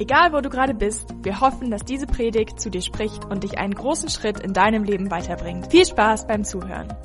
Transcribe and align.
Egal 0.00 0.32
wo 0.32 0.40
du 0.40 0.48
gerade 0.48 0.74
bist, 0.74 1.08
wir 1.24 1.40
hoffen, 1.40 1.72
dass 1.72 1.84
diese 1.84 2.06
Predigt 2.06 2.60
zu 2.60 2.70
dir 2.70 2.82
spricht 2.82 3.24
und 3.24 3.42
dich 3.42 3.58
einen 3.58 3.74
großen 3.74 4.08
Schritt 4.08 4.38
in 4.38 4.52
deinem 4.52 4.84
Leben 4.84 5.10
weiterbringt. 5.10 5.72
Viel 5.72 5.84
Spaß 5.84 6.28
beim 6.28 6.44
Zuhören. 6.44 6.96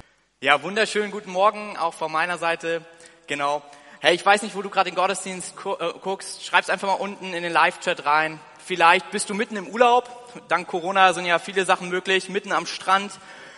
Ja, 0.42 0.62
wunderschönen 0.62 1.10
guten 1.10 1.32
Morgen 1.32 1.76
auch 1.76 1.96
von 1.96 2.12
meiner 2.12 2.38
Seite. 2.38 2.86
Genau. 3.26 3.64
Hey, 4.00 4.14
ich 4.14 4.24
weiß 4.24 4.44
nicht, 4.44 4.56
wo 4.56 4.62
du 4.62 4.70
gerade 4.70 4.92
den 4.92 4.96
Gottesdienst 4.96 5.56
äh, 5.66 5.94
guckst. 6.04 6.46
Schreib's 6.46 6.70
einfach 6.70 6.88
mal 6.88 6.94
unten 6.94 7.34
in 7.34 7.42
den 7.42 7.52
Live-Chat 7.52 8.06
rein. 8.06 8.40
Vielleicht 8.64 9.10
bist 9.10 9.28
du 9.28 9.34
mitten 9.34 9.56
im 9.56 9.70
Urlaub. 9.70 10.08
Dank 10.48 10.68
Corona 10.68 11.14
sind 11.14 11.26
ja 11.26 11.40
viele 11.40 11.66
Sachen 11.66 11.90
möglich. 11.90 12.30
Mitten 12.30 12.52
am 12.52 12.68
Strand, 12.68 13.12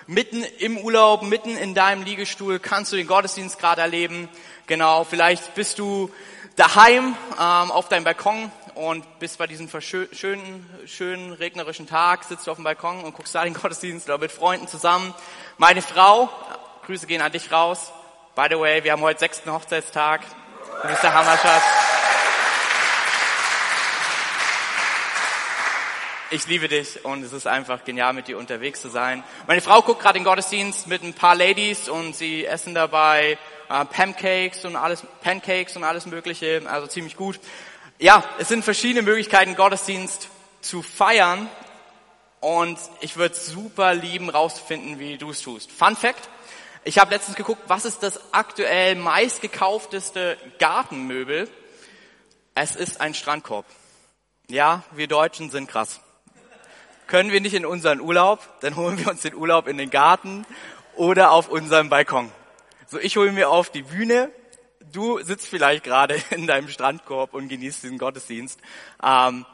mitten 0.07 0.45
im 0.59 0.77
Urlaub, 0.77 1.23
mitten 1.23 1.57
in 1.57 1.73
deinem 1.73 2.03
Liegestuhl 2.03 2.59
kannst 2.59 2.93
du 2.93 2.95
den 2.95 3.07
Gottesdienst 3.07 3.59
gerade 3.59 3.81
erleben. 3.81 4.29
Genau. 4.65 5.03
Vielleicht 5.03 5.55
bist 5.55 5.77
du 5.77 6.09
daheim 6.55 7.15
ähm, 7.33 7.71
auf 7.71 7.89
deinem 7.89 8.05
Balkon 8.05 8.49
und 8.75 9.19
bist 9.19 9.37
bei 9.37 9.47
diesem 9.47 9.69
schönen, 9.81 10.69
schönen 10.85 11.31
regnerischen 11.33 11.87
Tag, 11.87 12.25
sitzt 12.25 12.45
du 12.45 12.51
auf 12.51 12.57
dem 12.57 12.65
Balkon 12.65 13.03
und 13.03 13.15
guckst 13.15 13.33
da 13.33 13.43
den 13.43 13.53
Gottesdienst 13.61 14.07
oder 14.07 14.17
mit 14.17 14.31
Freunden 14.31 14.67
zusammen. 14.67 15.13
Meine 15.57 15.81
Frau, 15.81 16.29
Grüße 16.85 17.07
gehen 17.07 17.21
an 17.21 17.31
dich 17.31 17.51
raus. 17.51 17.91
By 18.35 18.47
the 18.49 18.59
way, 18.59 18.83
wir 18.83 18.91
haben 18.91 19.01
heute 19.01 19.19
sechsten 19.19 19.51
Hochzeitstag. 19.51 20.21
Du 20.81 20.87
bist 20.89 21.01
der 21.01 21.13
Hammerschatz. 21.13 21.63
Ich 26.31 26.47
liebe 26.47 26.67
dich 26.67 27.05
und 27.05 27.23
es 27.23 27.31
ist 27.31 27.47
einfach 27.47 27.85
genial, 27.85 28.11
mit 28.11 28.27
dir 28.27 28.37
unterwegs 28.37 28.81
zu 28.81 28.89
sein. 28.89 29.23
Meine 29.47 29.61
Frau 29.61 29.81
guckt 29.81 30.01
gerade 30.01 30.19
den 30.19 30.25
Gottesdienst 30.25 30.87
mit 30.87 31.01
ein 31.01 31.13
paar 31.13 31.35
Ladies 31.35 31.87
und 31.87 32.15
sie 32.15 32.45
essen 32.45 32.73
dabei 32.73 33.37
äh, 33.69 33.85
Pancakes 33.85 34.65
und 34.65 34.75
alles, 34.75 35.03
Pancakes 35.21 35.77
und 35.77 35.83
alles 35.83 36.07
Mögliche, 36.07 36.61
also 36.65 36.87
ziemlich 36.87 37.15
gut. 37.15 37.39
Ja, 37.97 38.25
es 38.39 38.49
sind 38.49 38.65
verschiedene 38.65 39.03
Möglichkeiten, 39.03 39.55
Gottesdienst 39.55 40.27
zu 40.59 40.81
feiern. 40.81 41.49
Und 42.41 42.77
ich 42.99 43.15
würde 43.15 43.35
super 43.35 43.93
lieben, 43.93 44.29
rauszufinden, 44.29 44.99
wie 44.99 45.17
du 45.17 45.29
es 45.29 45.41
tust. 45.41 45.71
Fun 45.71 45.95
Fact. 45.95 46.29
Ich 46.83 46.99
habe 46.99 47.11
letztens 47.11 47.37
geguckt, 47.37 47.61
was 47.67 47.85
ist 47.85 48.03
das 48.03 48.33
aktuell 48.33 48.95
meistgekaufteste 48.95 50.37
Gartenmöbel? 50.59 51.49
Es 52.53 52.75
ist 52.75 52.99
ein 52.99 53.13
Strandkorb. 53.13 53.65
Ja, 54.49 54.83
wir 54.91 55.07
Deutschen 55.07 55.49
sind 55.49 55.67
krass. 55.67 56.01
Können 57.07 57.31
wir 57.31 57.39
nicht 57.39 57.53
in 57.53 57.65
unseren 57.65 58.01
Urlaub, 58.01 58.41
dann 58.59 58.75
holen 58.75 58.99
wir 58.99 59.07
uns 59.07 59.21
den 59.21 59.35
Urlaub 59.35 59.67
in 59.67 59.77
den 59.77 59.89
Garten 59.89 60.45
oder 60.95 61.31
auf 61.31 61.47
unserem 61.47 61.89
Balkon. 61.89 62.29
So, 62.87 62.99
ich 62.99 63.15
hole 63.15 63.31
mir 63.31 63.49
auf 63.49 63.69
die 63.69 63.83
Bühne 63.83 64.31
du 64.95 65.21
sitzt 65.23 65.47
vielleicht 65.47 65.83
gerade 65.83 66.21
in 66.31 66.47
deinem 66.47 66.69
Strandkorb 66.69 67.33
und 67.33 67.49
genießt 67.49 67.83
diesen 67.83 67.97
Gottesdienst. 67.97 68.59
Ähm, 69.03 69.45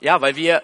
ja, 0.00 0.20
weil 0.20 0.36
wir 0.36 0.62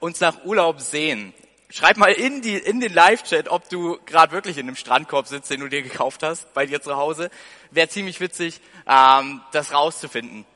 uns 0.00 0.20
nach 0.20 0.44
Urlaub 0.44 0.80
sehen. 0.80 1.32
Schreib 1.68 1.96
mal 1.96 2.12
in, 2.12 2.42
die, 2.42 2.56
in 2.56 2.80
den 2.80 2.92
Live-Chat, 2.92 3.48
ob 3.48 3.68
du 3.68 3.98
gerade 4.06 4.32
wirklich 4.32 4.56
in 4.56 4.68
einem 4.68 4.76
Strandkorb 4.76 5.26
sitzt, 5.26 5.50
den 5.50 5.60
du 5.60 5.68
dir 5.68 5.82
gekauft 5.82 6.22
hast, 6.22 6.52
bei 6.54 6.64
dir 6.64 6.80
zu 6.80 6.96
Hause. 6.96 7.30
Wäre 7.70 7.88
ziemlich 7.88 8.20
witzig, 8.20 8.60
ähm, 8.86 9.40
das 9.52 9.72
rauszufinden. 9.72 10.46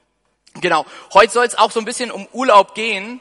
Genau. 0.60 0.86
Heute 1.12 1.32
soll 1.32 1.46
es 1.46 1.58
auch 1.58 1.70
so 1.70 1.80
ein 1.80 1.84
bisschen 1.84 2.10
um 2.10 2.26
Urlaub 2.32 2.74
gehen, 2.74 3.20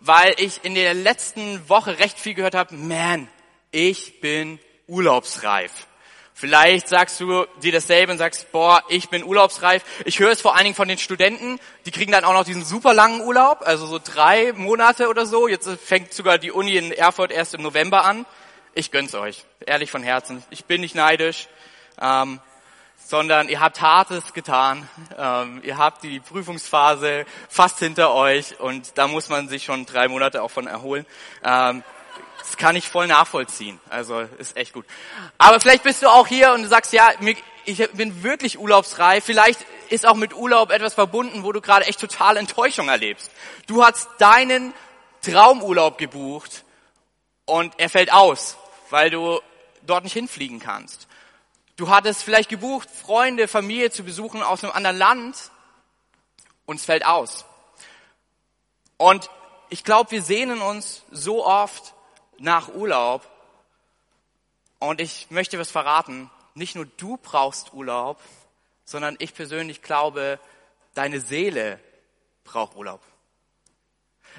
weil 0.00 0.34
ich 0.38 0.64
in 0.64 0.74
der 0.74 0.94
letzten 0.94 1.68
Woche 1.68 1.98
recht 1.98 2.18
viel 2.18 2.34
gehört 2.34 2.54
habe, 2.54 2.74
man, 2.74 3.28
ich 3.70 4.20
bin 4.20 4.58
urlaubsreif. 4.86 5.86
Vielleicht 6.40 6.88
sagst 6.88 7.20
du 7.20 7.44
dir 7.62 7.70
dasselbe 7.70 8.12
und 8.12 8.16
sagst, 8.16 8.50
boah, 8.50 8.82
ich 8.88 9.10
bin 9.10 9.24
urlaubsreif. 9.24 9.84
Ich 10.06 10.20
höre 10.20 10.30
es 10.30 10.40
vor 10.40 10.54
allen 10.54 10.64
Dingen 10.64 10.74
von 10.74 10.88
den 10.88 10.96
Studenten, 10.96 11.60
die 11.84 11.90
kriegen 11.90 12.12
dann 12.12 12.24
auch 12.24 12.32
noch 12.32 12.44
diesen 12.44 12.64
super 12.64 12.94
langen 12.94 13.20
Urlaub, 13.20 13.60
also 13.60 13.84
so 13.84 14.00
drei 14.02 14.54
Monate 14.54 15.08
oder 15.10 15.26
so. 15.26 15.48
Jetzt 15.48 15.68
fängt 15.68 16.14
sogar 16.14 16.38
die 16.38 16.50
Uni 16.50 16.78
in 16.78 16.92
Erfurt 16.92 17.30
erst 17.30 17.52
im 17.52 17.60
November 17.60 18.06
an. 18.06 18.24
Ich 18.72 18.90
gönn's 18.90 19.14
euch, 19.14 19.44
ehrlich 19.66 19.90
von 19.90 20.02
Herzen. 20.02 20.42
Ich 20.48 20.64
bin 20.64 20.80
nicht 20.80 20.94
neidisch, 20.94 21.46
ähm, 22.00 22.40
sondern 22.96 23.50
ihr 23.50 23.60
habt 23.60 23.82
Hartes 23.82 24.32
getan. 24.32 24.88
Ähm, 25.18 25.60
ihr 25.62 25.76
habt 25.76 26.02
die 26.04 26.20
Prüfungsphase 26.20 27.26
fast 27.50 27.80
hinter 27.80 28.14
euch 28.14 28.58
und 28.58 28.96
da 28.96 29.08
muss 29.08 29.28
man 29.28 29.50
sich 29.50 29.64
schon 29.64 29.84
drei 29.84 30.08
Monate 30.08 30.42
auch 30.42 30.50
von 30.50 30.66
erholen. 30.66 31.04
Ähm, 31.44 31.84
das 32.50 32.56
kann 32.56 32.74
ich 32.74 32.88
voll 32.88 33.06
nachvollziehen. 33.06 33.78
Also 33.90 34.22
ist 34.38 34.56
echt 34.56 34.72
gut. 34.72 34.84
Aber 35.38 35.60
vielleicht 35.60 35.84
bist 35.84 36.02
du 36.02 36.08
auch 36.08 36.26
hier 36.26 36.52
und 36.52 36.62
du 36.62 36.68
sagst, 36.68 36.92
ja, 36.92 37.10
ich 37.64 37.90
bin 37.92 38.24
wirklich 38.24 38.58
urlaubsreif. 38.58 39.24
Vielleicht 39.24 39.64
ist 39.88 40.04
auch 40.04 40.16
mit 40.16 40.34
Urlaub 40.34 40.72
etwas 40.72 40.94
verbunden, 40.94 41.44
wo 41.44 41.52
du 41.52 41.60
gerade 41.60 41.86
echt 41.86 42.00
total 42.00 42.36
Enttäuschung 42.36 42.88
erlebst. 42.88 43.30
Du 43.68 43.84
hast 43.84 44.08
deinen 44.18 44.74
Traumurlaub 45.22 45.96
gebucht 45.96 46.64
und 47.44 47.72
er 47.78 47.88
fällt 47.88 48.12
aus, 48.12 48.56
weil 48.90 49.10
du 49.10 49.40
dort 49.82 50.02
nicht 50.02 50.14
hinfliegen 50.14 50.58
kannst. 50.58 51.06
Du 51.76 51.88
hattest 51.88 52.24
vielleicht 52.24 52.50
gebucht, 52.50 52.88
Freunde, 52.90 53.46
Familie 53.46 53.92
zu 53.92 54.02
besuchen 54.02 54.42
aus 54.42 54.64
einem 54.64 54.72
anderen 54.72 54.98
Land 54.98 55.36
und 56.66 56.80
es 56.80 56.84
fällt 56.84 57.06
aus. 57.06 57.44
Und 58.96 59.30
ich 59.68 59.84
glaube, 59.84 60.10
wir 60.10 60.22
sehnen 60.22 60.60
uns 60.60 61.04
so 61.12 61.46
oft 61.46 61.94
nach 62.40 62.74
Urlaub. 62.74 63.28
Und 64.78 65.00
ich 65.00 65.30
möchte 65.30 65.58
was 65.58 65.70
verraten. 65.70 66.30
Nicht 66.54 66.74
nur 66.74 66.86
du 66.96 67.16
brauchst 67.18 67.72
Urlaub, 67.72 68.20
sondern 68.84 69.14
ich 69.20 69.34
persönlich 69.34 69.82
glaube, 69.82 70.40
deine 70.94 71.20
Seele 71.20 71.78
braucht 72.42 72.76
Urlaub. 72.76 73.00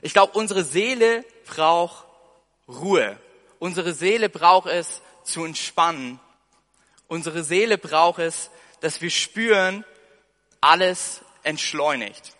Ich 0.02 0.14
glaube, 0.14 0.38
unsere 0.38 0.64
Seele 0.64 1.24
braucht 1.46 2.06
Ruhe. 2.68 3.18
Unsere 3.60 3.94
Seele 3.94 4.30
braucht 4.30 4.68
es 4.68 5.02
zu 5.24 5.46
entspannen. 5.46 6.20
Unsere 7.08 7.44
Seele 7.44 7.78
braucht 7.78 8.20
es, 8.20 8.50
dass 8.80 9.02
wir 9.02 9.10
spüren, 9.10 9.86
alles 10.60 11.22
entschleunigt. 11.44 12.36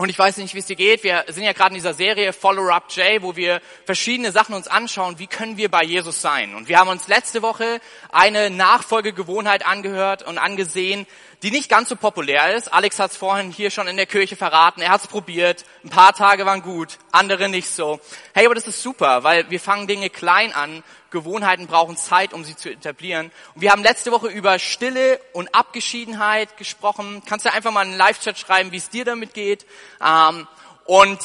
Und 0.00 0.10
ich 0.10 0.18
weiß 0.18 0.36
nicht, 0.36 0.54
wie 0.54 0.60
es 0.60 0.66
dir 0.66 0.76
geht. 0.76 1.02
Wir 1.02 1.24
sind 1.26 1.42
ja 1.42 1.52
gerade 1.52 1.70
in 1.70 1.74
dieser 1.74 1.92
Serie 1.92 2.32
Follow 2.32 2.70
Up 2.70 2.84
J, 2.94 3.20
wo 3.20 3.34
wir 3.34 3.60
verschiedene 3.84 4.30
Sachen 4.30 4.54
uns 4.54 4.68
anschauen. 4.68 5.18
Wie 5.18 5.26
können 5.26 5.56
wir 5.56 5.68
bei 5.68 5.82
Jesus 5.82 6.22
sein? 6.22 6.54
Und 6.54 6.68
wir 6.68 6.78
haben 6.78 6.86
uns 6.86 7.08
letzte 7.08 7.42
Woche 7.42 7.80
eine 8.12 8.48
Nachfolgegewohnheit 8.48 9.66
angehört 9.66 10.22
und 10.22 10.38
angesehen, 10.38 11.04
die 11.42 11.50
nicht 11.50 11.68
ganz 11.68 11.88
so 11.88 11.96
populär 11.96 12.54
ist. 12.54 12.72
Alex 12.72 13.00
hat 13.00 13.10
es 13.10 13.16
vorhin 13.16 13.50
hier 13.50 13.70
schon 13.70 13.88
in 13.88 13.96
der 13.96 14.06
Kirche 14.06 14.36
verraten. 14.36 14.82
Er 14.82 14.90
hat 14.90 15.00
es 15.00 15.08
probiert. 15.08 15.64
Ein 15.84 15.90
paar 15.90 16.12
Tage 16.12 16.46
waren 16.46 16.62
gut, 16.62 16.98
andere 17.10 17.48
nicht 17.48 17.68
so. 17.68 17.98
Hey, 18.34 18.46
aber 18.46 18.54
das 18.54 18.68
ist 18.68 18.80
super, 18.80 19.24
weil 19.24 19.50
wir 19.50 19.58
fangen 19.58 19.88
Dinge 19.88 20.10
klein 20.10 20.52
an 20.52 20.84
Gewohnheiten 21.10 21.66
brauchen 21.66 21.96
Zeit, 21.96 22.32
um 22.32 22.44
sie 22.44 22.56
zu 22.56 22.70
etablieren. 22.70 23.30
Und 23.54 23.62
wir 23.62 23.72
haben 23.72 23.82
letzte 23.82 24.12
Woche 24.12 24.28
über 24.28 24.58
Stille 24.58 25.20
und 25.32 25.54
Abgeschiedenheit 25.54 26.56
gesprochen. 26.56 27.22
Kannst 27.26 27.46
du 27.46 27.52
einfach 27.52 27.72
mal 27.72 27.80
einen 27.80 27.96
Live-Chat 27.96 28.38
schreiben, 28.38 28.72
wie 28.72 28.76
es 28.76 28.90
dir 28.90 29.04
damit 29.04 29.34
geht. 29.34 29.66
Ähm, 30.04 30.46
und 30.84 31.18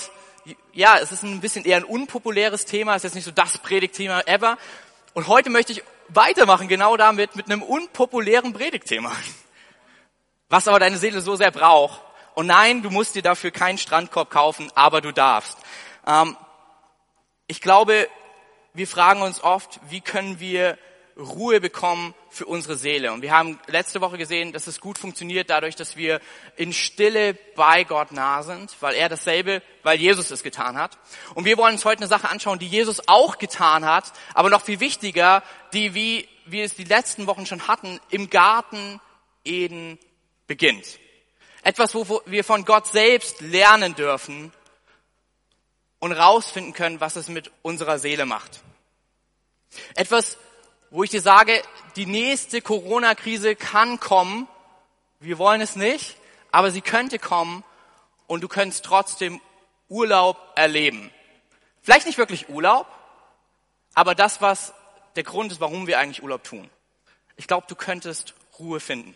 ja, 0.73 0.97
es 0.97 1.11
ist 1.11 1.23
ein 1.23 1.41
bisschen 1.41 1.65
eher 1.65 1.77
ein 1.77 1.83
unpopuläres 1.83 2.65
Thema, 2.65 2.93
es 2.95 2.97
ist 2.97 3.03
jetzt 3.03 3.15
nicht 3.15 3.25
so 3.25 3.31
das 3.31 3.57
Predigtthema 3.57 4.21
ever. 4.21 4.57
Und 5.13 5.27
heute 5.27 5.49
möchte 5.49 5.73
ich 5.73 5.83
weitermachen 6.09 6.67
genau 6.67 6.97
damit, 6.97 7.35
mit 7.35 7.45
einem 7.45 7.61
unpopulären 7.61 8.53
Predigtthema. 8.53 9.11
Was 10.49 10.67
aber 10.67 10.79
deine 10.79 10.97
Seele 10.97 11.21
so 11.21 11.35
sehr 11.35 11.51
braucht. 11.51 12.01
Und 12.35 12.47
nein, 12.47 12.81
du 12.81 12.89
musst 12.89 13.15
dir 13.15 13.21
dafür 13.21 13.51
keinen 13.51 13.77
Strandkorb 13.77 14.29
kaufen, 14.29 14.71
aber 14.75 15.01
du 15.01 15.11
darfst. 15.11 15.57
Ähm, 16.05 16.35
ich 17.47 17.61
glaube, 17.61 18.07
wir 18.73 18.87
fragen 18.87 19.21
uns 19.21 19.43
oft, 19.43 19.79
wie 19.89 20.01
können 20.01 20.39
wir 20.39 20.77
Ruhe 21.15 21.61
bekommen 21.61 22.15
für 22.29 22.45
unsere 22.45 22.75
Seele. 22.75 23.13
Und 23.13 23.21
wir 23.21 23.31
haben 23.31 23.59
letzte 23.67 24.01
Woche 24.01 24.17
gesehen, 24.17 24.51
dass 24.51 24.65
es 24.65 24.79
gut 24.79 24.97
funktioniert 24.97 25.51
dadurch, 25.51 25.75
dass 25.75 25.95
wir 25.95 26.19
in 26.55 26.73
Stille 26.73 27.35
bei 27.55 27.83
Gott 27.83 28.11
nah 28.11 28.41
sind, 28.41 28.75
weil 28.79 28.95
er 28.95 29.09
dasselbe, 29.09 29.61
weil 29.83 29.99
Jesus 29.99 30.31
es 30.31 30.41
getan 30.41 30.75
hat. 30.77 30.97
Und 31.35 31.45
wir 31.45 31.57
wollen 31.57 31.75
uns 31.75 31.85
heute 31.85 31.99
eine 31.99 32.07
Sache 32.07 32.29
anschauen, 32.29 32.57
die 32.57 32.67
Jesus 32.67 33.07
auch 33.07 33.37
getan 33.37 33.85
hat, 33.85 34.11
aber 34.33 34.49
noch 34.49 34.63
viel 34.63 34.79
wichtiger, 34.79 35.43
die, 35.73 35.93
wie 35.93 36.27
wir 36.45 36.65
es 36.65 36.75
die 36.75 36.83
letzten 36.83 37.27
Wochen 37.27 37.45
schon 37.45 37.67
hatten, 37.67 37.99
im 38.09 38.31
Garten 38.31 38.99
Eden 39.45 39.99
beginnt. 40.47 40.99
Etwas, 41.61 41.93
wo 41.93 42.21
wir 42.25 42.43
von 42.43 42.65
Gott 42.65 42.87
selbst 42.87 43.39
lernen 43.41 43.93
dürfen 43.95 44.51
und 46.03 46.11
rausfinden 46.11 46.73
können, 46.73 46.99
was 46.99 47.15
es 47.15 47.29
mit 47.29 47.49
unserer 47.61 47.97
Seele 47.97 48.25
macht. 48.25 48.61
Etwas 49.95 50.37
wo 50.93 51.03
ich 51.03 51.09
dir 51.09 51.21
sage, 51.21 51.59
die 51.95 52.05
nächste 52.05 52.61
Corona-Krise 52.61 53.55
kann 53.55 53.99
kommen. 53.99 54.47
Wir 55.19 55.39
wollen 55.39 55.59
es 55.59 55.75
nicht, 55.75 56.17
aber 56.51 56.69
sie 56.69 56.81
könnte 56.81 57.17
kommen 57.17 57.63
und 58.27 58.41
du 58.41 58.47
könntest 58.47 58.85
trotzdem 58.85 59.41
Urlaub 59.89 60.37
erleben. 60.53 61.09
Vielleicht 61.81 62.05
nicht 62.05 62.19
wirklich 62.19 62.47
Urlaub, 62.47 62.85
aber 63.95 64.13
das, 64.13 64.39
was 64.39 64.75
der 65.15 65.23
Grund 65.23 65.51
ist, 65.51 65.61
warum 65.61 65.87
wir 65.87 65.97
eigentlich 65.97 66.21
Urlaub 66.21 66.43
tun. 66.43 66.69
Ich 67.37 67.47
glaube, 67.47 67.65
du 67.67 67.73
könntest 67.73 68.35
Ruhe 68.59 68.79
finden. 68.79 69.15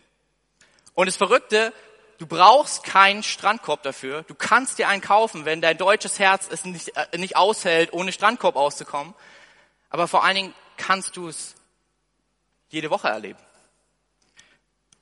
Und 0.96 1.06
das 1.06 1.16
Verrückte, 1.16 1.74
du 2.18 2.28
brauchst 2.28 2.84
keinen 2.84 3.24
Strandkorb 3.24 3.84
dafür. 3.84 4.24
Du 4.24 4.36
kannst 4.36 4.80
dir 4.80 4.88
einen 4.88 5.02
kaufen, 5.02 5.46
wenn 5.46 5.62
dein 5.62 5.78
deutsches 5.78 6.20
Herz 6.20 6.48
es 6.50 6.66
nicht, 6.66 6.96
äh, 6.96 7.18
nicht 7.18 7.36
aushält, 7.36 7.94
ohne 7.94 8.12
Strandkorb 8.12 8.56
auszukommen. 8.56 9.14
Aber 9.90 10.08
vor 10.08 10.24
allen 10.24 10.36
Dingen 10.36 10.54
kannst 10.78 11.18
du 11.18 11.28
es 11.28 11.56
jede 12.70 12.90
Woche 12.90 13.08
erleben. 13.08 13.40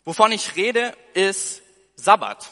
Wovon 0.04 0.32
ich 0.32 0.56
rede, 0.56 0.94
ist 1.14 1.64
Sabbat. 1.96 2.52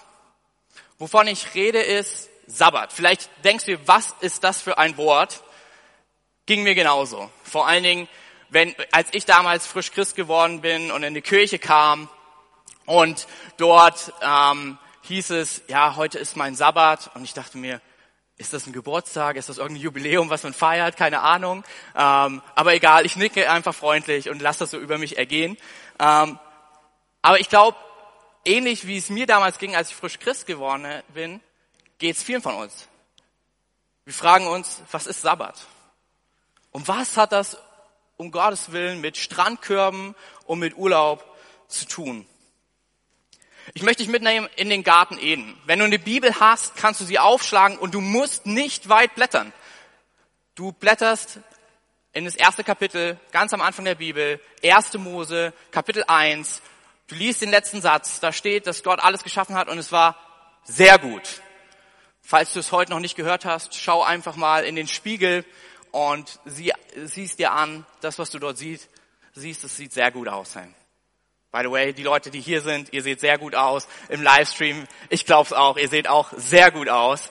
Wovon 0.98 1.28
ich 1.28 1.54
rede, 1.54 1.80
ist 1.80 2.30
Sabbat. 2.48 2.92
Vielleicht 2.92 3.30
denkst 3.44 3.66
du, 3.66 3.88
was 3.88 4.16
ist 4.22 4.44
das 4.44 4.62
für 4.62 4.78
ein 4.78 4.98
Wort? 4.98 5.44
Ging 6.46 6.64
mir 6.64 6.76
genauso. 6.76 7.30
Vor 7.44 7.68
allen 7.68 7.84
Dingen, 7.84 8.10
wenn, 8.50 8.76
als 8.92 9.10
ich 9.12 9.26
damals 9.26 9.68
frisch 9.68 9.92
Christ 9.92 10.16
geworden 10.16 10.62
bin 10.62 10.92
und 10.92 11.04
in 11.04 11.14
die 11.14 11.22
Kirche 11.22 11.60
kam 11.60 12.10
und 12.86 13.28
dort 13.58 14.14
ähm, 14.22 14.78
hieß 15.04 15.32
es, 15.32 15.62
ja, 15.68 15.96
heute 15.96 16.20
ist 16.20 16.36
mein 16.36 16.56
Sabbat 16.56 17.12
und 17.16 17.24
ich 17.24 17.34
dachte 17.34 17.58
mir, 17.58 17.82
ist 18.38 18.52
das 18.52 18.66
ein 18.66 18.74
Geburtstag? 18.74 19.36
Ist 19.36 19.50
das 19.50 19.58
irgendein 19.58 19.84
Jubiläum, 19.84 20.30
was 20.30 20.44
man 20.44 20.54
feiert? 20.54 20.98
Keine 20.98 21.22
Ahnung. 21.22 21.64
Ähm, 21.96 22.42
aber 22.56 22.74
egal, 22.74 23.06
ich 23.06 23.16
nicke 23.16 23.50
einfach 23.50 23.76
freundlich 23.76 24.30
und 24.30 24.42
lasse 24.42 24.60
das 24.60 24.72
so 24.72 24.80
über 24.80 24.98
mich 24.98 25.18
ergehen. 25.18 25.56
Ähm, 26.00 26.40
aber 27.22 27.40
ich 27.40 27.50
glaube, 27.50 27.78
ähnlich 28.44 28.88
wie 28.88 28.98
es 28.98 29.10
mir 29.10 29.28
damals 29.28 29.60
ging, 29.60 29.76
als 29.76 29.90
ich 29.90 29.96
frisch 29.96 30.20
Christ 30.20 30.48
geworden 30.48 30.86
bin, 31.14 31.42
geht 32.00 32.18
es 32.18 32.24
vielen 32.24 32.42
von 32.42 32.56
uns. 32.56 32.88
Wir 34.06 34.14
fragen 34.14 34.48
uns, 34.48 34.82
was 34.92 35.08
ist 35.08 35.22
Sabbat? 35.22 35.66
Und 36.72 36.88
was 36.88 37.16
hat 37.16 37.32
das 37.32 37.58
um 38.18 38.32
Gottes 38.32 38.72
Willen 38.72 39.00
mit 39.00 39.16
Strandkörben 39.16 40.16
und 40.46 40.60
mit 40.60 40.76
Urlaub 40.76 41.24
zu 41.68 41.86
tun? 41.86 42.28
Ich 43.76 43.82
möchte 43.82 44.04
dich 44.04 44.12
mitnehmen 44.12 44.48
in 44.56 44.70
den 44.70 44.84
Garten 44.84 45.18
Eden. 45.18 45.58
Wenn 45.66 45.80
du 45.80 45.86
eine 45.86 45.98
Bibel 45.98 46.40
hast, 46.40 46.76
kannst 46.76 47.02
du 47.02 47.06
sie 47.06 47.18
aufschlagen 47.18 47.80
und 47.80 47.96
du 47.96 48.02
musst 48.02 48.46
nicht 48.46 48.88
weit 48.88 49.16
blättern. 49.16 49.52
Du 50.54 50.72
blätterst 50.72 51.40
in 52.14 52.26
das 52.26 52.36
erste 52.36 52.64
Kapitel, 52.64 53.20
ganz 53.32 53.52
am 53.52 53.62
Anfang 53.62 53.86
der 53.86 53.96
Bibel, 53.96 54.40
erste 54.62 55.00
Mose, 55.00 55.54
Kapitel 55.72 56.04
1. 56.08 56.62
Du 57.08 57.16
liest 57.16 57.42
den 57.42 57.50
letzten 57.50 57.82
Satz, 57.82 58.20
da 58.20 58.32
steht, 58.32 58.68
dass 58.68 58.84
Gott 58.84 59.00
alles 59.00 59.24
geschaffen 59.24 59.56
hat 59.56 59.68
und 59.70 59.80
es 59.80 59.92
war 59.92 60.18
sehr 60.64 61.00
gut. 61.00 61.42
Falls 62.22 62.54
du 62.54 62.60
es 62.60 62.72
heute 62.72 62.92
noch 62.92 63.00
nicht 63.00 63.16
gehört 63.16 63.44
hast, 63.44 63.74
schau 63.74 64.04
einfach 64.04 64.36
mal 64.36 64.66
in 64.66 64.76
den 64.76 64.88
Spiegel 64.88 65.44
und 65.90 66.40
sie, 66.46 66.72
siehst 66.96 67.40
dir 67.40 67.52
an, 67.54 67.88
das, 68.02 68.20
was 68.20 68.30
du 68.30 68.38
dort 68.38 68.60
siehst, 68.60 68.88
siehst, 69.34 69.64
es 69.64 69.76
sieht 69.76 69.94
sehr 69.94 70.12
gut 70.12 70.28
aus. 70.28 70.56
By 71.54 71.62
the 71.62 71.70
way, 71.70 71.94
die 71.94 72.02
Leute, 72.02 72.32
die 72.32 72.42
hier 72.42 72.62
sind, 72.62 72.92
ihr 72.94 73.04
seht 73.04 73.20
sehr 73.20 73.38
gut 73.38 73.54
aus 73.54 73.88
im 74.10 74.24
Livestream. 74.24 74.88
Ich 75.10 75.24
glaube 75.24 75.46
es 75.46 75.54
auch, 75.54 75.78
ihr 75.78 75.88
seht 75.88 76.08
auch 76.08 76.34
sehr 76.36 76.72
gut 76.72 76.90
aus. 76.90 77.30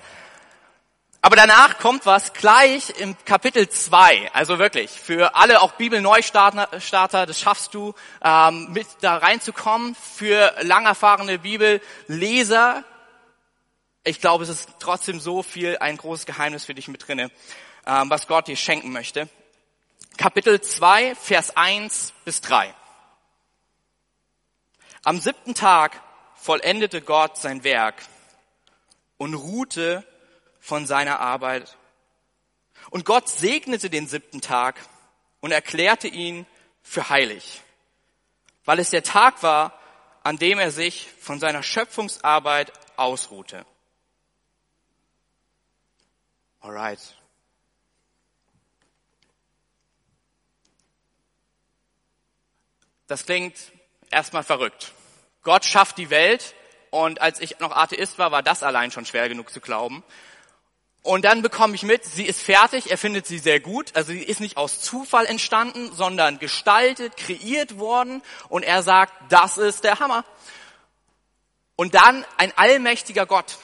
Aber 1.23 1.35
danach 1.35 1.79
kommt 1.79 2.07
was 2.07 2.33
gleich 2.33 2.91
im 3.01 3.17
Kapitel 3.25 3.69
2. 3.69 4.31
Also 4.33 4.61
wirklich, 4.61 4.93
für 4.93 5.35
alle 5.35 5.61
auch 5.61 5.73
Bibelneustarter, 5.73 7.27
das 7.27 7.41
schaffst 7.41 7.75
du, 7.75 7.95
ähm, 8.23 8.69
mit 8.73 8.87
da 9.01 9.17
reinzukommen. 9.17 9.97
Für 9.97 10.55
lang 10.63 10.87
erfahrene 10.87 11.41
Bibelleser, 11.41 12.85
ich 14.05 14.21
glaube, 14.21 14.45
es 14.45 14.51
ist 14.51 14.69
trotzdem 14.79 15.19
so 15.19 15.43
viel 15.43 15.79
ein 15.79 15.97
großes 15.97 16.27
Geheimnis 16.27 16.65
für 16.65 16.75
dich 16.75 16.87
mit 16.87 17.09
drinne, 17.09 17.33
ähm, 17.89 18.09
was 18.09 18.29
Gott 18.29 18.47
dir 18.47 18.55
schenken 18.55 18.93
möchte. 18.93 19.29
Kapitel 20.17 20.61
2, 20.61 21.17
Vers 21.17 21.57
1 21.57 22.13
bis 22.25 22.41
3. 22.41 22.73
Am 25.05 25.21
siebten 25.21 25.55
Tag 25.55 26.01
vollendete 26.37 27.03
Gott 27.03 27.37
sein 27.37 27.65
Werk 27.65 28.03
und 29.17 29.35
ruhte 29.35 30.07
von 30.61 30.87
seiner 30.87 31.19
Arbeit. 31.19 31.77
Und 32.91 33.05
Gott 33.05 33.29
segnete 33.29 33.91
den 33.91 34.07
siebten 34.07 34.41
Tag 34.41 34.81
und 35.41 35.51
erklärte 35.51 36.07
ihn 36.07 36.47
für 36.83 37.09
heilig, 37.09 37.63
weil 38.65 38.79
es 38.79 38.91
der 38.91 39.03
Tag 39.03 39.43
war, 39.43 39.79
an 40.23 40.37
dem 40.37 40.59
er 40.59 40.71
sich 40.71 41.11
von 41.21 41.41
seiner 41.41 41.65
Schöpfungsarbeit 41.65 42.73
ausruhte. 42.97 43.67
Alright. 46.61 47.17
Das 53.09 53.27
klingt 53.27 53.57
erstmal 54.13 54.43
verrückt. 54.43 54.93
Gott 55.43 55.65
schafft 55.65 55.99
die 55.99 56.11
Welt 56.11 56.55
und 56.91 57.21
als 57.21 57.41
ich 57.41 57.59
noch 57.59 57.75
Atheist 57.75 58.19
war, 58.19 58.31
war 58.31 58.43
das 58.43 58.63
allein 58.63 58.91
schon 58.91 59.07
schwer 59.07 59.29
genug 59.29 59.51
zu 59.51 59.61
glauben. 59.61 60.05
Und 61.03 61.25
dann 61.25 61.43
bekomme 61.43 61.75
ich 61.75 61.83
mit, 61.83 62.05
sie 62.05 62.25
ist 62.25 62.41
fertig, 62.41 62.91
er 62.91 62.99
findet 62.99 63.27
sie 63.27 63.39
sehr 63.39 63.59
gut. 63.59 63.91
Also 63.95 64.13
sie 64.13 64.23
ist 64.23 64.39
nicht 64.39 64.57
aus 64.57 64.81
Zufall 64.81 65.27
entstanden, 65.27 65.93
sondern 65.93 66.39
gestaltet, 66.39 67.17
kreiert 67.17 67.79
worden. 67.79 68.23
Und 68.49 68.63
er 68.63 68.85
sagt, 68.85 69.13
das 69.29 69.59
ist 69.59 69.83
der 69.83 69.99
Hammer. 69.99 70.25
Und 71.75 71.95
dann 71.95 72.25
ein 72.37 72.53
allmächtiger 72.57 73.27
Gott. 73.27 73.59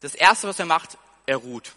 Das 0.00 0.16
erste, 0.16 0.48
was 0.48 0.58
er 0.58 0.66
macht, 0.66 0.98
er 1.26 1.36
ruht. 1.36 1.72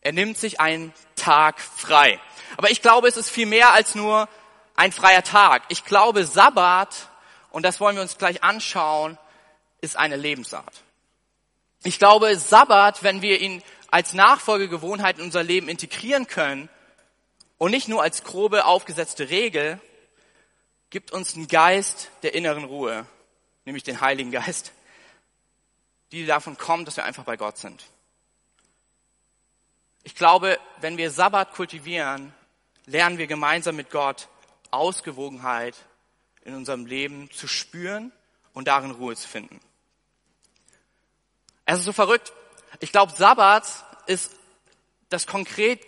Er 0.00 0.12
nimmt 0.12 0.38
sich 0.38 0.60
einen 0.60 0.94
Tag 1.16 1.60
frei. 1.60 2.18
Aber 2.56 2.70
ich 2.70 2.80
glaube, 2.80 3.08
es 3.08 3.18
ist 3.18 3.28
viel 3.28 3.46
mehr 3.46 3.72
als 3.72 3.94
nur 3.94 4.28
ein 4.74 4.92
freier 4.92 5.22
Tag. 5.22 5.62
Ich 5.68 5.84
glaube, 5.84 6.24
Sabbat, 6.24 7.08
und 7.50 7.62
das 7.62 7.80
wollen 7.80 7.96
wir 7.96 8.02
uns 8.02 8.18
gleich 8.18 8.42
anschauen, 8.42 9.18
ist 9.80 9.96
eine 9.96 10.16
Lebensart. 10.16 10.82
Ich 11.84 11.98
glaube, 11.98 12.36
Sabbat, 12.36 13.02
wenn 13.02 13.22
wir 13.22 13.40
ihn 13.40 13.62
als 13.90 14.14
Nachfolgegewohnheit 14.14 15.18
in 15.18 15.24
unser 15.24 15.42
Leben 15.42 15.68
integrieren 15.68 16.26
können 16.26 16.68
und 17.58 17.70
nicht 17.70 17.88
nur 17.88 18.02
als 18.02 18.24
grobe 18.24 18.64
aufgesetzte 18.64 19.28
Regel, 19.30 19.80
gibt 20.90 21.12
uns 21.12 21.34
einen 21.34 21.48
Geist 21.48 22.10
der 22.22 22.34
inneren 22.34 22.64
Ruhe, 22.64 23.06
nämlich 23.64 23.84
den 23.84 24.00
Heiligen 24.00 24.30
Geist, 24.30 24.72
die 26.12 26.26
davon 26.26 26.56
kommt, 26.56 26.88
dass 26.88 26.96
wir 26.96 27.04
einfach 27.04 27.24
bei 27.24 27.36
Gott 27.36 27.58
sind. 27.58 27.84
Ich 30.02 30.14
glaube, 30.14 30.58
wenn 30.80 30.96
wir 30.96 31.10
Sabbat 31.10 31.52
kultivieren, 31.52 32.32
lernen 32.86 33.18
wir 33.18 33.26
gemeinsam 33.26 33.76
mit 33.76 33.90
Gott 33.90 34.28
Ausgewogenheit 34.74 35.76
in 36.42 36.54
unserem 36.54 36.86
Leben 36.86 37.30
zu 37.30 37.48
spüren 37.48 38.12
und 38.52 38.68
darin 38.68 38.90
Ruhe 38.90 39.16
zu 39.16 39.26
finden. 39.26 39.60
Es 41.64 41.78
ist 41.78 41.84
so 41.84 41.92
verrückt. 41.92 42.32
Ich 42.80 42.92
glaube, 42.92 43.12
Sabbat 43.16 43.64
ist 44.06 44.36
das 45.08 45.26
konkret 45.26 45.80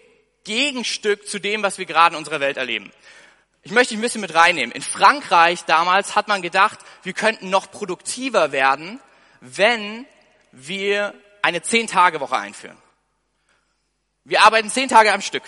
Gegenstück 0.45 1.28
zu 1.28 1.38
dem, 1.38 1.62
was 1.62 1.78
wir 1.78 1.87
gerade 1.87 2.14
in 2.14 2.19
unserer 2.19 2.40
Welt 2.40 2.57
erleben. 2.57 2.90
Ich 3.62 3.73
möchte 3.73 3.95
ein 3.95 4.00
bisschen 4.00 4.21
mit 4.21 4.35
reinnehmen. 4.35 4.75
In 4.75 4.83
Frankreich 4.83 5.64
damals 5.64 6.14
hat 6.14 6.28
man 6.28 6.40
gedacht, 6.40 6.78
wir 7.02 7.12
könnten 7.12 7.50
noch 7.50 7.71
produktiver 7.71 8.52
werden, 8.52 9.00
wenn 9.40 10.07
wir 10.52 11.14
eine 11.43 11.62
Zehn-Tage-Woche 11.62 12.37
einführen. 12.37 12.78
Wir 14.28 14.43
arbeiten 14.43 14.71
zehn 14.71 14.88
Tage 14.88 15.12
am 15.12 15.21
Stück. 15.21 15.45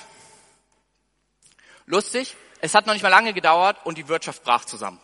Lustig, 1.86 2.36
es 2.60 2.74
hat 2.74 2.86
noch 2.86 2.94
nicht 2.94 3.02
mal 3.02 3.08
lange 3.08 3.32
gedauert 3.32 3.78
und 3.84 3.98
die 3.98 4.08
Wirtschaft 4.08 4.42
brach 4.42 4.64
zusammen. 4.64 5.00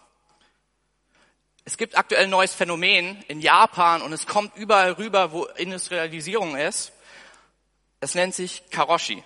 Es 1.64 1.76
gibt 1.76 1.96
aktuell 1.96 2.25
ein 2.25 2.30
neues 2.30 2.52
Phänomen 2.52 3.23
in 3.28 3.40
Japan 3.40 4.02
und 4.02 4.12
es 4.12 4.26
kommt 4.26 4.54
überall 4.56 4.92
rüber, 4.92 5.32
wo 5.32 5.44
Industrialisierung 5.44 6.56
ist. 6.56 6.92
Es 8.00 8.14
nennt 8.14 8.34
sich 8.34 8.62
Karoshi. 8.70 9.25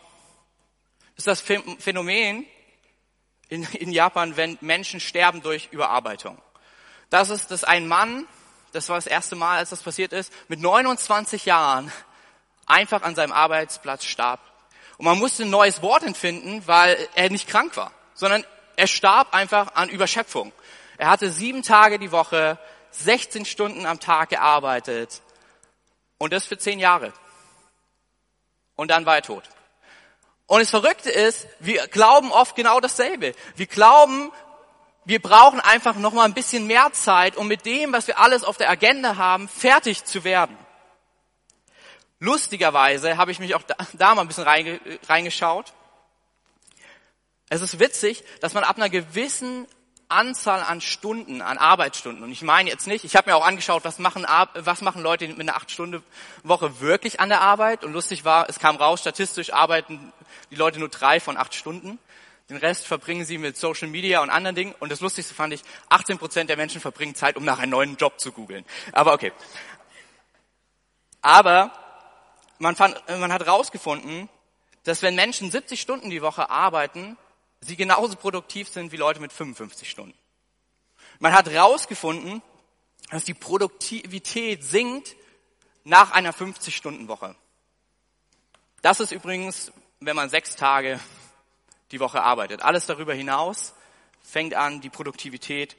Das 1.16 1.26
ist 1.26 1.48
das 1.48 1.58
Phänomen 1.80 2.46
in, 3.48 3.64
in 3.64 3.90
Japan, 3.90 4.36
wenn 4.36 4.56
Menschen 4.60 5.00
sterben 5.00 5.42
durch 5.42 5.68
Überarbeitung. 5.72 6.40
Das 7.10 7.30
ist, 7.30 7.50
dass 7.50 7.64
ein 7.64 7.88
Mann, 7.88 8.26
das 8.72 8.88
war 8.88 8.96
das 8.96 9.08
erste 9.08 9.34
Mal, 9.34 9.58
als 9.58 9.70
das 9.70 9.82
passiert 9.82 10.12
ist, 10.12 10.32
mit 10.46 10.60
29 10.60 11.44
Jahren 11.44 11.90
einfach 12.66 13.02
an 13.02 13.16
seinem 13.16 13.32
Arbeitsplatz 13.32 14.04
starb. 14.04 14.40
Und 14.96 15.06
man 15.06 15.18
musste 15.18 15.42
ein 15.42 15.50
neues 15.50 15.82
Wort 15.82 16.04
entfinden, 16.04 16.62
weil 16.66 17.08
er 17.16 17.30
nicht 17.30 17.48
krank 17.48 17.76
war 17.76 17.90
sondern 18.18 18.44
er 18.74 18.88
starb 18.88 19.32
einfach 19.32 19.76
an 19.76 19.88
Überschöpfung. 19.88 20.52
Er 20.98 21.08
hatte 21.08 21.30
sieben 21.30 21.62
Tage 21.62 22.00
die 22.00 22.10
Woche, 22.10 22.58
16 22.90 23.44
Stunden 23.44 23.86
am 23.86 24.00
Tag 24.00 24.30
gearbeitet 24.30 25.22
und 26.18 26.32
das 26.32 26.44
für 26.44 26.58
zehn 26.58 26.80
Jahre. 26.80 27.12
Und 28.74 28.90
dann 28.90 29.06
war 29.06 29.14
er 29.14 29.22
tot. 29.22 29.44
Und 30.46 30.60
das 30.60 30.70
Verrückte 30.70 31.10
ist, 31.10 31.46
wir 31.60 31.86
glauben 31.86 32.32
oft 32.32 32.56
genau 32.56 32.80
dasselbe. 32.80 33.34
Wir 33.54 33.66
glauben, 33.66 34.32
wir 35.04 35.22
brauchen 35.22 35.60
einfach 35.60 35.94
noch 35.94 36.12
mal 36.12 36.24
ein 36.24 36.34
bisschen 36.34 36.66
mehr 36.66 36.92
Zeit, 36.92 37.36
um 37.36 37.46
mit 37.46 37.66
dem, 37.66 37.92
was 37.92 38.08
wir 38.08 38.18
alles 38.18 38.42
auf 38.42 38.56
der 38.56 38.68
Agenda 38.68 39.16
haben, 39.16 39.48
fertig 39.48 40.04
zu 40.04 40.24
werden. 40.24 40.58
Lustigerweise 42.18 43.16
habe 43.16 43.30
ich 43.30 43.38
mich 43.38 43.54
auch 43.54 43.62
da, 43.62 43.76
da 43.92 44.14
mal 44.16 44.22
ein 44.22 44.28
bisschen 44.28 44.48
reingeschaut. 45.06 45.72
Es 47.48 47.62
ist 47.62 47.78
witzig, 47.78 48.24
dass 48.40 48.54
man 48.54 48.64
ab 48.64 48.76
einer 48.76 48.90
gewissen 48.90 49.66
Anzahl 50.08 50.62
an 50.62 50.80
Stunden, 50.80 51.42
an 51.42 51.58
Arbeitsstunden, 51.58 52.24
und 52.24 52.30
ich 52.30 52.42
meine 52.42 52.70
jetzt 52.70 52.86
nicht, 52.86 53.04
ich 53.04 53.14
habe 53.14 53.30
mir 53.30 53.36
auch 53.36 53.46
angeschaut, 53.46 53.84
was 53.84 53.98
machen, 53.98 54.26
was 54.54 54.80
machen 54.80 55.02
Leute 55.02 55.28
mit 55.28 55.40
einer 55.40 55.56
acht 55.56 55.70
Stunden 55.70 56.02
Woche 56.42 56.80
wirklich 56.80 57.20
an 57.20 57.28
der 57.28 57.42
Arbeit. 57.42 57.84
Und 57.84 57.92
lustig 57.92 58.24
war, 58.24 58.48
es 58.48 58.58
kam 58.58 58.76
raus, 58.76 59.00
statistisch 59.00 59.52
arbeiten 59.52 60.12
die 60.50 60.56
Leute 60.56 60.78
nur 60.78 60.88
drei 60.88 61.20
von 61.20 61.36
acht 61.36 61.54
Stunden. 61.54 61.98
Den 62.48 62.56
Rest 62.56 62.86
verbringen 62.86 63.26
sie 63.26 63.36
mit 63.36 63.58
Social 63.58 63.88
Media 63.88 64.22
und 64.22 64.30
anderen 64.30 64.56
Dingen. 64.56 64.74
Und 64.80 64.90
das 64.90 65.00
Lustigste 65.00 65.34
fand 65.34 65.52
ich, 65.52 65.62
18 65.90 66.16
Prozent 66.16 66.48
der 66.48 66.56
Menschen 66.56 66.80
verbringen 66.80 67.14
Zeit, 67.14 67.36
um 67.36 67.44
nach 67.44 67.58
einem 67.58 67.72
neuen 67.72 67.96
Job 67.96 68.18
zu 68.18 68.32
googeln. 68.32 68.64
Aber 68.92 69.12
okay. 69.12 69.32
Aber 71.20 71.70
man, 72.58 72.74
fand, 72.74 72.96
man 73.08 73.32
hat 73.32 73.44
herausgefunden, 73.44 74.30
dass 74.84 75.02
wenn 75.02 75.14
Menschen 75.14 75.50
70 75.50 75.78
Stunden 75.78 76.08
die 76.08 76.22
Woche 76.22 76.48
arbeiten, 76.48 77.18
sie 77.60 77.76
genauso 77.76 78.16
produktiv 78.16 78.68
sind 78.68 78.92
wie 78.92 78.96
Leute 78.96 79.20
mit 79.20 79.32
55 79.32 79.88
Stunden. 79.88 80.16
Man 81.18 81.32
hat 81.32 81.48
herausgefunden, 81.48 82.42
dass 83.10 83.24
die 83.24 83.34
Produktivität 83.34 84.62
sinkt 84.64 85.16
nach 85.84 86.12
einer 86.12 86.32
50-Stunden-Woche. 86.32 87.34
Das 88.82 89.00
ist 89.00 89.12
übrigens, 89.12 89.72
wenn 90.00 90.14
man 90.14 90.30
sechs 90.30 90.54
Tage 90.54 91.00
die 91.90 92.00
Woche 92.00 92.22
arbeitet. 92.22 92.62
Alles 92.62 92.86
darüber 92.86 93.14
hinaus 93.14 93.74
fängt 94.22 94.54
an, 94.54 94.80
die 94.80 94.90
Produktivität 94.90 95.76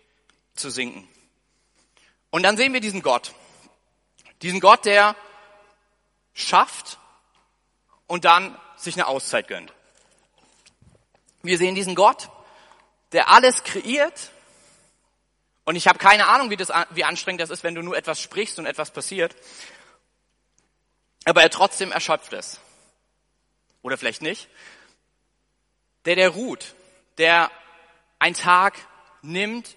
zu 0.56 0.70
sinken. 0.70 1.08
Und 2.32 2.44
dann 2.44 2.58
sehen 2.58 2.74
wir 2.74 2.82
diesen 2.82 3.02
Gott. 3.02 3.34
Diesen 4.42 4.60
Gott, 4.60 4.86
der 4.86 5.16
schafft 6.34 7.00
und 8.08 8.26
dann 8.26 8.58
sich 8.76 8.96
eine 8.96 9.08
Auszeit 9.08 9.48
gönnt. 9.48 9.74
Wir 11.42 11.58
sehen 11.58 11.76
diesen 11.76 11.96
Gott, 11.96 12.30
der 13.12 13.30
alles 13.30 13.64
kreiert. 13.64 14.32
Und 15.66 15.76
ich 15.76 15.88
habe 15.88 16.00
keine 16.00 16.28
Ahnung, 16.28 16.50
wie, 16.50 16.58
das, 16.58 16.70
wie 16.92 17.04
anstrengend 17.04 17.42
das 17.42 17.50
ist, 17.50 17.64
wenn 17.64 17.76
du 17.76 17.82
nur 17.82 17.96
etwas 17.96 18.20
sprichst 18.20 18.60
und 18.60 18.66
etwas 18.66 18.92
passiert. 18.92 19.36
Aber 21.26 21.42
er 21.42 21.50
trotzdem 21.50 21.92
erschöpft 21.92 22.34
es. 22.34 22.60
Oder 23.82 23.98
vielleicht 23.98 24.22
nicht. 24.22 24.50
Der, 26.06 26.16
der 26.16 26.30
ruht, 26.30 26.76
der 27.18 27.52
einen 28.18 28.36
Tag 28.36 28.76
nimmt, 29.22 29.76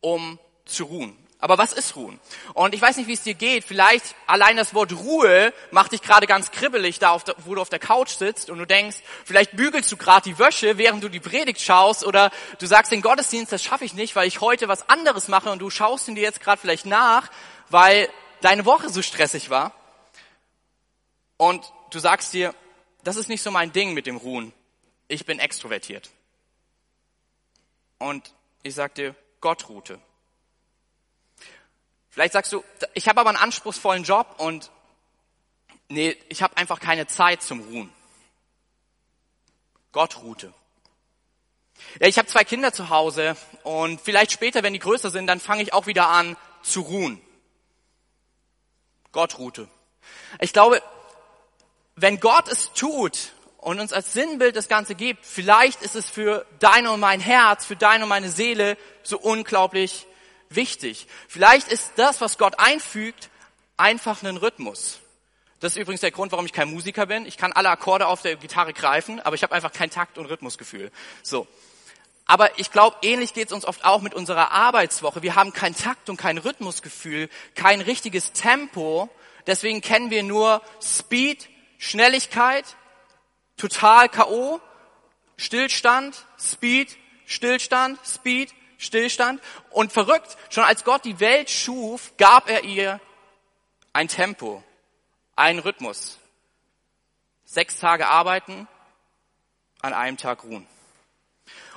um 0.00 0.38
zu 0.64 0.84
ruhen. 0.84 1.27
Aber 1.40 1.56
was 1.56 1.72
ist 1.72 1.94
Ruhen? 1.94 2.18
Und 2.54 2.74
ich 2.74 2.82
weiß 2.82 2.96
nicht, 2.96 3.06
wie 3.06 3.12
es 3.12 3.22
dir 3.22 3.34
geht. 3.34 3.62
Vielleicht 3.62 4.16
allein 4.26 4.56
das 4.56 4.74
Wort 4.74 4.92
Ruhe 4.92 5.52
macht 5.70 5.92
dich 5.92 6.02
gerade 6.02 6.26
ganz 6.26 6.50
kribbelig, 6.50 6.98
da 6.98 7.16
der, 7.18 7.36
wo 7.44 7.54
du 7.54 7.60
auf 7.60 7.68
der 7.68 7.78
Couch 7.78 8.10
sitzt 8.10 8.50
und 8.50 8.58
du 8.58 8.64
denkst, 8.64 8.96
vielleicht 9.24 9.56
bügelst 9.56 9.92
du 9.92 9.96
gerade 9.96 10.28
die 10.28 10.38
Wäsche, 10.38 10.78
während 10.78 11.04
du 11.04 11.08
die 11.08 11.20
Predigt 11.20 11.60
schaust 11.60 12.04
oder 12.04 12.32
du 12.58 12.66
sagst 12.66 12.90
den 12.90 13.02
Gottesdienst, 13.02 13.52
das 13.52 13.62
schaffe 13.62 13.84
ich 13.84 13.94
nicht, 13.94 14.16
weil 14.16 14.26
ich 14.26 14.40
heute 14.40 14.66
was 14.66 14.88
anderes 14.88 15.28
mache 15.28 15.50
und 15.50 15.60
du 15.60 15.70
schaust 15.70 16.08
ihn 16.08 16.16
dir 16.16 16.22
jetzt 16.22 16.40
gerade 16.40 16.60
vielleicht 16.60 16.86
nach, 16.86 17.30
weil 17.68 18.08
deine 18.40 18.64
Woche 18.64 18.88
so 18.88 19.00
stressig 19.00 19.48
war. 19.48 19.72
Und 21.36 21.72
du 21.90 22.00
sagst 22.00 22.32
dir, 22.34 22.52
das 23.04 23.14
ist 23.14 23.28
nicht 23.28 23.42
so 23.42 23.52
mein 23.52 23.72
Ding 23.72 23.94
mit 23.94 24.06
dem 24.06 24.16
Ruhen. 24.16 24.52
Ich 25.06 25.24
bin 25.24 25.38
extrovertiert. 25.38 26.10
Und 27.98 28.34
ich 28.64 28.74
sag 28.74 28.96
dir, 28.96 29.14
Gott 29.40 29.68
ruhte. 29.68 30.00
Vielleicht 32.18 32.32
sagst 32.32 32.52
du, 32.52 32.64
ich 32.94 33.06
habe 33.06 33.20
aber 33.20 33.30
einen 33.30 33.38
anspruchsvollen 33.38 34.02
Job 34.02 34.26
und 34.38 34.72
nee, 35.88 36.16
ich 36.28 36.42
habe 36.42 36.56
einfach 36.56 36.80
keine 36.80 37.06
Zeit 37.06 37.44
zum 37.44 37.60
Ruhen. 37.60 37.92
Gott 39.92 40.20
ruhte. 40.20 40.52
Ja, 42.00 42.08
ich 42.08 42.18
habe 42.18 42.26
zwei 42.26 42.42
Kinder 42.42 42.72
zu 42.72 42.88
Hause 42.88 43.36
und 43.62 44.00
vielleicht 44.00 44.32
später, 44.32 44.64
wenn 44.64 44.72
die 44.72 44.80
größer 44.80 45.12
sind, 45.12 45.28
dann 45.28 45.38
fange 45.38 45.62
ich 45.62 45.72
auch 45.72 45.86
wieder 45.86 46.08
an 46.08 46.36
zu 46.64 46.80
ruhen. 46.80 47.20
Gott 49.12 49.38
ruhte. 49.38 49.68
Ich 50.40 50.52
glaube, 50.52 50.82
wenn 51.94 52.18
Gott 52.18 52.48
es 52.48 52.72
tut 52.72 53.30
und 53.58 53.78
uns 53.78 53.92
als 53.92 54.12
Sinnbild 54.12 54.56
das 54.56 54.66
Ganze 54.66 54.96
gibt, 54.96 55.24
vielleicht 55.24 55.82
ist 55.82 55.94
es 55.94 56.10
für 56.10 56.44
dein 56.58 56.88
und 56.88 56.98
mein 56.98 57.20
Herz, 57.20 57.64
für 57.64 57.76
deine 57.76 58.02
und 58.02 58.08
meine 58.08 58.28
Seele 58.28 58.76
so 59.04 59.20
unglaublich 59.20 60.07
wichtig. 60.50 61.06
Vielleicht 61.28 61.68
ist 61.68 61.92
das, 61.96 62.20
was 62.20 62.38
Gott 62.38 62.58
einfügt, 62.58 63.30
einfach 63.76 64.22
ein 64.22 64.36
Rhythmus. 64.36 65.00
Das 65.60 65.72
ist 65.72 65.78
übrigens 65.78 66.00
der 66.00 66.12
Grund, 66.12 66.30
warum 66.32 66.46
ich 66.46 66.52
kein 66.52 66.70
Musiker 66.70 67.06
bin. 67.06 67.26
Ich 67.26 67.36
kann 67.36 67.52
alle 67.52 67.68
Akkorde 67.68 68.06
auf 68.06 68.22
der 68.22 68.36
Gitarre 68.36 68.72
greifen, 68.72 69.20
aber 69.20 69.34
ich 69.34 69.42
habe 69.42 69.54
einfach 69.54 69.72
kein 69.72 69.90
Takt- 69.90 70.18
und 70.18 70.26
Rhythmusgefühl. 70.26 70.92
So. 71.22 71.48
Aber 72.26 72.58
ich 72.58 72.70
glaube, 72.70 72.98
ähnlich 73.02 73.34
geht 73.34 73.48
es 73.48 73.52
uns 73.52 73.64
oft 73.64 73.84
auch 73.84 74.02
mit 74.02 74.14
unserer 74.14 74.52
Arbeitswoche. 74.52 75.22
Wir 75.22 75.34
haben 75.34 75.52
kein 75.52 75.74
Takt 75.74 76.10
und 76.10 76.16
kein 76.16 76.38
Rhythmusgefühl, 76.38 77.28
kein 77.54 77.80
richtiges 77.80 78.32
Tempo. 78.32 79.08
Deswegen 79.46 79.80
kennen 79.80 80.10
wir 80.10 80.22
nur 80.22 80.62
Speed, 80.80 81.48
Schnelligkeit, 81.78 82.64
total 83.56 84.08
K.O., 84.08 84.60
Stillstand, 85.38 86.26
Speed, 86.38 86.96
Stillstand, 87.26 87.98
Speed, 88.04 88.52
Stillstand. 88.78 89.42
Und 89.70 89.92
verrückt, 89.92 90.36
schon 90.48 90.64
als 90.64 90.84
Gott 90.84 91.04
die 91.04 91.20
Welt 91.20 91.50
schuf, 91.50 92.12
gab 92.16 92.48
er 92.48 92.64
ihr 92.64 93.00
ein 93.92 94.08
Tempo, 94.08 94.62
einen 95.36 95.58
Rhythmus. 95.58 96.18
Sechs 97.44 97.78
Tage 97.78 98.06
arbeiten, 98.06 98.68
an 99.82 99.92
einem 99.92 100.16
Tag 100.16 100.44
ruhen. 100.44 100.66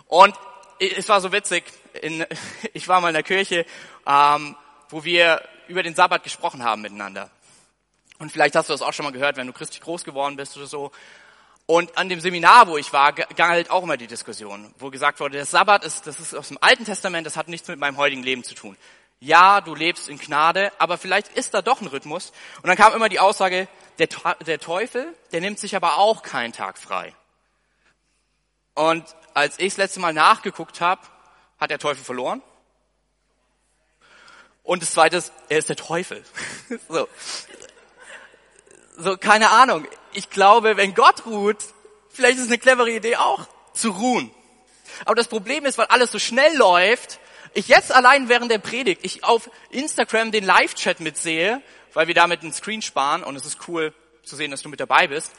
Und 0.07 0.35
es 0.79 1.07
war 1.09 1.21
so 1.21 1.31
witzig, 1.31 1.63
in, 2.01 2.25
ich 2.73 2.87
war 2.87 3.01
mal 3.01 3.09
in 3.09 3.13
der 3.13 3.23
Kirche, 3.23 3.65
ähm, 4.05 4.55
wo 4.89 5.03
wir 5.03 5.41
über 5.67 5.83
den 5.83 5.95
Sabbat 5.95 6.23
gesprochen 6.23 6.63
haben 6.63 6.81
miteinander. 6.81 7.29
Und 8.19 8.31
vielleicht 8.31 8.55
hast 8.55 8.69
du 8.69 8.73
das 8.73 8.81
auch 8.81 8.93
schon 8.93 9.05
mal 9.05 9.11
gehört, 9.11 9.37
wenn 9.37 9.47
du 9.47 9.53
christlich 9.53 9.81
groß 9.81 10.03
geworden 10.03 10.35
bist 10.35 10.55
oder 10.57 10.67
so. 10.67 10.91
Und 11.71 11.97
an 11.97 12.09
dem 12.09 12.19
Seminar, 12.19 12.67
wo 12.67 12.77
ich 12.77 12.91
war, 12.91 13.13
ging 13.13 13.25
halt 13.37 13.69
auch 13.69 13.83
immer 13.83 13.95
die 13.95 14.07
Diskussion, 14.07 14.73
wo 14.77 14.89
gesagt 14.89 15.21
wurde, 15.21 15.37
der 15.37 15.45
Sabbat 15.45 15.85
ist, 15.85 16.05
das 16.05 16.19
ist 16.19 16.35
aus 16.35 16.49
dem 16.49 16.57
Alten 16.59 16.83
Testament, 16.83 17.25
das 17.25 17.37
hat 17.37 17.47
nichts 17.47 17.69
mit 17.69 17.79
meinem 17.79 17.95
heutigen 17.95 18.23
Leben 18.23 18.43
zu 18.43 18.55
tun. 18.55 18.75
Ja, 19.21 19.61
du 19.61 19.73
lebst 19.73 20.09
in 20.09 20.19
Gnade, 20.19 20.73
aber 20.79 20.97
vielleicht 20.97 21.29
ist 21.29 21.53
da 21.53 21.61
doch 21.61 21.79
ein 21.79 21.87
Rhythmus. 21.87 22.33
Und 22.57 22.67
dann 22.67 22.75
kam 22.75 22.93
immer 22.93 23.07
die 23.07 23.21
Aussage, 23.21 23.69
der, 23.99 24.09
der 24.45 24.59
Teufel, 24.59 25.15
der 25.31 25.39
nimmt 25.39 25.59
sich 25.59 25.73
aber 25.73 25.97
auch 25.97 26.23
keinen 26.23 26.51
Tag 26.51 26.77
frei. 26.77 27.15
Und 28.73 29.05
als 29.33 29.57
ich 29.57 29.69
das 29.69 29.77
letzte 29.77 30.01
Mal 30.01 30.11
nachgeguckt 30.11 30.81
habe, 30.81 30.99
hat 31.57 31.69
der 31.69 31.79
Teufel 31.79 32.03
verloren. 32.03 32.41
Und 34.63 34.81
das 34.81 34.91
zweite 34.91 35.15
ist, 35.15 35.31
er 35.47 35.59
ist 35.59 35.69
der 35.69 35.77
Teufel. 35.77 36.21
so. 36.89 37.07
so, 38.97 39.15
keine 39.15 39.51
Ahnung 39.51 39.87
ich 40.13 40.29
glaube, 40.29 40.77
wenn 40.77 40.93
Gott 40.93 41.25
ruht, 41.25 41.57
vielleicht 42.09 42.37
ist 42.37 42.43
es 42.43 42.49
eine 42.49 42.57
clevere 42.57 42.91
Idee 42.91 43.17
auch, 43.17 43.47
zu 43.73 43.91
ruhen. 43.91 44.31
Aber 45.05 45.15
das 45.15 45.27
Problem 45.27 45.65
ist, 45.65 45.77
weil 45.77 45.87
alles 45.87 46.11
so 46.11 46.19
schnell 46.19 46.55
läuft, 46.57 47.19
ich 47.53 47.67
jetzt 47.67 47.91
allein 47.91 48.29
während 48.29 48.51
der 48.51 48.59
Predigt, 48.59 49.01
ich 49.03 49.23
auf 49.23 49.49
Instagram 49.71 50.31
den 50.31 50.45
Live-Chat 50.45 50.99
mitsehe, 50.99 51.61
weil 51.93 52.07
wir 52.07 52.15
damit 52.15 52.41
einen 52.41 52.53
Screen 52.53 52.81
sparen 52.81 53.23
und 53.23 53.35
es 53.35 53.45
ist 53.45 53.67
cool 53.67 53.93
zu 54.23 54.35
sehen, 54.35 54.51
dass 54.51 54.61
du 54.61 54.69
mit 54.69 54.79
dabei 54.79 55.07
bist, 55.07 55.31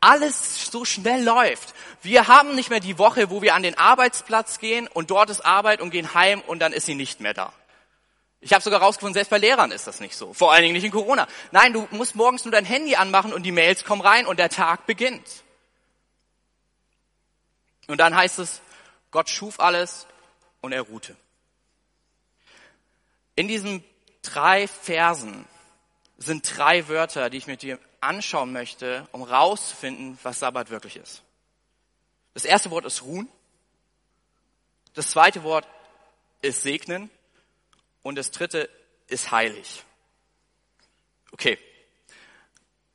alles 0.00 0.70
so 0.70 0.84
schnell 0.84 1.24
läuft. 1.24 1.74
Wir 2.02 2.28
haben 2.28 2.54
nicht 2.54 2.70
mehr 2.70 2.80
die 2.80 2.98
Woche, 2.98 3.30
wo 3.30 3.40
wir 3.40 3.54
an 3.54 3.62
den 3.62 3.78
Arbeitsplatz 3.78 4.58
gehen 4.58 4.88
und 4.92 5.10
dort 5.10 5.30
ist 5.30 5.40
Arbeit 5.40 5.80
und 5.80 5.90
gehen 5.90 6.12
heim 6.14 6.42
und 6.46 6.58
dann 6.58 6.72
ist 6.72 6.86
sie 6.86 6.94
nicht 6.94 7.20
mehr 7.20 7.34
da. 7.34 7.52
Ich 8.46 8.52
habe 8.52 8.62
sogar 8.62 8.80
rausgefunden, 8.80 9.14
selbst 9.14 9.30
bei 9.30 9.38
Lehrern 9.38 9.72
ist 9.72 9.88
das 9.88 9.98
nicht 9.98 10.14
so. 10.14 10.32
Vor 10.32 10.52
allen 10.52 10.62
Dingen 10.62 10.74
nicht 10.74 10.84
in 10.84 10.92
Corona. 10.92 11.26
Nein, 11.50 11.72
du 11.72 11.88
musst 11.90 12.14
morgens 12.14 12.44
nur 12.44 12.52
dein 12.52 12.64
Handy 12.64 12.94
anmachen 12.94 13.32
und 13.32 13.42
die 13.42 13.50
Mails 13.50 13.82
kommen 13.82 14.02
rein 14.02 14.24
und 14.24 14.38
der 14.38 14.50
Tag 14.50 14.86
beginnt. 14.86 15.42
Und 17.88 17.98
dann 17.98 18.14
heißt 18.14 18.38
es, 18.38 18.60
Gott 19.10 19.28
schuf 19.28 19.58
alles 19.58 20.06
und 20.60 20.70
er 20.70 20.82
ruhte. 20.82 21.16
In 23.34 23.48
diesen 23.48 23.82
drei 24.22 24.68
Versen 24.68 25.44
sind 26.16 26.56
drei 26.56 26.86
Wörter, 26.86 27.30
die 27.30 27.38
ich 27.38 27.48
mit 27.48 27.62
dir 27.62 27.80
anschauen 28.00 28.52
möchte, 28.52 29.08
um 29.10 29.24
rauszufinden, 29.24 30.20
was 30.22 30.38
Sabbat 30.38 30.70
wirklich 30.70 30.94
ist. 30.94 31.24
Das 32.32 32.44
erste 32.44 32.70
Wort 32.70 32.84
ist 32.84 33.02
ruhen. 33.02 33.28
Das 34.94 35.10
zweite 35.10 35.42
Wort 35.42 35.66
ist 36.42 36.62
segnen. 36.62 37.10
Und 38.06 38.14
das 38.14 38.30
dritte 38.30 38.70
ist 39.08 39.32
heilig. 39.32 39.82
Okay. 41.32 41.58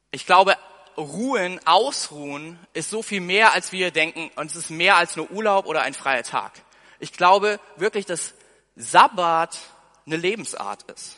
Ich 0.09 0.25
glaube, 0.25 0.55
Ruhen, 0.95 1.59
Ausruhen 1.67 2.57
ist 2.71 2.89
so 2.89 3.03
viel 3.03 3.19
mehr, 3.19 3.51
als 3.51 3.73
wir 3.73 3.91
denken. 3.91 4.31
Und 4.35 4.51
es 4.51 4.55
ist 4.55 4.69
mehr 4.69 4.95
als 4.95 5.17
nur 5.17 5.29
Urlaub 5.29 5.65
oder 5.65 5.81
ein 5.81 5.93
freier 5.93 6.23
Tag. 6.23 6.53
Ich 6.99 7.11
glaube 7.11 7.59
wirklich, 7.75 8.05
dass 8.05 8.33
Sabbat 8.77 9.59
eine 10.05 10.15
Lebensart 10.15 10.83
ist. 10.83 11.17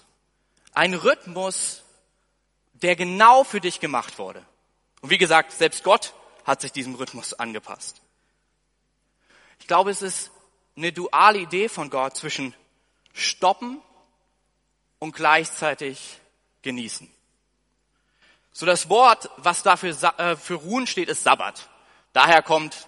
Ein 0.74 0.96
Rhythmus, 0.96 1.84
der 2.74 2.96
genau 2.96 3.44
für 3.44 3.62
dich 3.62 3.80
gemacht 3.80 4.18
wurde. 4.18 4.44
Und 5.02 5.12
wie 5.12 5.20
gesagt, 5.20 5.52
selbst 5.52 5.84
Gott 5.84 6.14
hat 6.46 6.62
sich 6.62 6.72
diesem 6.72 6.96
Rhythmus 6.96 7.36
angepasst. 7.36 8.02
Ich 9.60 9.68
glaube, 9.68 9.92
es 9.92 10.02
ist 10.02 10.32
eine 10.76 10.92
duale 10.92 11.38
Idee 11.38 11.70
von 11.70 11.92
Gott 11.92 12.18
zwischen 12.18 12.56
stoppen 13.14 13.82
und 15.00 15.16
gleichzeitig 15.16 16.20
genießen. 16.62 17.10
So 18.52 18.66
das 18.66 18.90
Wort, 18.90 19.30
was 19.38 19.64
dafür 19.64 19.96
äh, 20.18 20.36
für 20.36 20.56
ruhen 20.56 20.86
steht, 20.86 21.10
ist 21.10 21.24
Sabbat. 21.24 21.70
Daher 22.14 22.44
kommt 22.44 22.88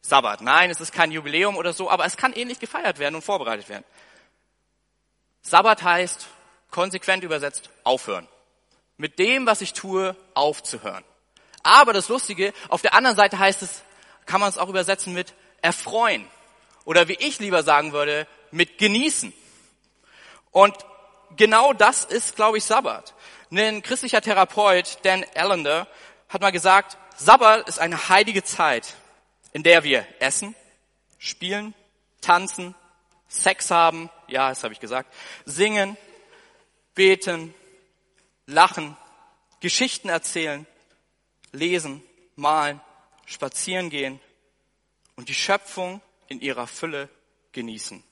Sabbat. 0.00 0.40
Nein, 0.40 0.70
es 0.70 0.80
ist 0.80 0.92
kein 0.92 1.10
Jubiläum 1.10 1.56
oder 1.56 1.72
so, 1.72 1.90
aber 1.90 2.04
es 2.04 2.16
kann 2.16 2.32
ähnlich 2.32 2.58
gefeiert 2.58 2.98
werden 2.98 3.14
und 3.14 3.22
vorbereitet 3.22 3.68
werden. 3.68 3.84
Sabbat 5.42 5.82
heißt, 5.82 6.26
konsequent 6.70 7.24
übersetzt, 7.24 7.70
aufhören. 7.84 8.26
Mit 8.96 9.18
dem, 9.18 9.46
was 9.46 9.60
ich 9.60 9.72
tue, 9.72 10.16
aufzuhören. 10.34 11.04
Aber 11.62 11.92
das 11.92 12.08
Lustige, 12.08 12.52
auf 12.68 12.82
der 12.82 12.94
anderen 12.94 13.16
Seite 13.16 13.38
heißt 13.38 13.62
es, 13.62 13.82
kann 14.26 14.40
man 14.40 14.48
es 14.48 14.58
auch 14.58 14.68
übersetzen 14.68 15.12
mit 15.12 15.34
erfreuen. 15.60 16.26
Oder 16.84 17.08
wie 17.08 17.14
ich 17.14 17.38
lieber 17.38 17.62
sagen 17.62 17.92
würde, 17.92 18.26
mit 18.50 18.78
genießen. 18.78 19.32
Und 20.50 20.74
genau 21.36 21.72
das 21.72 22.04
ist, 22.04 22.36
glaube 22.36 22.58
ich, 22.58 22.64
Sabbat. 22.64 23.14
Ein 23.50 23.82
christlicher 23.82 24.20
Therapeut, 24.20 24.98
Dan 25.02 25.24
Allender, 25.34 25.86
hat 26.28 26.40
mal 26.40 26.52
gesagt, 26.52 26.98
Sabbat 27.16 27.68
ist 27.68 27.78
eine 27.78 28.08
heilige 28.08 28.42
Zeit, 28.42 28.94
in 29.52 29.62
der 29.62 29.84
wir 29.84 30.06
essen, 30.18 30.54
spielen, 31.18 31.74
tanzen, 32.20 32.74
Sex 33.28 33.70
haben, 33.70 34.10
ja, 34.28 34.48
das 34.48 34.62
habe 34.64 34.74
ich 34.74 34.80
gesagt, 34.80 35.12
singen, 35.44 35.96
beten, 36.94 37.54
lachen, 38.46 38.96
Geschichten 39.60 40.08
erzählen, 40.08 40.66
lesen, 41.52 42.02
malen, 42.36 42.80
spazieren 43.26 43.90
gehen 43.90 44.20
und 45.16 45.28
die 45.28 45.34
Schöpfung 45.34 46.00
in 46.28 46.40
ihrer 46.40 46.66
Fülle 46.66 47.08
genießen. 47.52 48.02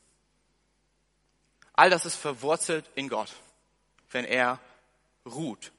All 1.75 1.91
das 1.91 2.05
ist 2.05 2.17
verwurzelt 2.17 2.91
in 2.95 3.09
Gott, 3.09 3.33
wenn 4.11 4.25
er 4.25 4.61
ruht. 5.25 5.73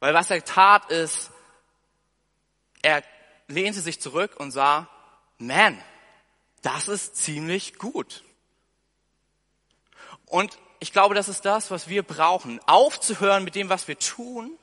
Weil 0.00 0.14
was 0.14 0.30
er 0.30 0.44
tat 0.44 0.90
ist, 0.90 1.30
er 2.82 3.02
lehnte 3.48 3.80
sich 3.80 4.00
zurück 4.00 4.36
und 4.38 4.50
sah, 4.50 4.88
man, 5.38 5.82
das 6.62 6.88
ist 6.88 7.16
ziemlich 7.16 7.78
gut. 7.78 8.24
Und 10.26 10.58
ich 10.80 10.92
glaube, 10.92 11.14
das 11.14 11.28
ist 11.28 11.44
das, 11.44 11.70
was 11.70 11.88
wir 11.88 12.02
brauchen. 12.02 12.60
Aufzuhören 12.66 13.44
mit 13.44 13.54
dem, 13.54 13.68
was 13.68 13.88
wir 13.88 13.98
tun 13.98 14.58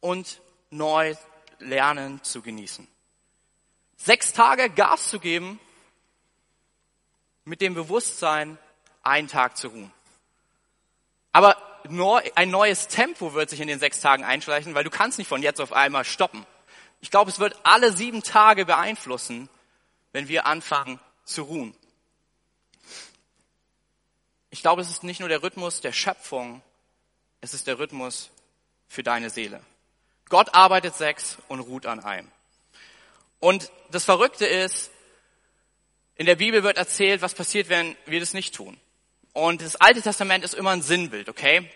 und 0.00 0.40
neu 0.70 1.14
lernen 1.58 2.22
zu 2.22 2.42
genießen. 2.42 2.86
Sechs 3.96 4.32
Tage 4.32 4.70
Gas 4.70 5.08
zu 5.08 5.20
geben, 5.20 5.60
mit 7.44 7.60
dem 7.60 7.74
Bewusstsein, 7.74 8.58
einen 9.02 9.28
Tag 9.28 9.56
zu 9.56 9.68
ruhen. 9.68 9.92
Aber 11.32 11.56
ein 12.34 12.50
neues 12.50 12.88
Tempo 12.88 13.34
wird 13.34 13.50
sich 13.50 13.60
in 13.60 13.68
den 13.68 13.78
sechs 13.78 14.00
Tagen 14.00 14.24
einschleichen, 14.24 14.74
weil 14.74 14.84
du 14.84 14.90
kannst 14.90 15.18
nicht 15.18 15.28
von 15.28 15.42
jetzt 15.42 15.60
auf 15.60 15.72
einmal 15.72 16.04
stoppen. 16.04 16.46
Ich 17.00 17.10
glaube, 17.10 17.30
es 17.30 17.38
wird 17.38 17.58
alle 17.64 17.92
sieben 17.92 18.22
Tage 18.22 18.64
beeinflussen, 18.64 19.50
wenn 20.12 20.28
wir 20.28 20.46
anfangen 20.46 20.98
zu 21.24 21.42
ruhen. 21.42 21.76
Ich 24.48 24.62
glaube, 24.62 24.80
es 24.80 24.88
ist 24.88 25.02
nicht 25.02 25.20
nur 25.20 25.28
der 25.28 25.42
Rhythmus 25.42 25.80
der 25.80 25.92
Schöpfung, 25.92 26.62
es 27.40 27.52
ist 27.52 27.66
der 27.66 27.78
Rhythmus 27.78 28.30
für 28.88 29.02
deine 29.02 29.28
Seele. 29.28 29.60
Gott 30.30 30.54
arbeitet 30.54 30.94
sechs 30.94 31.36
und 31.48 31.60
ruht 31.60 31.84
an 31.84 32.00
einem. 32.00 32.30
Und 33.44 33.70
das 33.90 34.06
Verrückte 34.06 34.46
ist, 34.46 34.90
in 36.14 36.24
der 36.24 36.36
Bibel 36.36 36.62
wird 36.62 36.78
erzählt, 36.78 37.20
was 37.20 37.34
passiert, 37.34 37.68
wenn 37.68 37.94
wir 38.06 38.18
das 38.18 38.32
nicht 38.32 38.54
tun. 38.54 38.80
Und 39.34 39.60
das 39.60 39.76
Alte 39.76 40.00
Testament 40.00 40.42
ist 40.44 40.54
immer 40.54 40.70
ein 40.70 40.80
Sinnbild, 40.80 41.28
okay? 41.28 41.70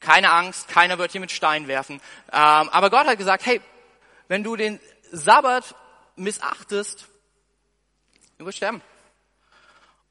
Keine 0.00 0.32
Angst, 0.32 0.66
keiner 0.66 0.98
wird 0.98 1.12
hier 1.12 1.20
mit 1.20 1.30
Stein 1.30 1.68
werfen. 1.68 2.00
Ähm, 2.32 2.68
aber 2.70 2.90
Gott 2.90 3.06
hat 3.06 3.18
gesagt, 3.18 3.46
hey, 3.46 3.60
wenn 4.26 4.42
du 4.42 4.56
den 4.56 4.80
Sabbat 5.12 5.76
missachtest, 6.16 7.06
du 8.38 8.46
wirst 8.46 8.56
sterben. 8.56 8.82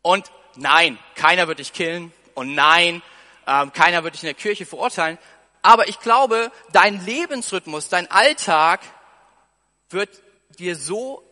Und 0.01 0.31
nein, 0.55 0.97
keiner 1.15 1.49
wird 1.49 1.60
dich 1.60 1.73
killen. 1.73 2.13
Und 2.36 2.55
nein, 2.55 3.01
ähm, 3.47 3.73
keiner 3.73 4.05
wird 4.05 4.13
dich 4.13 4.23
in 4.23 4.27
der 4.27 4.34
Kirche 4.34 4.65
verurteilen. 4.65 5.17
Aber 5.62 5.89
ich 5.89 5.99
glaube, 5.99 6.53
dein 6.71 7.05
Lebensrhythmus, 7.05 7.89
dein 7.89 8.10
Alltag 8.10 8.79
wird 9.89 10.21
dir 10.55 10.75
so 10.75 11.23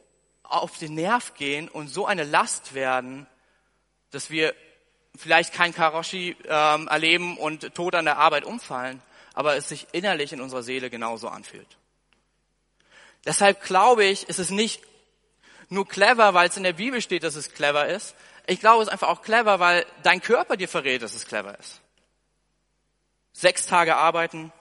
auf 0.44 0.78
den 0.78 0.94
Nerv 0.96 1.34
gehen 1.36 1.70
und 1.70 1.88
so 1.88 2.06
eine 2.06 2.24
Last 2.24 2.74
werden, 2.74 3.28
dass 4.12 4.30
wir 4.30 4.54
vielleicht 5.16 5.54
kein 5.54 5.74
Karoshi 5.74 6.36
ähm, 6.46 6.88
erleben 6.88 7.38
und 7.38 7.74
tot 7.74 7.96
an 7.96 8.06
der 8.06 8.18
Arbeit 8.18 8.46
umfallen, 8.46 9.02
aber 9.34 9.56
es 9.56 9.70
sich 9.70 9.88
innerlich 9.92 10.34
in 10.34 10.42
unserer 10.42 10.64
Seele 10.64 10.90
genauso 10.90 11.28
anfühlt. 11.28 11.78
Deshalb 13.26 13.64
glaube 13.64 14.06
ich, 14.06 14.28
ist 14.28 14.40
es 14.40 14.50
nicht 14.50 14.82
nur 15.70 15.88
clever, 15.88 16.34
weil 16.34 16.50
es 16.50 16.58
in 16.58 16.64
der 16.64 16.74
Bibel 16.74 17.02
steht, 17.02 17.24
dass 17.24 17.36
es 17.36 17.54
clever 17.54 17.88
ist. 17.88 18.16
Ich 18.46 18.60
glaube, 18.60 18.82
es 18.82 18.88
ist 18.88 18.94
einfach 18.94 19.08
auch 19.08 19.22
clever, 19.22 19.60
weil 19.60 19.86
dein 20.04 20.22
Körper 20.22 20.58
dir 20.58 20.68
verrät, 20.68 21.02
dass 21.02 21.16
es 21.16 21.26
clever 21.26 21.58
ist. 21.58 21.82
Sechs 23.32 23.66
Tage 23.66 23.96
arbeiten, 23.96 24.52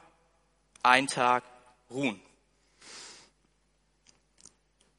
ein 0.83 1.07
Tag 1.07 1.45
ruhen. 1.91 2.21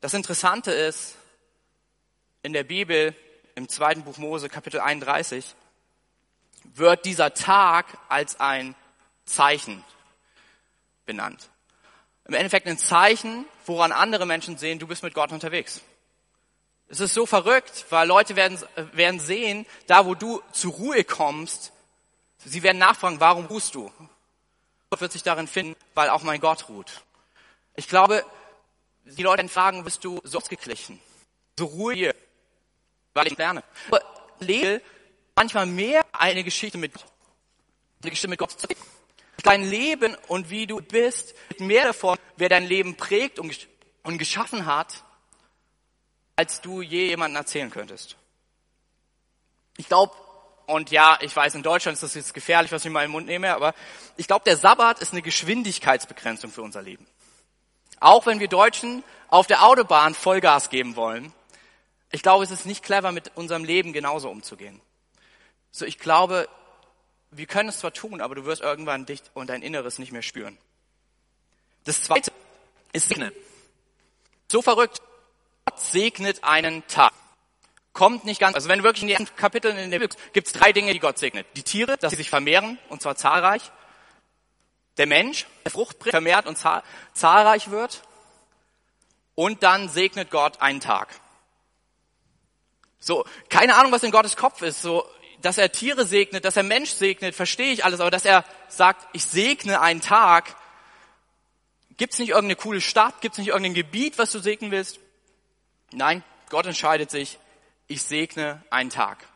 Das 0.04 0.14
Interessante 0.14 0.74
ist, 0.74 1.16
in 2.42 2.52
der 2.52 2.66
Bibel 2.66 3.16
im 3.56 3.70
zweiten 3.70 4.04
Buch 4.04 4.18
Mose, 4.18 4.50
Kapitel 4.50 4.82
31, 4.82 5.56
wird 6.76 7.06
dieser 7.06 7.34
Tag 7.34 7.86
als 8.10 8.38
ein 8.38 8.76
Zeichen 9.24 9.82
benannt. 11.06 11.50
Im 12.26 12.34
Endeffekt 12.34 12.68
ein 12.68 12.78
Zeichen, 12.78 13.46
woran 13.66 13.94
andere 13.94 14.26
Menschen 14.26 14.58
sehen, 14.58 14.78
du 14.78 14.88
bist 14.88 15.04
mit 15.04 15.14
Gott 15.14 15.32
unterwegs. 15.32 15.80
Es 16.90 17.00
ist 17.00 17.14
so 17.14 17.26
verrückt, 17.26 17.86
weil 17.90 18.06
Leute 18.06 18.36
werden, 18.36 18.60
werden 18.92 19.22
sehen, 19.22 19.66
da 19.88 20.06
wo 20.06 20.16
du 20.16 20.42
zur 20.52 20.74
Ruhe 20.74 21.06
kommst, 21.06 21.72
sie 22.40 22.62
werden 22.62 22.78
nachfragen, 22.78 23.22
warum 23.22 23.46
ruhst 23.46 23.74
du? 23.74 23.90
Gott 24.90 25.00
wird 25.00 25.14
sich 25.14 25.24
darin 25.24 25.48
finden, 25.48 25.78
weil 25.94 26.10
auch 26.10 26.24
mein 26.24 26.42
Gott 26.42 26.68
ruht. 26.68 26.92
Ich 27.78 27.88
glaube, 27.88 28.26
die 29.04 29.24
Leute 29.24 29.48
fragen, 29.50 29.84
bist 29.84 30.04
du 30.04 30.20
so 30.24 30.38
ausgeglichen, 30.38 31.00
so 31.58 31.66
ruhig, 31.66 32.14
weil 33.14 33.28
ich 33.28 33.38
lerne. 33.38 33.64
Aber 33.88 34.02
lebe 34.40 34.82
manchmal 35.36 35.66
mehr 35.66 36.06
eine 36.12 36.44
Geschichte 36.44 36.78
mit 36.78 36.94
Gott. 36.94 37.06
Eine 38.02 38.10
Geschichte 38.10 38.28
mit 38.28 38.40
Gott 38.40 38.52
zu 38.52 38.68
Dein 39.44 39.64
Leben 39.64 40.16
und 40.28 40.50
wie 40.50 40.68
du 40.68 40.82
bist, 40.82 41.36
mehr 41.60 41.86
davon, 41.86 42.18
wer 42.38 42.50
dein 42.50 42.66
Leben 42.66 42.96
prägt 42.96 43.40
und, 43.40 43.68
und 44.04 44.18
geschaffen 44.18 44.66
hat, 44.66 45.04
als 46.36 46.62
du 46.62 46.82
je 46.82 47.08
jemandem 47.08 47.38
erzählen 47.38 47.70
könntest. 47.70 48.16
Ich 49.78 49.88
glaube, 49.88 50.16
und 50.66 50.92
ja, 50.92 51.18
ich 51.22 51.36
weiß, 51.36 51.56
in 51.56 51.64
Deutschland 51.64 51.96
ist 51.96 52.04
das 52.04 52.14
jetzt 52.14 52.34
gefährlich, 52.34 52.72
was 52.72 52.86
ich 52.86 52.92
mal 52.92 53.04
im 53.04 53.12
Mund 53.12 53.28
nehme, 53.28 53.54
aber 53.54 53.74
ich 54.16 54.28
glaube, 54.28 54.46
der 54.46 54.56
Sabbat 54.56 55.00
ist 55.00 55.12
eine 55.12 55.22
Geschwindigkeitsbegrenzung 55.22 56.52
für 56.52 56.62
unser 56.62 56.82
Leben. 56.82 57.06
Auch 58.04 58.26
wenn 58.26 58.42
wir 58.42 58.50
Deutschen 58.50 59.02
auf 59.30 59.48
der 59.48 59.64
Autobahn 59.64 60.14
Vollgas 60.14 60.70
geben 60.70 60.98
wollen, 60.98 61.32
ich 62.12 62.22
glaube, 62.22 62.44
es 62.44 62.52
ist 62.52 62.66
nicht 62.66 62.84
clever, 62.84 63.14
mit 63.14 63.32
unserem 63.36 63.64
Leben 63.64 63.94
genauso 63.94 64.30
umzugehen. 64.30 64.82
So, 65.72 65.86
ich 65.86 65.98
glaube, 65.98 66.50
wir 67.32 67.46
können 67.46 67.70
es 67.70 67.80
zwar 67.80 67.94
tun, 67.94 68.20
aber 68.20 68.36
du 68.36 68.44
wirst 68.44 68.62
irgendwann 68.62 69.06
dich 69.06 69.22
und 69.34 69.50
dein 69.50 69.62
Inneres 69.62 70.00
nicht 70.00 70.12
mehr 70.12 70.22
spüren. 70.22 70.58
Das 71.86 72.04
zweite 72.04 72.34
ist 72.92 73.08
segnen. 73.08 73.32
So 74.52 74.62
verrückt. 74.62 75.02
Gott 75.64 75.80
segnet 75.80 76.44
einen 76.44 76.86
Tag. 76.88 77.14
Kommt 77.94 78.26
nicht 78.26 78.42
ganz, 78.42 78.56
also 78.56 78.68
wenn 78.68 78.84
wirklich 78.84 79.04
in 79.04 79.08
den 79.08 79.36
Kapiteln 79.38 79.78
in 79.78 79.92
der 79.92 80.00
Bibel 80.00 80.18
gibt 80.34 80.48
es 80.48 80.54
drei 80.54 80.74
Dinge, 80.74 80.92
die 80.92 81.00
Gott 81.00 81.20
segnet. 81.20 81.48
Die 81.56 81.64
Tiere, 81.64 81.98
dass 81.98 82.12
sie 82.12 82.18
sich 82.18 82.30
vermehren, 82.30 82.78
und 82.90 83.02
zwar 83.02 83.16
zahlreich. 83.16 83.72
Der 84.98 85.08
Mensch, 85.08 85.48
der 85.64 85.72
Frucht 85.72 85.98
vermehrt 86.04 86.46
und 86.46 86.58
zahlreich 87.14 87.72
wird. 87.72 88.04
Und 89.36 89.64
dann 89.64 89.90
segnet 89.90 90.30
Gott 90.30 90.62
einen 90.62 90.80
Tag. 90.80 91.10
So, 93.00 93.26
keine 93.50 93.76
Ahnung, 93.76 93.92
was 93.92 94.04
in 94.04 94.12
Gottes 94.12 94.36
Kopf 94.36 94.62
ist. 94.62 94.82
So, 94.82 95.08
dass 95.42 95.58
er 95.58 95.72
Tiere 95.72 96.06
segnet, 96.06 96.46
dass 96.46 96.58
er 96.58 96.64
Mensch 96.64 96.92
segnet, 96.92 97.36
verstehe 97.36 97.74
ich 97.74 97.84
alles. 97.84 98.00
Aber 98.00 98.12
dass 98.12 98.26
er 98.26 98.46
sagt, 98.70 99.08
ich 99.14 99.26
segne 99.26 99.82
einen 99.82 100.02
Tag, 100.02 100.56
Gibt 101.98 102.14
es 102.14 102.20
nicht 102.20 102.30
irgendeine 102.30 102.56
coole 102.56 102.82
Stadt? 102.82 103.22
Gibt 103.22 103.34
es 103.34 103.40
nicht 103.40 103.50
irgendein 103.50 103.74
Gebiet, 103.74 104.18
was 104.18 104.32
du 104.32 104.40
segnen 104.40 104.72
willst? 104.72 105.00
Nein, 105.92 106.24
Gott 106.50 106.66
entscheidet 106.66 107.12
sich, 107.12 107.38
ich 107.88 108.02
segne 108.02 108.64
einen 108.70 108.90
Tag. 108.90 109.28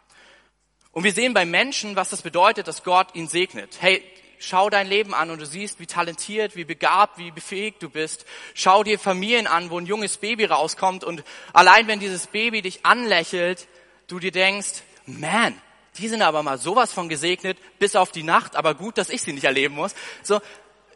Und 0.92 1.04
wir 1.04 1.12
sehen 1.12 1.34
bei 1.34 1.46
Menschen, 1.46 1.96
was 1.96 2.10
das 2.10 2.24
bedeutet, 2.24 2.68
dass 2.68 2.84
Gott 2.84 3.14
ihn 3.14 3.28
segnet. 3.28 3.78
Hey, 3.80 4.04
schau 4.40 4.70
dein 4.70 4.88
Leben 4.88 5.14
an 5.14 5.30
und 5.30 5.40
du 5.40 5.46
siehst, 5.46 5.80
wie 5.80 5.88
talentiert, 5.88 6.56
wie 6.56 6.66
begabt, 6.66 7.18
wie 7.18 7.32
befähigt 7.32 7.82
du 7.82 7.90
bist. 7.90 8.26
Schau 8.54 8.84
dir 8.84 9.00
Familien 9.00 9.48
an, 9.48 9.70
wo 9.70 9.80
ein 9.80 9.86
junges 9.86 10.18
Baby 10.18 10.46
rauskommt 10.46 11.04
und 11.04 11.24
allein 11.54 11.88
wenn 11.88 12.00
dieses 12.00 12.28
Baby 12.28 12.62
dich 12.62 12.86
anlächelt, 12.86 13.68
du 14.08 14.20
dir 14.20 14.32
denkst, 14.32 14.84
man, 15.06 15.60
die 15.98 16.08
sind 16.08 16.22
aber 16.22 16.44
mal 16.44 16.58
sowas 16.58 16.94
von 16.94 17.10
gesegnet, 17.10 17.58
bis 17.80 17.96
auf 17.96 18.12
die 18.12 18.24
Nacht, 18.24 18.56
aber 18.56 18.76
gut, 18.76 18.98
dass 18.98 19.10
ich 19.10 19.22
sie 19.22 19.34
nicht 19.34 19.46
erleben 19.46 19.76
muss. 19.76 19.96
So, 20.24 20.42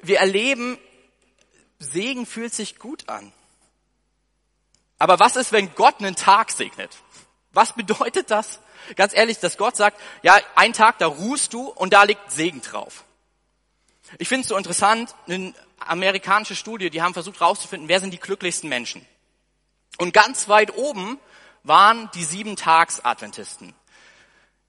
wir 0.02 0.20
erleben, 0.20 0.78
Segen 1.80 2.26
fühlt 2.26 2.54
sich 2.54 2.78
gut 2.78 3.10
an. 3.10 3.34
Aber 5.00 5.20
was 5.20 5.36
ist, 5.36 5.52
wenn 5.52 5.74
Gott 5.74 6.00
einen 6.00 6.16
Tag 6.16 6.52
segnet? 6.52 6.96
Was 7.54 7.74
bedeutet 7.74 8.30
das? 8.30 8.60
Ganz 8.96 9.16
ehrlich, 9.16 9.40
dass 9.40 9.58
Gott 9.58 9.76
sagt, 9.76 10.00
ja, 10.22 10.40
ein 10.56 10.74
Tag, 10.74 11.00
da 11.00 11.08
ruhst 11.08 11.54
du 11.54 11.68
und 11.68 11.94
da 11.94 12.04
liegt 12.04 12.32
Segen 12.32 12.62
drauf. 12.62 13.04
Ich 14.18 14.28
finde 14.28 14.42
es 14.42 14.48
so 14.50 14.58
interessant, 14.58 15.16
eine 15.28 15.54
amerikanische 15.80 16.56
Studie, 16.56 16.90
die 16.90 17.02
haben 17.02 17.14
versucht 17.14 17.40
herauszufinden, 17.40 17.90
wer 17.90 18.00
sind 18.00 18.12
die 18.12 18.20
glücklichsten 18.20 18.70
Menschen. 18.70 19.06
Und 19.98 20.14
ganz 20.14 20.48
weit 20.48 20.76
oben 20.76 21.20
waren 21.64 22.10
die 22.14 22.24
Sieben-Tags-Adventisten. 22.24 23.74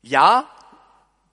Ja, 0.03 0.49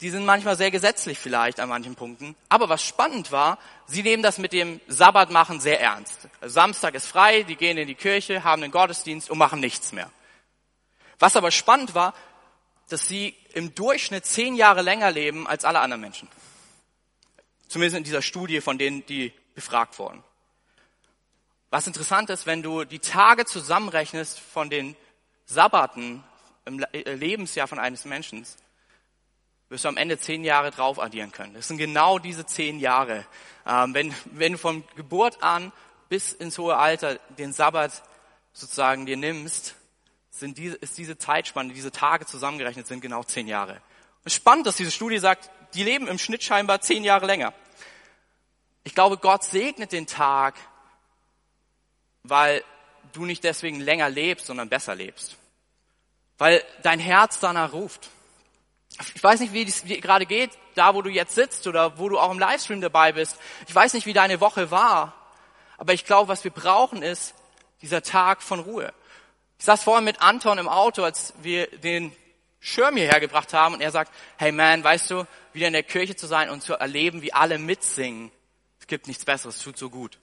die 0.02 0.10
sind 0.10 0.26
manchmal 0.26 0.56
sehr 0.56 0.72
gesetzlich 0.72 1.18
vielleicht 1.18 1.60
an 1.60 1.68
manchen 1.68 1.96
Punkten. 1.96 2.36
Aber 2.48 2.70
was 2.70 2.82
spannend 2.82 3.32
war, 3.32 3.58
sie 3.86 4.02
nehmen 4.02 4.24
das 4.24 4.38
mit 4.38 4.54
dem 4.54 4.80
Sabbatmachen 4.88 5.60
sehr 5.60 5.82
ernst. 5.82 6.30
Samstag 6.42 6.96
ist 6.96 7.08
frei, 7.08 7.44
die 7.44 7.58
gehen 7.58 7.78
in 7.78 7.88
die 7.88 7.96
Kirche, 7.96 8.44
haben 8.44 8.62
den 8.62 8.72
Gottesdienst 8.72 9.30
und 9.30 9.38
machen 9.38 9.60
nichts 9.60 9.92
mehr. 9.92 10.10
Was 11.18 11.36
aber 11.36 11.52
spannend 11.52 11.96
war, 11.96 12.14
dass 12.88 13.08
sie 13.08 13.36
im 13.54 13.76
Durchschnitt 13.76 14.26
zehn 14.26 14.56
Jahre 14.56 14.82
länger 14.82 15.12
leben 15.12 15.48
als 15.48 15.66
alle 15.66 15.80
anderen 15.80 16.02
Menschen. 16.02 16.30
Zumindest 17.70 17.98
in 17.98 18.04
dieser 18.04 18.22
Studie 18.22 18.62
von 18.62 18.78
denen, 18.78 19.06
die 19.06 19.32
befragt 19.54 19.98
wurden. 20.00 20.24
Was 21.70 21.86
interessant 21.86 22.32
ist, 22.32 22.48
wenn 22.48 22.64
du 22.64 22.84
die 22.84 23.00
Tage 23.00 23.46
zusammenrechnest 23.46 24.40
von 24.40 24.72
den 24.72 24.96
Sabbaten 25.46 26.24
im 26.66 26.84
äh, 26.92 27.14
Lebensjahr 27.14 27.68
von 27.68 27.78
eines 27.78 28.06
Menschen, 28.06 28.46
wirst 29.70 29.86
du 29.86 29.88
am 29.88 29.98
Ende 29.98 30.18
zehn 30.18 30.44
Jahre 30.44 30.72
drauf 30.72 31.00
addieren 31.00 31.32
können. 31.32 31.54
Das 31.54 31.68
sind 31.68 31.78
genau 31.78 32.18
diese 32.18 32.48
zehn 32.48 32.80
Jahre. 32.80 33.24
Ähm, 33.68 33.94
wenn, 33.94 34.16
wenn 34.26 34.54
du 34.54 34.58
von 34.58 34.84
Geburt 34.96 35.44
an 35.44 35.72
bis 36.10 36.34
ins 36.34 36.58
hohe 36.58 36.76
Alter 36.76 37.20
den 37.38 37.54
Sabbat 37.54 38.02
sozusagen 38.52 39.06
dir 39.06 39.18
nimmst, 39.18 39.76
sind 40.32 40.58
diese, 40.58 40.76
ist 40.78 40.98
diese 40.98 41.20
Zeitspanne, 41.20 41.72
diese 41.74 41.92
Tage 41.92 42.26
zusammengerechnet 42.26 42.88
sind 42.88 43.02
genau 43.02 43.24
zehn 43.24 43.48
Jahre. 43.48 43.80
Und 44.24 44.32
spannend, 44.32 44.66
dass 44.66 44.76
diese 44.76 44.92
Studie 44.92 45.20
sagt, 45.20 45.52
die 45.74 45.84
leben 45.84 46.08
im 46.08 46.18
Schnitt 46.18 46.44
scheinbar 46.44 46.82
zehn 46.82 47.04
Jahre 47.04 47.26
länger. 47.26 47.54
Ich 48.84 48.96
glaube, 48.96 49.18
Gott 49.18 49.44
segnet 49.44 49.92
den 49.92 50.08
Tag, 50.08 50.56
weil 52.24 52.64
du 53.14 53.26
nicht 53.26 53.44
deswegen 53.44 53.80
länger 53.80 54.10
lebst, 54.10 54.46
sondern 54.46 54.70
besser 54.70 54.96
lebst. 54.96 55.38
Weil 56.38 56.64
dein 56.84 57.00
Herz 57.00 57.40
danach 57.40 57.74
ruft. 57.74 58.10
Ich 59.16 59.24
weiß 59.24 59.40
nicht, 59.40 59.54
wie 59.54 59.64
es 59.64 59.84
gerade 59.86 60.26
geht, 60.26 60.52
da 60.76 60.96
wo 60.96 61.02
du 61.02 61.10
jetzt 61.10 61.36
sitzt 61.36 61.68
oder 61.68 61.98
wo 62.00 62.10
du 62.10 62.20
auch 62.20 62.32
im 62.32 62.40
Livestream 62.40 62.82
dabei 62.82 63.12
bist. 63.12 63.38
Ich 63.68 63.76
weiß 63.76 63.94
nicht, 63.94 64.06
wie 64.06 64.14
deine 64.14 64.42
Woche 64.42 64.72
war. 64.72 65.14
Aber 65.78 65.94
ich 65.94 66.06
glaube, 66.06 66.28
was 66.28 66.44
wir 66.44 66.52
brauchen, 66.52 67.02
ist 67.04 67.34
dieser 67.82 68.02
Tag 68.02 68.42
von 68.42 68.60
Ruhe. 68.60 68.94
Ich 69.58 69.66
saß 69.66 69.84
vorhin 69.84 70.06
mit 70.06 70.22
Anton 70.22 70.58
im 70.58 70.68
Auto, 70.68 71.04
als 71.04 71.34
wir 71.42 71.68
den 71.68 72.16
Schirm 72.60 72.98
hierher 72.98 73.20
gebracht 73.20 73.54
haben 73.54 73.74
und 73.74 73.82
er 73.82 73.92
sagt, 73.92 74.14
hey 74.38 74.52
man, 74.52 74.84
weißt 74.84 75.12
du, 75.12 75.26
wieder 75.54 75.68
in 75.68 75.74
der 75.74 75.84
Kirche 75.84 76.16
zu 76.16 76.28
sein 76.28 76.50
und 76.50 76.62
zu 76.62 76.74
erleben, 76.74 77.22
wie 77.22 77.34
alle 77.34 77.58
mitsingen, 77.58 78.32
es 78.80 78.88
gibt 78.88 79.08
nichts 79.08 79.26
Besseres, 79.26 79.58
es 79.58 79.64
tut 79.64 79.78
so 79.78 79.90
gut. 79.90 80.20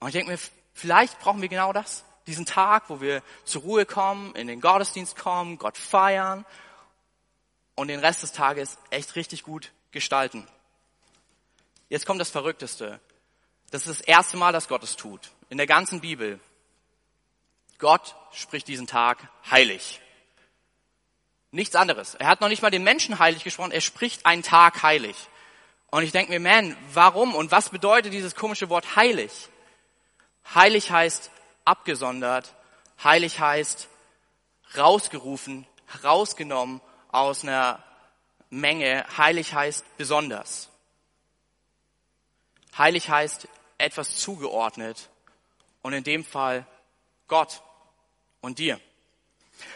Und 0.00 0.08
ich 0.08 0.12
denke 0.12 0.30
mir, 0.30 0.38
vielleicht 0.72 1.18
brauchen 1.18 1.42
wir 1.42 1.48
genau 1.48 1.72
das. 1.72 2.04
Diesen 2.26 2.46
Tag, 2.46 2.84
wo 2.88 3.00
wir 3.00 3.22
zur 3.44 3.62
Ruhe 3.62 3.86
kommen, 3.86 4.34
in 4.34 4.46
den 4.46 4.60
Gottesdienst 4.60 5.16
kommen, 5.16 5.58
Gott 5.58 5.76
feiern 5.76 6.44
und 7.74 7.88
den 7.88 8.00
Rest 8.00 8.22
des 8.22 8.32
Tages 8.32 8.76
echt 8.90 9.16
richtig 9.16 9.42
gut 9.42 9.72
gestalten. 9.90 10.46
Jetzt 11.88 12.06
kommt 12.06 12.20
das 12.20 12.30
Verrückteste. 12.30 13.00
Das 13.70 13.86
ist 13.86 14.00
das 14.00 14.06
erste 14.06 14.36
Mal, 14.36 14.52
dass 14.52 14.68
Gott 14.68 14.82
es 14.82 14.96
tut. 14.96 15.30
In 15.48 15.56
der 15.56 15.66
ganzen 15.66 16.00
Bibel. 16.00 16.38
Gott 17.78 18.14
spricht 18.32 18.68
diesen 18.68 18.86
Tag 18.86 19.30
heilig. 19.50 20.00
Nichts 21.58 21.74
anderes. 21.74 22.14
Er 22.14 22.28
hat 22.28 22.40
noch 22.40 22.48
nicht 22.48 22.62
mal 22.62 22.70
den 22.70 22.84
Menschen 22.84 23.18
heilig 23.18 23.42
gesprochen, 23.42 23.72
er 23.72 23.80
spricht 23.80 24.26
einen 24.26 24.44
Tag 24.44 24.80
heilig. 24.84 25.16
Und 25.90 26.04
ich 26.04 26.12
denke 26.12 26.30
mir, 26.30 26.38
man, 26.38 26.76
warum 26.92 27.34
und 27.34 27.50
was 27.50 27.70
bedeutet 27.70 28.12
dieses 28.12 28.36
komische 28.36 28.68
Wort 28.68 28.94
heilig? 28.94 29.48
Heilig 30.54 30.92
heißt 30.92 31.32
abgesondert, 31.64 32.54
heilig 33.02 33.40
heißt 33.40 33.88
rausgerufen, 34.76 35.66
rausgenommen 36.04 36.80
aus 37.10 37.42
einer 37.42 37.82
Menge, 38.50 39.04
heilig 39.16 39.52
heißt 39.52 39.84
besonders. 39.96 40.68
Heilig 42.76 43.10
heißt 43.10 43.48
etwas 43.78 44.14
zugeordnet 44.18 45.08
und 45.82 45.92
in 45.92 46.04
dem 46.04 46.24
Fall 46.24 46.64
Gott 47.26 47.62
und 48.42 48.60
dir. 48.60 48.80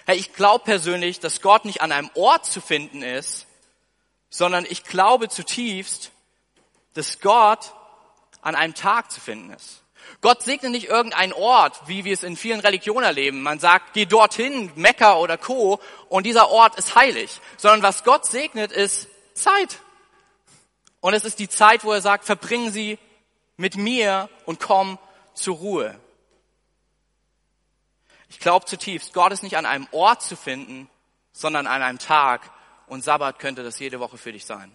Hey, 0.06 0.16
ich 0.16 0.32
glaube 0.32 0.64
persönlich, 0.64 1.20
dass 1.20 1.40
Gott 1.40 1.64
nicht 1.64 1.80
an 1.80 1.92
einem 1.92 2.10
Ort 2.14 2.46
zu 2.46 2.60
finden 2.60 3.02
ist, 3.02 3.46
sondern 4.30 4.66
ich 4.68 4.84
glaube 4.84 5.28
zutiefst, 5.28 6.10
dass 6.94 7.20
Gott 7.20 7.72
an 8.40 8.54
einem 8.54 8.74
Tag 8.74 9.10
zu 9.10 9.20
finden 9.20 9.50
ist. 9.50 9.82
Gott 10.20 10.42
segnet 10.42 10.72
nicht 10.72 10.88
irgendeinen 10.88 11.32
Ort, 11.32 11.80
wie 11.86 12.04
wir 12.04 12.12
es 12.12 12.22
in 12.22 12.36
vielen 12.36 12.60
Religionen 12.60 13.04
erleben. 13.04 13.42
Man 13.42 13.58
sagt, 13.58 13.92
geh 13.94 14.06
dorthin, 14.06 14.70
Mekka 14.74 15.16
oder 15.16 15.38
Co. 15.38 15.80
und 16.08 16.26
dieser 16.26 16.50
Ort 16.50 16.76
ist 16.76 16.94
heilig. 16.94 17.40
Sondern 17.56 17.82
was 17.82 18.04
Gott 18.04 18.26
segnet, 18.26 18.72
ist 18.72 19.08
Zeit. 19.34 19.78
Und 21.00 21.14
es 21.14 21.24
ist 21.24 21.38
die 21.38 21.48
Zeit, 21.48 21.84
wo 21.84 21.92
er 21.92 22.00
sagt, 22.00 22.24
verbringen 22.24 22.70
Sie 22.70 22.98
mit 23.56 23.76
mir 23.76 24.28
und 24.44 24.60
komm 24.60 24.98
zur 25.34 25.56
Ruhe. 25.56 25.98
Ich 28.32 28.38
glaube 28.38 28.64
zutiefst, 28.64 29.12
Gott 29.12 29.30
ist 29.30 29.42
nicht 29.42 29.58
an 29.58 29.66
einem 29.66 29.86
Ort 29.92 30.22
zu 30.22 30.36
finden, 30.36 30.88
sondern 31.32 31.66
an 31.66 31.82
einem 31.82 31.98
Tag. 31.98 32.50
Und 32.86 33.04
Sabbat 33.04 33.38
könnte 33.38 33.62
das 33.62 33.78
jede 33.78 34.00
Woche 34.00 34.16
für 34.16 34.32
dich 34.32 34.46
sein. 34.46 34.74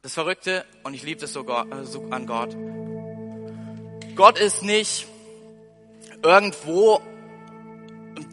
Das 0.00 0.14
Verrückte, 0.14 0.64
und 0.84 0.94
ich 0.94 1.02
liebe 1.02 1.20
das 1.20 1.34
so 1.34 1.46
äh, 1.46 2.12
an 2.14 2.26
Gott, 2.26 2.56
Gott 4.16 4.38
ist 4.38 4.62
nicht 4.62 5.06
irgendwo, 6.22 7.02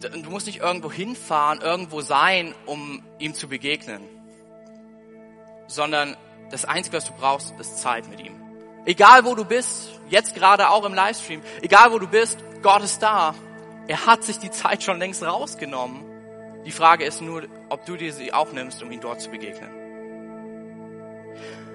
du 0.00 0.30
musst 0.30 0.46
nicht 0.46 0.60
irgendwo 0.60 0.90
hinfahren, 0.90 1.60
irgendwo 1.60 2.00
sein, 2.00 2.54
um 2.64 3.04
ihm 3.18 3.34
zu 3.34 3.46
begegnen, 3.46 4.08
sondern 5.66 6.16
das 6.50 6.64
Einzige, 6.64 6.96
was 6.96 7.06
du 7.06 7.12
brauchst, 7.12 7.52
ist 7.60 7.78
Zeit 7.78 8.08
mit 8.08 8.20
ihm. 8.20 8.41
Egal 8.84 9.24
wo 9.24 9.34
du 9.34 9.44
bist, 9.44 10.00
jetzt 10.08 10.34
gerade 10.34 10.70
auch 10.70 10.84
im 10.84 10.94
Livestream, 10.94 11.42
egal 11.60 11.92
wo 11.92 11.98
du 11.98 12.08
bist, 12.08 12.38
Gott 12.62 12.82
ist 12.82 13.02
da. 13.02 13.34
Er 13.86 14.06
hat 14.06 14.24
sich 14.24 14.38
die 14.38 14.50
Zeit 14.50 14.82
schon 14.82 14.98
längst 14.98 15.22
rausgenommen. 15.22 16.04
Die 16.64 16.70
Frage 16.70 17.04
ist 17.04 17.20
nur, 17.20 17.44
ob 17.68 17.84
du 17.86 17.96
dir 17.96 18.12
sie 18.12 18.32
auch 18.32 18.52
nimmst, 18.52 18.82
um 18.82 18.90
ihn 18.90 19.00
dort 19.00 19.20
zu 19.20 19.30
begegnen. 19.30 19.70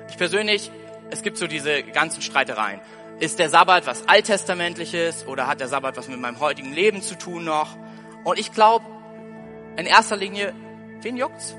Ich 0.09 0.17
persönlich, 0.17 0.71
es 1.09 1.21
gibt 1.21 1.37
so 1.37 1.47
diese 1.47 1.83
ganzen 1.83 2.21
Streitereien. 2.21 2.79
Ist 3.19 3.39
der 3.39 3.49
Sabbat 3.49 3.87
was 3.87 4.07
Alttestamentliches 4.07 5.27
oder 5.27 5.47
hat 5.47 5.59
der 5.59 5.67
Sabbat 5.67 5.97
was 5.97 6.07
mit 6.07 6.19
meinem 6.19 6.39
heutigen 6.39 6.71
Leben 6.73 7.01
zu 7.01 7.17
tun 7.17 7.45
noch? 7.45 7.75
Und 8.23 8.37
ich 8.39 8.51
glaube, 8.51 8.85
in 9.75 9.85
erster 9.85 10.15
Linie, 10.15 10.53
wen 11.01 11.17
juckt's? 11.17 11.55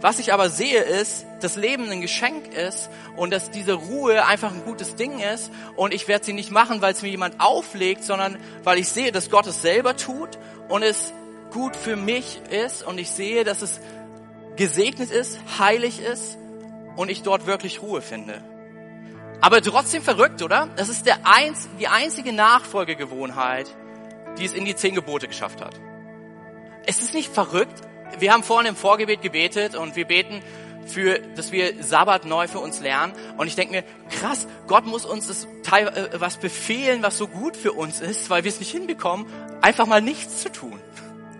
Was 0.00 0.18
ich 0.18 0.32
aber 0.32 0.50
sehe 0.50 0.82
ist, 0.82 1.24
dass 1.40 1.56
Leben 1.56 1.88
ein 1.90 2.00
Geschenk 2.00 2.52
ist 2.52 2.90
und 3.16 3.32
dass 3.32 3.50
diese 3.50 3.74
Ruhe 3.74 4.26
einfach 4.26 4.52
ein 4.52 4.64
gutes 4.64 4.96
Ding 4.96 5.20
ist 5.20 5.50
und 5.76 5.94
ich 5.94 6.08
werde 6.08 6.24
sie 6.24 6.32
nicht 6.32 6.50
machen, 6.50 6.82
weil 6.82 6.92
es 6.92 7.02
mir 7.02 7.08
jemand 7.08 7.40
auflegt, 7.40 8.04
sondern 8.04 8.38
weil 8.64 8.78
ich 8.78 8.88
sehe, 8.88 9.12
dass 9.12 9.30
Gott 9.30 9.46
es 9.46 9.62
selber 9.62 9.96
tut 9.96 10.38
und 10.68 10.82
es 10.82 11.12
gut 11.52 11.76
für 11.76 11.96
mich 11.96 12.42
ist 12.50 12.82
und 12.82 12.98
ich 12.98 13.10
sehe, 13.10 13.44
dass 13.44 13.62
es 13.62 13.80
gesegnet 14.56 15.10
ist, 15.10 15.38
heilig 15.58 16.00
ist 16.00 16.36
und 16.96 17.10
ich 17.10 17.22
dort 17.22 17.46
wirklich 17.46 17.80
Ruhe 17.80 18.02
finde. 18.02 18.42
Aber 19.40 19.60
trotzdem 19.60 20.02
verrückt, 20.02 20.42
oder? 20.42 20.68
Das 20.76 20.88
ist 20.88 21.06
der 21.06 21.26
einz 21.26 21.68
die 21.78 21.88
einzige 21.88 22.32
Nachfolgegewohnheit, 22.32 23.66
die 24.38 24.44
es 24.44 24.54
in 24.54 24.64
die 24.64 24.74
zehn 24.74 24.94
Gebote 24.94 25.28
geschafft 25.28 25.60
hat. 25.60 25.74
Es 26.86 27.00
ist 27.00 27.14
nicht 27.14 27.32
verrückt, 27.32 27.82
wir 28.18 28.32
haben 28.32 28.42
vorhin 28.42 28.68
im 28.68 28.76
Vorgebet 28.76 29.22
gebetet 29.22 29.74
und 29.74 29.96
wir 29.96 30.04
beten, 30.04 30.42
für, 30.86 31.18
dass 31.18 31.52
wir 31.52 31.82
Sabbat 31.82 32.24
neu 32.24 32.48
für 32.48 32.58
uns 32.58 32.80
lernen. 32.80 33.12
Und 33.36 33.46
ich 33.46 33.54
denke 33.54 33.72
mir, 33.72 33.84
krass, 34.10 34.46
Gott 34.66 34.86
muss 34.86 35.04
uns 35.04 35.28
das 35.28 35.46
Teil, 35.62 35.88
äh, 35.88 36.20
was 36.20 36.36
befehlen, 36.36 37.02
was 37.02 37.16
so 37.16 37.26
gut 37.26 37.56
für 37.56 37.72
uns 37.72 38.00
ist, 38.00 38.30
weil 38.30 38.44
wir 38.44 38.50
es 38.50 38.60
nicht 38.60 38.70
hinbekommen, 38.70 39.26
einfach 39.60 39.86
mal 39.86 40.02
nichts 40.02 40.42
zu 40.42 40.52
tun. 40.52 40.78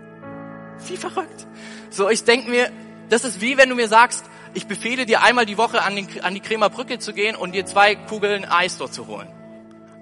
Wie 0.87 0.97
verrückt. 0.97 1.47
So, 1.91 2.09
ich 2.09 2.25
denke 2.25 2.51
mir, 2.51 2.71
das 3.09 3.25
ist 3.25 3.41
wie 3.41 3.57
wenn 3.57 3.69
du 3.69 3.75
mir 3.75 3.89
sagst, 3.89 4.25
ich 4.55 4.67
befehle 4.67 5.07
dir 5.07 5.23
einmal 5.23 5.47
die 5.47 5.59
Woche 5.59 5.83
an, 5.83 5.95
den, 5.95 6.09
an 6.23 6.35
die 6.35 6.41
Kremer 6.41 6.71
Brücke 6.71 6.99
zu 6.99 7.13
gehen 7.13 7.37
und 7.37 7.53
dir 7.55 7.67
zwei 7.67 7.95
Kugeln 7.95 8.45
Eis 8.45 8.79
dort 8.79 8.95
zu 8.95 9.07
holen. 9.07 9.29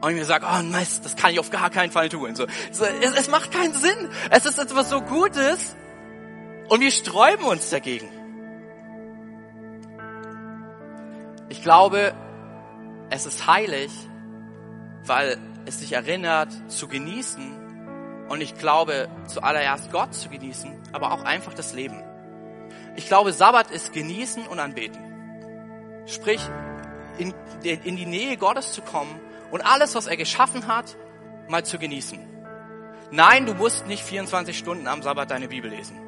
Und 0.01 0.11
ich 0.11 0.17
mir 0.17 0.25
sage, 0.25 0.47
oh 0.51 0.63
Mist, 0.63 1.05
das 1.05 1.17
kann 1.17 1.33
ich 1.33 1.39
auf 1.39 1.51
gar 1.51 1.71
keinen 1.71 1.93
Fall 1.93 2.09
tun. 2.09 2.35
So, 2.35 2.47
so 2.71 2.85
es, 2.85 3.13
es 3.13 3.29
macht 3.29 3.53
keinen 3.53 3.75
Sinn. 3.75 4.11
Es 4.31 4.47
ist 4.47 4.59
etwas 4.59 4.91
so 4.91 5.01
Gutes 5.01 5.77
und 6.69 6.81
wir 6.81 6.91
sträuben 6.91 7.45
uns 7.45 7.71
dagegen. 7.71 8.09
Ich 11.49 11.63
glaube, 11.63 12.15
es 13.11 13.27
ist 13.27 13.47
heilig, 13.47 13.91
weil 15.05 15.39
es 15.67 15.79
dich 15.79 15.93
erinnert 15.93 16.49
zu 16.69 16.89
genießen. 16.89 18.27
Und 18.29 18.41
ich 18.41 18.55
glaube, 18.55 19.09
zuallererst 19.27 19.93
Gott 19.93 20.15
zu 20.15 20.29
genießen, 20.31 20.73
aber 20.93 21.13
auch 21.13 21.23
einfach 21.23 21.53
das 21.53 21.75
Leben. 21.75 22.03
Ich 22.97 23.07
glaube, 23.07 23.33
Sabbat 23.33 23.71
ist 23.71 23.93
genießen 23.93 24.47
und 24.47 24.59
anbeten. 24.59 25.01
Sprich, 26.07 26.41
in, 27.19 27.35
in 27.63 27.97
die 27.97 28.07
Nähe 28.07 28.37
Gottes 28.37 28.73
zu 28.73 28.83
kommen 28.83 29.21
und 29.51 29.61
alles, 29.61 29.95
was 29.95 30.07
er 30.07 30.17
geschaffen 30.17 30.67
hat, 30.67 30.97
mal 31.49 31.65
zu 31.65 31.79
genießen. 31.79 32.19
Nein, 33.11 33.45
du 33.45 33.55
musst 33.55 33.87
nicht 33.87 34.03
24 34.03 34.57
Stunden 34.57 34.87
am 34.89 35.03
Sabbat 35.03 35.31
deine 35.31 35.49
Bibel 35.49 35.71
lesen. 35.71 36.02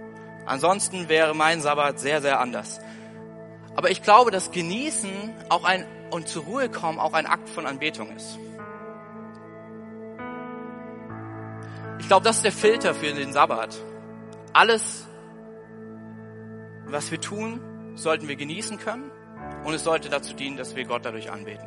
Ansonsten 0.46 1.08
wäre 1.08 1.34
mein 1.34 1.60
Sabbat 1.60 1.98
sehr, 1.98 2.20
sehr 2.20 2.40
anders. 2.40 2.80
Aber 3.76 3.90
ich 3.90 4.02
glaube, 4.02 4.30
dass 4.30 4.50
Genießen 4.50 5.10
auch 5.48 5.64
ein, 5.64 5.86
und 6.10 6.28
zur 6.28 6.44
Ruhe 6.44 6.68
kommen 6.68 6.98
auch 6.98 7.12
ein 7.12 7.26
Akt 7.26 7.48
von 7.48 7.66
Anbetung 7.66 8.14
ist. 8.14 8.38
Ich 11.98 12.06
glaube, 12.06 12.24
das 12.24 12.36
ist 12.36 12.44
der 12.44 12.52
Filter 12.52 12.94
für 12.94 13.12
den 13.12 13.32
Sabbat. 13.32 13.76
Alles, 14.52 15.06
was 16.84 17.10
wir 17.10 17.20
tun, 17.20 17.60
sollten 17.94 18.28
wir 18.28 18.36
genießen 18.36 18.78
können 18.78 19.10
und 19.64 19.74
es 19.74 19.84
sollte 19.84 20.08
dazu 20.08 20.34
dienen, 20.34 20.56
dass 20.56 20.76
wir 20.76 20.84
Gott 20.84 21.04
dadurch 21.04 21.30
anbeten. 21.32 21.66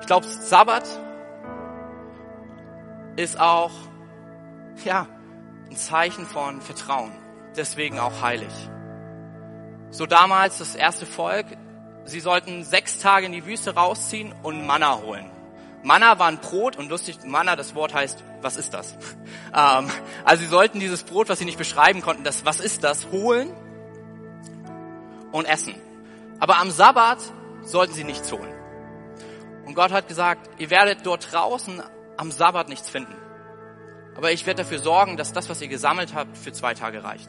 Ich 0.00 0.06
glaube, 0.06 0.26
Sabbat 0.26 0.86
ist 3.16 3.40
auch, 3.40 3.72
ja, 4.84 5.06
ein 5.72 5.76
Zeichen 5.76 6.26
von 6.26 6.60
Vertrauen. 6.60 7.12
Deswegen 7.56 7.98
auch 7.98 8.20
heilig. 8.20 8.52
So 9.90 10.04
damals 10.06 10.58
das 10.58 10.74
erste 10.74 11.06
Volk, 11.06 11.46
sie 12.04 12.20
sollten 12.20 12.62
sechs 12.62 12.98
Tage 12.98 13.26
in 13.26 13.32
die 13.32 13.46
Wüste 13.46 13.74
rausziehen 13.74 14.34
und 14.42 14.66
Manna 14.66 15.00
holen. 15.00 15.30
Manna 15.82 16.18
war 16.18 16.28
ein 16.28 16.38
Brot 16.38 16.76
und 16.76 16.90
lustig, 16.90 17.24
Manna, 17.24 17.56
das 17.56 17.74
Wort 17.74 17.94
heißt, 17.94 18.22
was 18.42 18.56
ist 18.56 18.74
das? 18.74 18.96
Ähm, 19.54 19.90
also 20.24 20.42
sie 20.42 20.48
sollten 20.48 20.80
dieses 20.80 21.02
Brot, 21.02 21.28
was 21.28 21.38
sie 21.38 21.44
nicht 21.44 21.58
beschreiben 21.58 22.00
konnten, 22.00 22.24
das, 22.24 22.46
was 22.46 22.58
ist 22.58 22.84
das, 22.84 23.10
holen 23.10 23.52
und 25.30 25.44
essen. 25.44 25.74
Aber 26.40 26.56
am 26.56 26.70
Sabbat 26.70 27.18
sollten 27.60 27.92
sie 27.92 28.04
nichts 28.04 28.32
holen. 28.32 28.54
Und 29.66 29.74
Gott 29.74 29.92
hat 29.92 30.08
gesagt, 30.08 30.48
ihr 30.58 30.70
werdet 30.70 31.04
dort 31.04 31.30
draußen 31.30 31.82
am 32.16 32.30
Sabbat 32.30 32.70
nichts 32.70 32.88
finden. 32.88 33.14
Aber 34.16 34.32
ich 34.32 34.46
werde 34.46 34.62
dafür 34.62 34.78
sorgen, 34.78 35.16
dass 35.16 35.32
das, 35.32 35.48
was 35.48 35.60
ihr 35.60 35.68
gesammelt 35.68 36.14
habt, 36.14 36.36
für 36.36 36.52
zwei 36.52 36.74
Tage 36.74 37.02
reicht. 37.02 37.28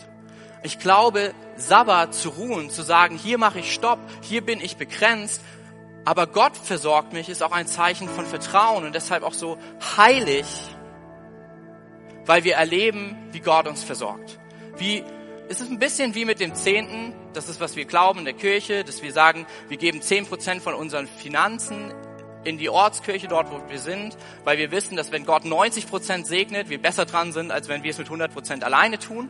Ich 0.63 0.80
glaube, 0.80 1.34
Sabbat 1.58 2.13
zu 2.13 2.30
ruhen, 2.30 2.69
zu 2.69 2.84
sagen, 2.84 3.17
hier 3.17 3.38
mache 3.38 3.60
ich 3.60 3.74
Stopp, 3.74 4.00
hier 4.22 4.41
bin 4.41 4.62
ich 4.62 4.78
begrenzt, 4.78 5.41
aber 6.06 6.28
Gott 6.28 6.58
versorgt 6.58 7.13
mich, 7.13 7.30
ist 7.30 7.43
auch 7.43 7.52
ein 7.52 7.67
Zeichen 7.67 8.08
von 8.08 8.26
Vertrauen 8.26 8.86
und 8.86 8.96
deshalb 8.96 9.24
auch 9.24 9.34
so 9.34 9.58
heilig, 9.98 10.46
weil 12.26 12.43
wir 12.43 12.56
erleben, 12.56 13.17
wie 13.32 13.39
Gott 13.39 13.67
uns 13.67 13.84
versorgt. 13.84 14.39
Wie, 14.78 15.04
es 15.50 15.62
ist 15.62 15.69
ein 15.69 15.80
bisschen 15.80 16.15
wie 16.15 16.26
mit 16.26 16.39
dem 16.39 16.56
Zehnten, 16.56 17.13
das 17.34 17.50
ist, 17.50 17.60
was 17.60 17.76
wir 17.76 17.86
glauben 17.86 18.19
in 18.19 18.26
der 18.26 18.34
Kirche, 18.34 18.84
dass 18.84 19.02
wir 19.02 19.12
sagen, 19.12 19.46
wir 19.67 19.78
geben 19.78 20.02
zehn 20.02 20.26
Prozent 20.26 20.62
von 20.62 20.74
unseren 20.74 21.08
Finanzen 21.08 21.93
in 22.43 22.58
die 22.58 22.69
Ortskirche 22.69 23.27
dort, 23.27 23.51
wo 23.51 23.62
wir 23.69 23.79
sind, 23.79 24.17
weil 24.43 24.58
wir 24.58 24.71
wissen, 24.71 24.95
dass 24.95 25.12
wenn 25.12 25.25
Gott 25.25 25.45
90 25.45 25.88
Prozent 25.89 26.27
segnet, 26.27 26.69
wir 26.69 26.82
besser 26.82 27.06
dran 27.06 27.32
sind, 27.32 27.51
als 27.51 27.67
wenn 27.67 27.84
wir 27.84 27.91
es 27.91 27.97
mit 27.97 28.08
100 28.08 28.34
Prozent 28.34 28.63
alleine 28.63 28.99
tun. 28.99 29.29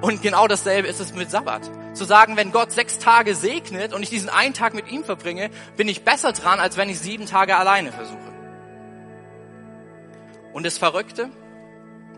Und 0.00 0.22
genau 0.22 0.48
dasselbe 0.48 0.88
ist 0.88 1.00
es 1.00 1.14
mit 1.14 1.30
Sabbat. 1.30 1.70
Zu 1.94 2.04
sagen, 2.04 2.36
wenn 2.36 2.50
Gott 2.50 2.72
sechs 2.72 2.98
Tage 2.98 3.34
segnet 3.34 3.92
und 3.92 4.02
ich 4.02 4.10
diesen 4.10 4.28
einen 4.28 4.54
Tag 4.54 4.74
mit 4.74 4.90
ihm 4.90 5.04
verbringe, 5.04 5.50
bin 5.76 5.88
ich 5.88 6.02
besser 6.02 6.32
dran, 6.32 6.60
als 6.60 6.76
wenn 6.76 6.88
ich 6.88 6.98
sieben 6.98 7.26
Tage 7.26 7.56
alleine 7.56 7.92
versuche. 7.92 8.18
Und 10.52 10.66
das 10.66 10.78
Verrückte, 10.78 11.30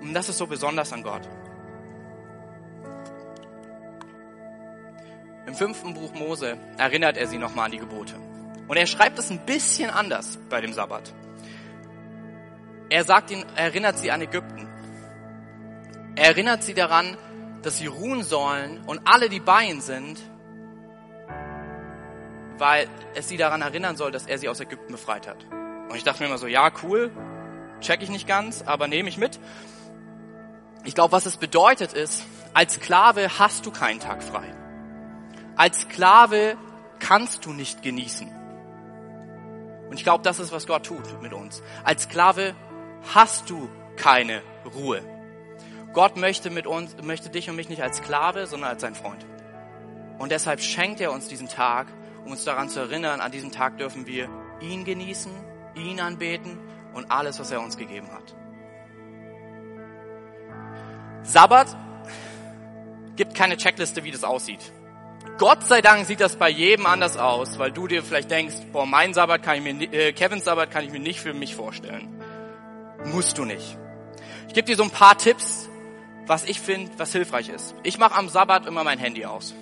und 0.00 0.14
das 0.14 0.28
ist 0.28 0.38
so 0.38 0.46
besonders 0.46 0.92
an 0.92 1.02
Gott. 1.02 1.28
Im 5.46 5.54
fünften 5.54 5.94
Buch 5.94 6.14
Mose 6.14 6.56
erinnert 6.78 7.16
er 7.16 7.26
sie 7.26 7.38
nochmal 7.38 7.66
an 7.66 7.72
die 7.72 7.78
Gebote. 7.78 8.14
Und 8.66 8.76
er 8.76 8.86
schreibt 8.86 9.18
es 9.18 9.30
ein 9.30 9.44
bisschen 9.44 9.90
anders 9.90 10.38
bei 10.48 10.60
dem 10.60 10.72
Sabbat. 10.72 11.12
Er 12.88 13.04
sagt 13.04 13.30
ihnen, 13.30 13.44
er 13.56 13.64
erinnert 13.64 13.98
sie 13.98 14.10
an 14.10 14.22
Ägypten. 14.22 14.68
Er 16.16 16.26
erinnert 16.26 16.62
sie 16.62 16.74
daran, 16.74 17.16
dass 17.62 17.78
sie 17.78 17.86
ruhen 17.86 18.22
sollen 18.22 18.82
und 18.86 19.00
alle, 19.04 19.28
die 19.28 19.40
bei 19.40 19.64
ihnen 19.64 19.80
sind, 19.80 20.20
weil 22.58 22.88
es 23.14 23.28
sie 23.28 23.36
daran 23.36 23.62
erinnern 23.62 23.96
soll, 23.96 24.12
dass 24.12 24.26
er 24.26 24.38
sie 24.38 24.48
aus 24.48 24.60
Ägypten 24.60 24.92
befreit 24.92 25.26
hat. 25.26 25.44
Und 25.88 25.96
ich 25.96 26.04
dachte 26.04 26.22
mir 26.22 26.28
immer 26.28 26.38
so, 26.38 26.46
ja, 26.46 26.70
cool, 26.82 27.10
check 27.80 28.02
ich 28.02 28.10
nicht 28.10 28.28
ganz, 28.28 28.62
aber 28.62 28.86
nehme 28.86 29.08
ich 29.08 29.18
mit. 29.18 29.40
Ich 30.84 30.94
glaube, 30.94 31.12
was 31.12 31.26
es 31.26 31.36
bedeutet 31.36 31.94
ist, 31.94 32.24
als 32.52 32.74
Sklave 32.74 33.38
hast 33.38 33.66
du 33.66 33.70
keinen 33.70 33.98
Tag 33.98 34.22
frei. 34.22 34.54
Als 35.56 35.80
Sklave 35.80 36.56
kannst 36.98 37.46
du 37.46 37.52
nicht 37.52 37.82
genießen. 37.82 38.43
Und 39.94 39.98
ich 39.98 40.02
glaube, 40.04 40.24
das 40.24 40.40
ist, 40.40 40.50
was 40.50 40.66
Gott 40.66 40.86
tut 40.86 41.22
mit 41.22 41.32
uns. 41.32 41.62
Als 41.84 42.02
Sklave 42.02 42.56
hast 43.14 43.48
du 43.48 43.68
keine 43.94 44.42
Ruhe. 44.74 45.00
Gott 45.92 46.16
möchte 46.16 46.50
mit 46.50 46.66
uns, 46.66 46.96
möchte 47.00 47.30
dich 47.30 47.48
und 47.48 47.54
mich 47.54 47.68
nicht 47.68 47.80
als 47.80 47.98
Sklave, 47.98 48.48
sondern 48.48 48.70
als 48.70 48.80
sein 48.80 48.96
Freund. 48.96 49.24
Und 50.18 50.32
deshalb 50.32 50.60
schenkt 50.60 51.00
er 51.00 51.12
uns 51.12 51.28
diesen 51.28 51.46
Tag, 51.48 51.86
um 52.24 52.32
uns 52.32 52.42
daran 52.42 52.68
zu 52.68 52.80
erinnern, 52.80 53.20
an 53.20 53.30
diesem 53.30 53.52
Tag 53.52 53.78
dürfen 53.78 54.04
wir 54.08 54.28
ihn 54.60 54.84
genießen, 54.84 55.30
ihn 55.76 56.00
anbeten 56.00 56.58
und 56.92 57.12
alles, 57.12 57.38
was 57.38 57.52
er 57.52 57.60
uns 57.60 57.76
gegeben 57.76 58.08
hat. 58.10 58.34
Sabbat 61.22 61.68
gibt 63.14 63.36
keine 63.36 63.56
Checkliste, 63.56 64.02
wie 64.02 64.10
das 64.10 64.24
aussieht. 64.24 64.72
Gott 65.38 65.64
sei 65.64 65.82
Dank 65.82 66.06
sieht 66.06 66.20
das 66.20 66.36
bei 66.36 66.48
jedem 66.48 66.86
anders 66.86 67.16
aus, 67.16 67.58
weil 67.58 67.72
du 67.72 67.88
dir 67.88 68.04
vielleicht 68.04 68.30
denkst, 68.30 68.54
boah, 68.72 68.86
mein 68.86 69.14
Sabbat 69.14 69.42
kann 69.42 69.56
ich 69.56 69.62
mir, 69.62 69.92
äh, 69.92 70.12
Kevins 70.12 70.44
Sabbat 70.44 70.70
kann 70.70 70.84
ich 70.84 70.92
mir 70.92 71.00
nicht 71.00 71.20
für 71.20 71.34
mich 71.34 71.56
vorstellen. 71.56 72.08
Musst 73.06 73.36
du 73.36 73.44
nicht. 73.44 73.76
Ich 74.46 74.54
gebe 74.54 74.66
dir 74.66 74.76
so 74.76 74.84
ein 74.84 74.90
paar 74.90 75.18
Tipps, 75.18 75.68
was 76.26 76.44
ich 76.44 76.60
finde, 76.60 76.92
was 76.98 77.10
hilfreich 77.10 77.48
ist. 77.48 77.74
Ich 77.82 77.98
mache 77.98 78.14
am 78.14 78.28
Sabbat 78.28 78.66
immer 78.66 78.84
mein 78.84 79.00
Handy 79.00 79.26
aus. 79.26 79.54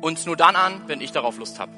Und 0.00 0.24
nur 0.26 0.36
dann 0.36 0.56
an, 0.56 0.82
wenn 0.86 1.02
ich 1.02 1.12
darauf 1.12 1.38
Lust 1.38 1.60
habe. 1.60 1.72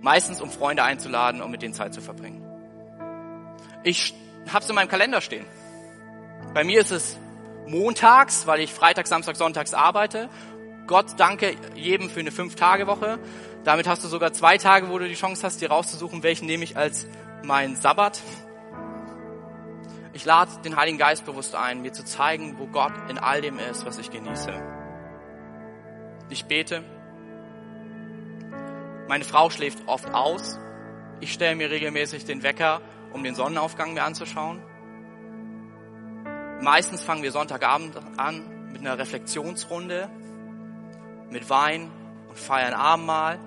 Meistens, 0.00 0.40
um 0.40 0.50
Freunde 0.50 0.84
einzuladen 0.84 1.42
und 1.42 1.50
mit 1.50 1.62
denen 1.62 1.74
Zeit 1.74 1.94
zu 1.94 2.00
verbringen. 2.00 2.46
Ich 3.82 4.14
hab's 4.52 4.68
in 4.68 4.76
meinem 4.76 4.88
Kalender 4.88 5.20
stehen. 5.20 5.46
Bei 6.52 6.62
mir 6.62 6.80
ist 6.80 6.92
es 6.92 7.18
montags, 7.66 8.46
weil 8.46 8.60
ich 8.60 8.72
Freitag, 8.72 9.06
Samstag, 9.06 9.36
Sonntags 9.36 9.74
arbeite. 9.74 10.28
Gott 10.86 11.06
danke 11.16 11.56
jedem 11.74 12.10
für 12.10 12.20
eine 12.20 12.30
Fünf-Tage-Woche. 12.30 13.18
Damit 13.64 13.86
hast 13.86 14.04
du 14.04 14.08
sogar 14.08 14.32
zwei 14.32 14.58
Tage, 14.58 14.90
wo 14.90 14.98
du 14.98 15.08
die 15.08 15.14
Chance 15.14 15.42
hast, 15.44 15.60
dir 15.60 15.70
rauszusuchen, 15.70 16.22
welchen 16.22 16.46
nehme 16.46 16.64
ich 16.64 16.76
als 16.76 17.06
mein 17.42 17.76
Sabbat. 17.76 18.20
Ich 20.12 20.24
lade 20.24 20.50
den 20.64 20.76
Heiligen 20.76 20.98
Geist 20.98 21.24
bewusst 21.24 21.54
ein, 21.54 21.82
mir 21.82 21.92
zu 21.92 22.04
zeigen, 22.04 22.58
wo 22.58 22.66
Gott 22.66 22.92
in 23.08 23.18
all 23.18 23.40
dem 23.40 23.58
ist, 23.58 23.84
was 23.84 23.98
ich 23.98 24.10
genieße. 24.10 24.52
Ich 26.28 26.44
bete. 26.44 26.84
Meine 29.08 29.24
Frau 29.24 29.50
schläft 29.50 29.86
oft 29.86 30.12
aus. 30.14 30.58
Ich 31.20 31.32
stelle 31.32 31.56
mir 31.56 31.70
regelmäßig 31.70 32.24
den 32.24 32.42
Wecker, 32.42 32.80
um 33.12 33.24
den 33.24 33.34
Sonnenaufgang 33.34 33.94
mir 33.94 34.04
anzuschauen. 34.04 34.62
Meistens 36.60 37.02
fangen 37.02 37.22
wir 37.22 37.32
Sonntagabend 37.32 37.96
an 38.16 38.70
mit 38.72 38.80
einer 38.80 38.98
Reflexionsrunde, 38.98 40.08
mit 41.30 41.50
Wein 41.50 41.90
und 42.28 42.38
feiern 42.38 42.74
Abendmahl 42.74 43.38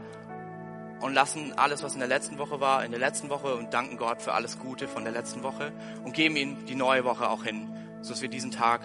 und 0.99 1.13
lassen 1.13 1.53
alles, 1.57 1.83
was 1.83 1.93
in 1.93 1.99
der 1.99 2.07
letzten 2.07 2.37
Woche 2.37 2.59
war, 2.59 2.83
in 2.83 2.91
der 2.91 2.99
letzten 2.99 3.29
Woche 3.29 3.55
und 3.55 3.73
danken 3.73 3.97
Gott 3.97 4.21
für 4.21 4.33
alles 4.33 4.59
Gute 4.59 4.87
von 4.87 5.03
der 5.03 5.13
letzten 5.13 5.43
Woche 5.43 5.71
und 6.03 6.13
geben 6.13 6.35
ihm 6.35 6.65
die 6.65 6.75
neue 6.75 7.03
Woche 7.05 7.29
auch 7.29 7.43
hin, 7.43 7.69
sodass 8.01 8.21
wir 8.21 8.29
diesen 8.29 8.51
Tag 8.51 8.81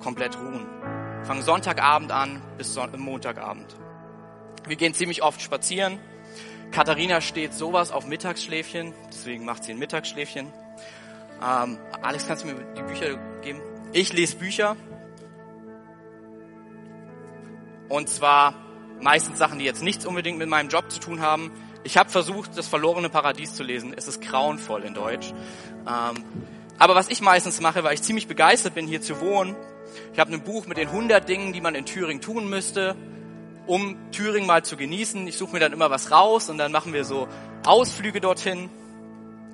komplett 0.00 0.36
ruhen. 0.38 0.66
fangen 1.24 1.42
Sonntagabend 1.42 2.12
an 2.12 2.42
bis 2.58 2.74
Son 2.74 2.90
Montagabend. 2.98 3.76
Wir 4.66 4.76
gehen 4.76 4.94
ziemlich 4.94 5.22
oft 5.22 5.40
spazieren. 5.40 5.98
Katharina 6.72 7.20
steht 7.20 7.54
sowas 7.54 7.92
auf 7.92 8.06
Mittagsschläfchen, 8.06 8.92
deswegen 9.08 9.44
macht 9.44 9.64
sie 9.64 9.72
ein 9.72 9.78
Mittagsschläfchen. 9.78 10.52
Ähm, 11.42 11.78
Alex, 12.02 12.26
kannst 12.26 12.44
du 12.44 12.48
mir 12.48 12.54
die 12.76 12.82
Bücher 12.82 13.16
geben? 13.42 13.60
Ich 13.92 14.12
lese 14.12 14.36
Bücher. 14.36 14.76
Und 17.88 18.08
zwar 18.08 18.54
meistens 19.00 19.38
Sachen, 19.38 19.58
die 19.58 19.64
jetzt 19.64 19.82
nichts 19.82 20.06
unbedingt 20.06 20.38
mit 20.38 20.48
meinem 20.48 20.68
Job 20.68 20.90
zu 20.90 21.00
tun 21.00 21.20
haben. 21.20 21.52
Ich 21.84 21.96
habe 21.96 22.10
versucht, 22.10 22.56
das 22.56 22.66
verlorene 22.66 23.08
Paradies 23.08 23.54
zu 23.54 23.62
lesen. 23.62 23.94
Es 23.96 24.08
ist 24.08 24.20
grauenvoll 24.20 24.82
in 24.82 24.94
Deutsch. 24.94 25.32
Ähm, 25.86 26.24
aber 26.78 26.94
was 26.94 27.08
ich 27.08 27.20
meistens 27.20 27.60
mache, 27.60 27.84
weil 27.84 27.94
ich 27.94 28.02
ziemlich 28.02 28.26
begeistert 28.26 28.74
bin, 28.74 28.86
hier 28.86 29.00
zu 29.00 29.20
wohnen, 29.20 29.54
ich 30.12 30.18
habe 30.18 30.32
ein 30.32 30.42
Buch 30.42 30.66
mit 30.66 30.78
den 30.78 30.88
100 30.88 31.28
Dingen, 31.28 31.52
die 31.52 31.60
man 31.60 31.74
in 31.74 31.86
Thüringen 31.86 32.20
tun 32.20 32.50
müsste, 32.50 32.96
um 33.66 33.96
Thüringen 34.10 34.46
mal 34.46 34.64
zu 34.64 34.76
genießen. 34.76 35.26
Ich 35.26 35.36
suche 35.36 35.52
mir 35.52 35.60
dann 35.60 35.72
immer 35.72 35.90
was 35.90 36.10
raus 36.10 36.50
und 36.50 36.58
dann 36.58 36.72
machen 36.72 36.92
wir 36.92 37.04
so 37.04 37.28
Ausflüge 37.64 38.20
dorthin. 38.20 38.68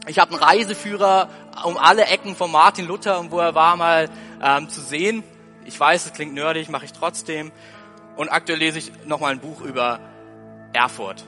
Ich 0.06 0.18
habe 0.18 0.32
einen 0.32 0.42
Reiseführer 0.42 1.28
um 1.64 1.76
alle 1.76 2.06
Ecken 2.06 2.34
von 2.34 2.50
Martin 2.50 2.86
Luther 2.86 3.20
und 3.20 3.30
wo 3.30 3.38
er 3.38 3.54
war 3.54 3.76
mal 3.76 4.10
ähm, 4.42 4.68
zu 4.68 4.80
sehen. 4.80 5.22
Ich 5.64 5.78
weiß, 5.78 6.06
es 6.06 6.12
klingt 6.12 6.34
nerdig, 6.34 6.68
mache 6.68 6.84
ich 6.84 6.92
trotzdem. 6.92 7.52
Und 8.16 8.28
aktuell 8.28 8.58
lese 8.58 8.78
ich 8.78 8.92
nochmal 9.06 9.32
ein 9.32 9.38
Buch 9.38 9.60
über 9.60 10.00
Erfurt. 10.72 11.24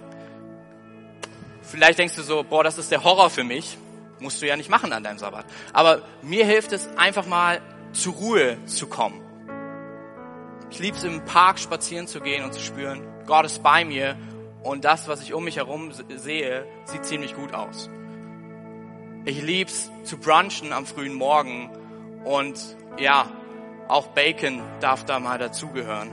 Vielleicht 1.63 1.99
denkst 1.99 2.17
du 2.17 2.23
so, 2.23 2.43
boah, 2.43 2.65
das 2.65 2.79
ist 2.79 2.91
der 2.91 3.05
Horror 3.05 3.31
für 3.31 3.45
mich. 3.45 3.79
Musst 4.19 4.43
du 4.43 4.47
ja 4.47 4.57
nicht 4.57 4.71
machen 4.71 4.93
an 4.93 5.05
deinem 5.05 5.19
Sabbat. 5.19 5.47
Aber 5.73 6.03
mir 6.23 6.45
hilft 6.45 6.73
es 6.73 6.89
einfach 6.97 7.27
mal 7.27 7.61
zur 7.93 8.15
Ruhe 8.15 8.59
zu 8.67 8.87
kommen. 8.89 9.21
Ich 10.71 10.81
liebe 10.81 10.97
es 10.97 11.05
im 11.05 11.25
Park 11.25 11.61
spazieren 11.61 12.09
zu 12.09 12.21
gehen 12.21 12.43
und 12.45 12.53
zu 12.53 12.61
spüren, 12.61 13.03
Gott 13.27 13.47
ist 13.47 13.63
bei 13.63 13.85
mir 13.85 14.17
und 14.63 14.85
das, 14.85 15.07
was 15.07 15.23
ich 15.23 15.33
um 15.33 15.45
mich 15.45 15.57
herum 15.57 15.93
sehe, 16.17 16.67
sieht 16.87 17.05
ziemlich 17.05 17.35
gut 17.37 17.55
aus. 17.55 17.89
Ich 19.27 19.41
liebe 19.41 19.71
es 19.71 19.91
zu 20.03 20.19
brunchen 20.19 20.75
am 20.75 20.85
frühen 20.85 21.15
Morgen 21.15 21.71
und 22.25 22.61
ja, 22.99 23.31
auch 23.89 24.09
Bacon 24.09 24.61
darf 24.81 25.07
da 25.07 25.19
mal 25.19 25.39
dazugehören. 25.39 26.13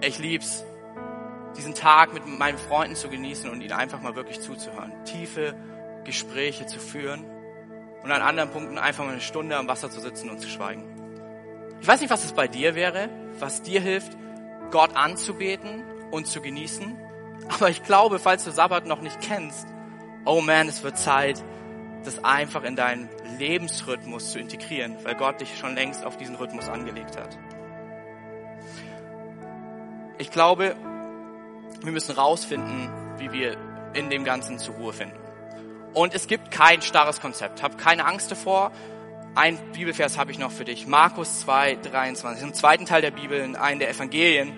Ich 0.00 0.20
liebe 0.20 0.44
es, 0.44 0.64
diesen 1.56 1.74
Tag 1.74 2.14
mit 2.14 2.26
meinen 2.26 2.56
Freunden 2.56 2.94
zu 2.94 3.08
genießen 3.08 3.50
und 3.50 3.62
ihnen 3.62 3.72
einfach 3.72 4.00
mal 4.00 4.14
wirklich 4.14 4.40
zuzuhören. 4.40 4.92
Tiefe 5.04 5.56
Gespräche 6.04 6.66
zu 6.66 6.78
führen 6.78 7.24
und 8.04 8.12
an 8.12 8.22
anderen 8.22 8.50
Punkten 8.50 8.78
einfach 8.78 9.04
mal 9.04 9.12
eine 9.12 9.20
Stunde 9.20 9.56
am 9.56 9.66
Wasser 9.66 9.90
zu 9.90 10.00
sitzen 10.00 10.30
und 10.30 10.38
zu 10.38 10.48
schweigen. 10.48 10.84
Ich 11.80 11.88
weiß 11.88 12.00
nicht, 12.00 12.10
was 12.10 12.24
es 12.24 12.32
bei 12.32 12.46
dir 12.46 12.76
wäre, 12.76 13.08
was 13.40 13.62
dir 13.62 13.80
hilft, 13.80 14.16
Gott 14.70 14.94
anzubeten 14.94 15.82
und 16.12 16.28
zu 16.28 16.40
genießen. 16.40 16.96
Aber 17.48 17.70
ich 17.70 17.82
glaube, 17.82 18.20
falls 18.20 18.44
du 18.44 18.52
Sabbat 18.52 18.86
noch 18.86 19.00
nicht 19.00 19.20
kennst, 19.20 19.66
oh 20.24 20.40
man, 20.40 20.68
es 20.68 20.82
wird 20.82 20.98
Zeit, 20.98 21.42
das 22.04 22.24
einfach 22.24 22.64
in 22.64 22.76
deinen 22.76 23.08
Lebensrhythmus 23.38 24.32
zu 24.32 24.38
integrieren, 24.38 24.96
weil 25.04 25.14
Gott 25.14 25.40
dich 25.40 25.56
schon 25.58 25.74
längst 25.74 26.04
auf 26.04 26.16
diesen 26.16 26.34
Rhythmus 26.34 26.68
angelegt 26.68 27.16
hat. 27.16 27.38
Ich 30.18 30.30
glaube, 30.30 30.76
wir 31.82 31.92
müssen 31.92 32.14
rausfinden, 32.14 32.90
wie 33.18 33.32
wir 33.32 33.56
in 33.94 34.10
dem 34.10 34.24
Ganzen 34.24 34.58
zur 34.58 34.76
Ruhe 34.76 34.92
finden. 34.92 35.18
Und 35.94 36.14
es 36.14 36.26
gibt 36.26 36.50
kein 36.50 36.80
starres 36.80 37.20
Konzept. 37.20 37.62
Hab 37.62 37.76
keine 37.76 38.06
Angst 38.06 38.30
davor. 38.30 38.72
Ein 39.34 39.58
Bibelvers 39.72 40.18
habe 40.18 40.30
ich 40.30 40.38
noch 40.38 40.50
für 40.50 40.64
dich. 40.64 40.86
Markus 40.86 41.40
2, 41.40 41.76
23. 41.76 42.42
Im 42.42 42.54
zweiten 42.54 42.86
Teil 42.86 43.02
der 43.02 43.10
Bibel, 43.10 43.40
in 43.40 43.56
einem 43.56 43.78
der 43.78 43.90
Evangelien. 43.90 44.52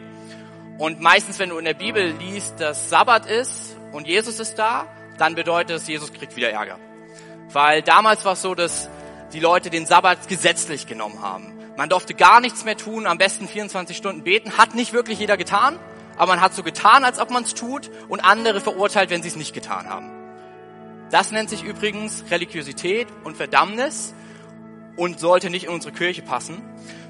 Und 0.79 1.01
meistens, 1.01 1.39
wenn 1.39 1.51
du 1.51 1.59
in 1.59 1.65
der 1.65 1.75
Bibel 1.75 2.13
liest, 2.19 2.61
dass 2.61 2.91
Sabbat 2.91 3.27
ist 3.27 3.77
und 3.93 4.07
Jesus 4.07 4.41
ist 4.41 4.59
da, 4.59 4.87
dann 5.19 5.35
bedeutet 5.35 5.77
es, 5.77 5.87
Jesus 5.87 6.13
kriegt 6.13 6.37
wieder 6.37 6.51
Ärger. 6.51 6.79
Weil 7.53 7.83
damals 7.83 8.25
war 8.25 8.33
es 8.33 8.43
so, 8.43 8.55
dass 8.55 8.89
die 9.33 9.41
Leute 9.41 9.71
den 9.71 9.87
Sabbat 9.87 10.29
gesetzlich 10.29 10.87
genommen 10.87 11.23
haben. 11.23 11.53
Man 11.77 11.89
durfte 11.89 12.15
gar 12.15 12.41
nichts 12.41 12.65
mehr 12.65 12.77
tun, 12.77 13.07
am 13.07 13.19
besten 13.19 13.49
24 13.49 13.97
Stunden 13.97 14.23
beten. 14.23 14.57
Hat 14.57 14.75
nicht 14.75 14.93
wirklich 14.93 15.19
jeder 15.19 15.37
getan, 15.37 15.79
aber 16.17 16.33
man 16.33 16.41
hat 16.41 16.55
so 16.55 16.63
getan, 16.63 17.05
als 17.05 17.19
ob 17.19 17.31
man 17.31 17.43
es 17.43 17.55
tut 17.55 17.91
und 18.09 18.21
andere 18.21 18.61
verurteilt, 18.61 19.11
wenn 19.11 19.23
sie 19.23 19.29
es 19.29 19.37
nicht 19.37 19.55
getan 19.55 19.89
haben. 19.89 20.11
Das 21.11 21.31
nennt 21.33 21.51
sich 21.51 21.63
übrigens 21.63 22.25
Religiosität 22.31 23.09
und 23.25 23.37
Verdammnis 23.37 24.15
und 24.97 25.19
sollte 25.19 25.51
nicht 25.51 25.65
in 25.65 25.71
unsere 25.71 25.93
Kirche 25.93 26.23
passen. 26.23 26.63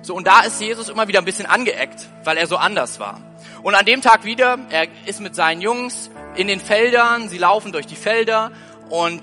So, 0.03 0.15
und 0.15 0.27
da 0.27 0.41
ist 0.41 0.61
Jesus 0.61 0.89
immer 0.89 1.09
wieder 1.09 1.19
ein 1.19 1.25
bisschen 1.25 1.47
angeeckt, 1.47 2.09
weil 2.25 2.37
er 2.37 2.47
so 2.47 2.57
anders 2.57 3.01
war. 3.01 3.21
Und 3.63 3.75
an 3.75 3.85
dem 3.85 4.03
Tag 4.03 4.25
wieder, 4.25 4.59
er 4.71 4.87
ist 5.07 5.21
mit 5.21 5.35
seinen 5.35 5.61
Jungs 5.61 6.11
in 6.35 6.49
den 6.49 6.61
Feldern, 6.61 7.29
sie 7.29 7.39
laufen 7.39 7.73
durch 7.73 7.87
die 7.87 7.97
Felder 7.97 8.53
und 8.91 9.23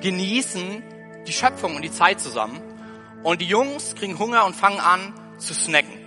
genießen 0.00 0.82
die 1.26 1.32
Schöpfung 1.32 1.76
und 1.76 1.82
die 1.82 1.92
Zeit 1.92 2.20
zusammen. 2.20 2.60
Und 3.22 3.40
die 3.40 3.46
Jungs 3.46 3.94
kriegen 3.94 4.18
Hunger 4.18 4.44
und 4.44 4.54
fangen 4.54 4.80
an 4.80 5.14
zu 5.38 5.54
snacken. 5.54 5.98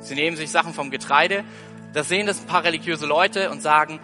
Sie 0.00 0.14
nehmen 0.14 0.36
sich 0.36 0.50
Sachen 0.50 0.74
vom 0.74 0.90
Getreide. 0.90 1.44
Das 1.92 2.08
sehen 2.08 2.26
das 2.26 2.40
ein 2.40 2.46
paar 2.46 2.64
religiöse 2.64 3.06
Leute 3.06 3.50
und 3.50 3.62
sagen, 3.62 4.00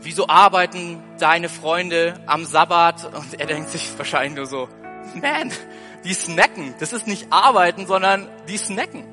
wieso 0.00 0.28
arbeiten 0.28 1.02
deine 1.18 1.48
Freunde 1.48 2.14
am 2.26 2.44
Sabbat? 2.44 3.14
Und 3.14 3.38
er 3.38 3.46
denkt 3.46 3.70
sich 3.70 3.90
wahrscheinlich 3.96 4.36
nur 4.36 4.46
so, 4.46 4.68
man, 5.14 5.52
die 6.04 6.14
snacken. 6.14 6.74
Das 6.78 6.92
ist 6.92 7.06
nicht 7.06 7.26
arbeiten, 7.30 7.86
sondern 7.86 8.28
die 8.48 8.56
snacken. 8.56 9.04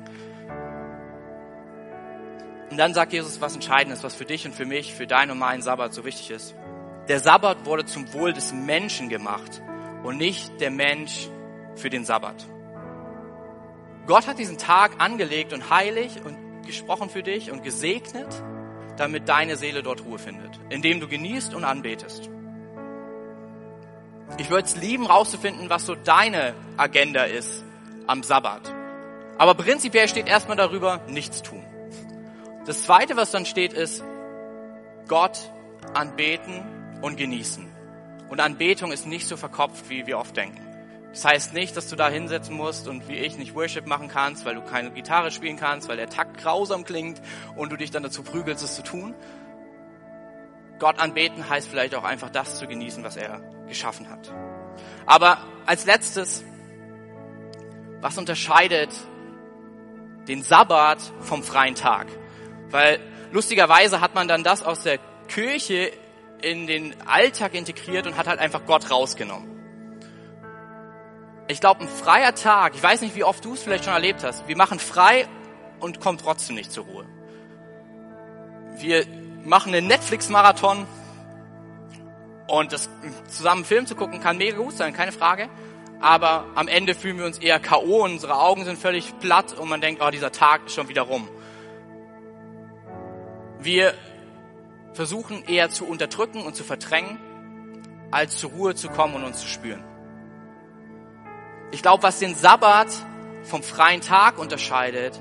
Und 2.70 2.76
dann 2.76 2.94
sagt 2.94 3.12
Jesus 3.12 3.40
was 3.40 3.54
Entscheidendes, 3.54 4.02
was 4.02 4.14
für 4.14 4.24
dich 4.24 4.46
und 4.46 4.54
für 4.54 4.66
mich, 4.66 4.94
für 4.94 5.06
deinen 5.06 5.30
und 5.32 5.38
meinen 5.38 5.62
Sabbat 5.62 5.94
so 5.94 6.04
wichtig 6.04 6.30
ist. 6.30 6.54
Der 7.08 7.20
Sabbat 7.20 7.64
wurde 7.64 7.86
zum 7.86 8.12
Wohl 8.12 8.32
des 8.32 8.52
Menschen 8.52 9.08
gemacht 9.08 9.62
und 10.02 10.18
nicht 10.18 10.60
der 10.60 10.70
Mensch 10.70 11.28
für 11.76 11.88
den 11.88 12.04
Sabbat. 12.04 12.46
Gott 14.06 14.26
hat 14.26 14.38
diesen 14.38 14.58
Tag 14.58 15.00
angelegt 15.00 15.52
und 15.52 15.70
heilig 15.70 16.20
und 16.24 16.66
gesprochen 16.66 17.08
für 17.08 17.22
dich 17.22 17.50
und 17.50 17.62
gesegnet 17.62 18.42
damit 18.98 19.28
deine 19.28 19.56
Seele 19.56 19.82
dort 19.82 20.04
Ruhe 20.04 20.18
findet, 20.18 20.58
indem 20.70 21.00
du 21.00 21.08
genießt 21.08 21.54
und 21.54 21.64
anbetest. 21.64 22.28
Ich 24.36 24.50
würde 24.50 24.64
es 24.64 24.76
lieben, 24.76 25.06
rauszufinden, 25.06 25.70
was 25.70 25.86
so 25.86 25.94
deine 25.94 26.54
Agenda 26.76 27.24
ist 27.24 27.64
am 28.06 28.22
Sabbat. 28.22 28.60
Aber 29.38 29.54
prinzipiell 29.54 30.08
steht 30.08 30.28
erstmal 30.28 30.56
darüber, 30.56 31.00
nichts 31.08 31.42
tun. 31.42 31.64
Das 32.66 32.82
zweite, 32.84 33.16
was 33.16 33.30
dann 33.30 33.46
steht, 33.46 33.72
ist 33.72 34.04
Gott 35.06 35.38
anbeten 35.94 36.62
und 37.00 37.16
genießen. 37.16 37.66
Und 38.28 38.40
Anbetung 38.40 38.92
ist 38.92 39.06
nicht 39.06 39.26
so 39.26 39.36
verkopft, 39.36 39.88
wie 39.88 40.06
wir 40.06 40.18
oft 40.18 40.36
denken. 40.36 40.60
Das 41.12 41.24
heißt 41.24 41.54
nicht, 41.54 41.76
dass 41.76 41.88
du 41.88 41.96
da 41.96 42.10
hinsetzen 42.10 42.54
musst 42.54 42.86
und 42.86 43.08
wie 43.08 43.16
ich 43.16 43.38
nicht 43.38 43.54
Worship 43.54 43.86
machen 43.86 44.08
kannst, 44.08 44.44
weil 44.44 44.54
du 44.54 44.60
keine 44.60 44.90
Gitarre 44.90 45.30
spielen 45.30 45.56
kannst, 45.56 45.88
weil 45.88 45.96
der 45.96 46.10
Takt 46.10 46.38
grausam 46.38 46.84
klingt 46.84 47.22
und 47.56 47.72
du 47.72 47.76
dich 47.76 47.90
dann 47.90 48.02
dazu 48.02 48.22
prügelst, 48.22 48.62
es 48.62 48.74
zu 48.74 48.82
tun. 48.82 49.14
Gott 50.78 50.98
anbeten 50.98 51.48
heißt 51.48 51.68
vielleicht 51.68 51.94
auch 51.94 52.04
einfach 52.04 52.30
das 52.30 52.56
zu 52.58 52.66
genießen, 52.66 53.02
was 53.02 53.16
er 53.16 53.40
geschaffen 53.68 54.08
hat. 54.08 54.32
Aber 55.06 55.38
als 55.66 55.86
letztes, 55.86 56.44
was 58.00 58.18
unterscheidet 58.18 58.90
den 60.26 60.42
Sabbat 60.42 60.98
vom 61.20 61.42
freien 61.42 61.74
Tag? 61.74 62.06
Weil 62.70 63.00
lustigerweise 63.32 64.00
hat 64.00 64.14
man 64.14 64.28
dann 64.28 64.42
das 64.42 64.62
aus 64.62 64.82
der 64.82 64.98
Kirche 65.28 65.92
in 66.42 66.66
den 66.66 66.94
Alltag 67.06 67.54
integriert 67.54 68.06
und 68.06 68.16
hat 68.16 68.26
halt 68.26 68.38
einfach 68.38 68.64
Gott 68.66 68.90
rausgenommen. 68.90 69.48
Ich 71.48 71.60
glaube, 71.60 71.80
ein 71.80 71.88
freier 71.88 72.34
Tag, 72.34 72.74
ich 72.74 72.82
weiß 72.82 73.00
nicht, 73.00 73.16
wie 73.16 73.24
oft 73.24 73.44
du 73.44 73.54
es 73.54 73.62
vielleicht 73.62 73.84
schon 73.84 73.94
erlebt 73.94 74.22
hast, 74.22 74.46
wir 74.46 74.56
machen 74.56 74.78
frei 74.78 75.26
und 75.80 76.00
kommen 76.00 76.18
trotzdem 76.18 76.56
nicht 76.56 76.70
zur 76.70 76.84
Ruhe. 76.84 77.06
Wir 78.76 79.06
machen 79.44 79.74
einen 79.74 79.86
Netflix-Marathon 79.86 80.86
und 82.48 82.72
das 82.72 82.88
zusammen 83.28 83.64
Film 83.64 83.86
zu 83.86 83.94
gucken 83.94 84.20
kann 84.20 84.38
mega 84.38 84.56
gut 84.56 84.74
sein, 84.74 84.92
keine 84.92 85.12
Frage. 85.12 85.48
Aber 86.00 86.46
am 86.54 86.68
Ende 86.68 86.94
fühlen 86.94 87.18
wir 87.18 87.26
uns 87.26 87.38
eher 87.38 87.58
K.O. 87.60 88.04
unsere 88.04 88.36
Augen 88.36 88.64
sind 88.64 88.78
völlig 88.78 89.18
platt 89.18 89.52
und 89.58 89.68
man 89.68 89.80
denkt, 89.80 90.02
oh, 90.02 90.10
dieser 90.10 90.32
Tag 90.32 90.66
ist 90.66 90.74
schon 90.74 90.88
wieder 90.88 91.02
rum. 91.02 91.28
Wir 93.60 93.94
versuchen 94.92 95.44
eher 95.46 95.70
zu 95.70 95.86
unterdrücken 95.86 96.42
und 96.42 96.54
zu 96.54 96.64
verdrängen, 96.64 97.18
als 98.10 98.38
zur 98.38 98.50
Ruhe 98.50 98.74
zu 98.74 98.88
kommen 98.88 99.14
und 99.14 99.24
uns 99.24 99.40
zu 99.40 99.48
spüren. 99.48 99.84
Ich 101.72 101.82
glaube, 101.82 102.02
was 102.02 102.18
den 102.18 102.34
Sabbat 102.34 102.88
vom 103.42 103.62
freien 103.62 104.00
Tag 104.00 104.38
unterscheidet, 104.38 105.20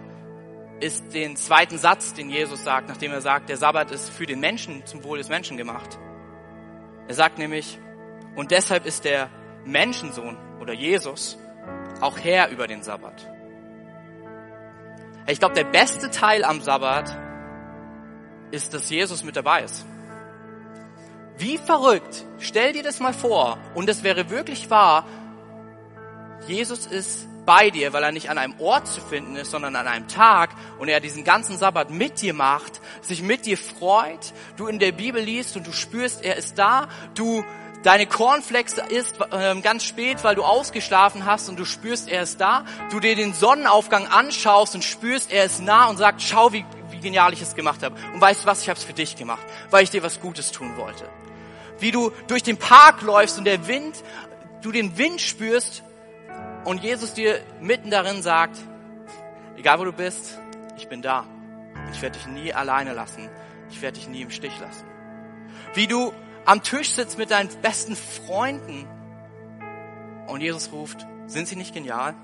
ist 0.80 1.14
den 1.14 1.36
zweiten 1.36 1.78
Satz, 1.78 2.14
den 2.14 2.30
Jesus 2.30 2.64
sagt, 2.64 2.88
nachdem 2.88 3.12
er 3.12 3.22
sagt, 3.22 3.50
der 3.50 3.58
Sabbat 3.58 3.92
ist 3.92 4.10
für 4.10 4.28
den 4.28 4.40
Menschen, 4.40 4.86
zum 4.86 5.04
Wohl 5.04 5.18
des 5.18 5.28
Menschen 5.28 5.58
gemacht. 5.58 5.98
Er 7.08 7.14
sagt 7.14 7.38
nämlich, 7.38 7.80
und 8.36 8.52
deshalb 8.52 8.86
ist 8.86 9.06
der 9.06 9.30
Menschensohn 9.66 10.38
oder 10.60 10.74
Jesus 10.74 11.38
auch 12.02 12.18
Herr 12.20 12.50
über 12.50 12.68
den 12.68 12.84
Sabbat. 12.84 13.28
Ich 15.28 15.40
glaube, 15.40 15.56
der 15.56 15.66
beste 15.66 16.10
Teil 16.10 16.44
am 16.44 16.62
Sabbat 16.62 17.18
ist, 18.52 18.74
dass 18.74 18.90
Jesus 18.90 19.24
mit 19.24 19.36
dabei 19.36 19.64
ist. 19.64 19.86
Wie 21.38 21.58
verrückt, 21.58 22.26
stell 22.40 22.74
dir 22.74 22.84
das 22.84 23.00
mal 23.00 23.14
vor, 23.14 23.58
und 23.76 23.90
es 23.90 24.04
wäre 24.04 24.30
wirklich 24.30 24.70
wahr, 24.70 25.06
Jesus 26.48 26.86
ist 26.86 27.28
bei 27.48 27.72
dir, 27.72 27.94
weil 27.94 28.04
er 28.04 28.12
nicht 28.12 28.30
an 28.30 28.38
einem 28.38 28.60
Ort 28.60 28.88
zu 28.88 29.02
finden 29.02 29.38
ist, 29.38 29.52
sondern 29.52 29.76
an 29.78 29.88
einem 29.88 30.08
Tag 30.08 30.52
und 30.78 30.90
er 30.90 31.00
diesen 31.00 31.24
ganzen 31.24 31.58
Sabbat 31.58 31.90
mit 31.90 32.22
dir 32.22 32.34
macht, 32.34 32.82
sich 33.02 33.24
mit 33.24 33.46
dir 33.46 33.58
freut, 33.58 34.34
du 34.58 34.68
in 34.68 34.80
der 34.80 34.92
Bibel 34.92 35.24
liest 35.24 35.56
und 35.56 35.66
du 35.66 35.72
spürst, 35.72 36.24
er 36.24 36.36
ist 36.36 36.60
da, 36.60 36.90
du 37.16 37.44
deine 37.84 38.06
Cornflakes 38.06 38.80
isst 38.90 39.16
äh, 39.32 39.56
ganz 39.62 39.86
spät, 39.86 40.26
weil 40.26 40.36
du 40.36 40.44
ausgeschlafen 40.44 41.26
hast 41.26 41.48
und 41.48 41.58
du 41.58 41.64
spürst, 41.64 42.10
er 42.10 42.24
ist 42.24 42.42
da, 42.42 42.66
du 42.92 43.00
dir 43.00 43.16
den 43.16 43.34
Sonnenaufgang 43.34 44.08
anschaust 44.08 44.76
und 44.76 44.84
spürst, 44.84 45.32
er 45.32 45.46
ist 45.46 45.62
nah 45.62 45.86
und 45.86 45.96
sagt, 45.96 46.22
schau, 46.22 46.52
wie, 46.52 46.66
wie 46.92 47.00
genial 47.00 47.32
ich 47.32 47.42
es 47.42 47.56
gemacht 47.56 47.82
habe. 47.82 47.96
Und 48.14 48.20
weißt 48.20 48.44
du 48.44 48.46
was, 48.46 48.62
ich 48.62 48.68
habe 48.68 48.78
es 48.78 48.84
für 48.84 48.94
dich 48.94 49.16
gemacht, 49.16 49.46
weil 49.72 49.84
ich 49.84 49.90
dir 49.90 50.04
was 50.04 50.20
Gutes 50.20 50.52
tun 50.52 50.76
wollte. 50.76 51.08
Wie 51.80 51.92
du 51.92 52.12
durch 52.28 52.44
den 52.44 52.58
Park 52.58 53.04
läufst 53.04 53.38
und 53.38 53.46
der 53.46 53.68
Wind, 53.68 54.04
du 54.62 54.74
den 54.74 54.98
Wind 54.98 55.22
spürst 55.22 55.84
und 56.68 56.84
Jesus 56.84 57.14
dir 57.14 57.40
mitten 57.62 57.90
darin 57.92 58.22
sagt, 58.22 58.58
egal 59.56 59.80
wo 59.80 59.86
du 59.86 59.94
bist, 59.94 60.38
ich 60.76 60.90
bin 60.90 61.02
da. 61.02 61.26
Ich 61.94 62.02
werde 62.02 62.20
dich 62.20 62.28
nie 62.28 62.54
alleine 62.54 62.92
lassen. 62.92 63.30
Ich 63.70 63.82
werde 63.82 63.98
dich 63.98 64.10
nie 64.10 64.22
im 64.22 64.30
Stich 64.30 64.60
lassen. 64.60 64.86
Wie 65.76 65.88
du 65.88 66.12
am 66.44 66.62
Tisch 66.62 66.92
sitzt 66.92 67.18
mit 67.18 67.32
deinen 67.32 67.48
besten 67.62 67.96
Freunden 67.96 68.86
und 70.28 70.42
Jesus 70.42 70.74
ruft, 70.74 71.08
sind 71.28 71.48
sie 71.48 71.56
nicht 71.56 71.74
genial? 71.74 72.16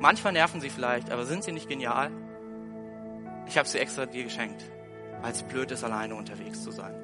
Manchmal 0.00 0.32
nerven 0.32 0.60
sie 0.60 0.68
vielleicht, 0.68 1.12
aber 1.12 1.24
sind 1.24 1.44
sie 1.44 1.52
nicht 1.52 1.68
genial? 1.68 2.10
Ich 3.46 3.56
habe 3.56 3.68
sie 3.68 3.78
extra 3.78 4.06
dir 4.06 4.24
geschenkt, 4.24 4.64
weil 5.22 5.30
es 5.30 5.44
blöd 5.44 5.70
ist, 5.70 5.84
alleine 5.84 6.16
unterwegs 6.16 6.64
zu 6.64 6.72
sein. 6.72 6.96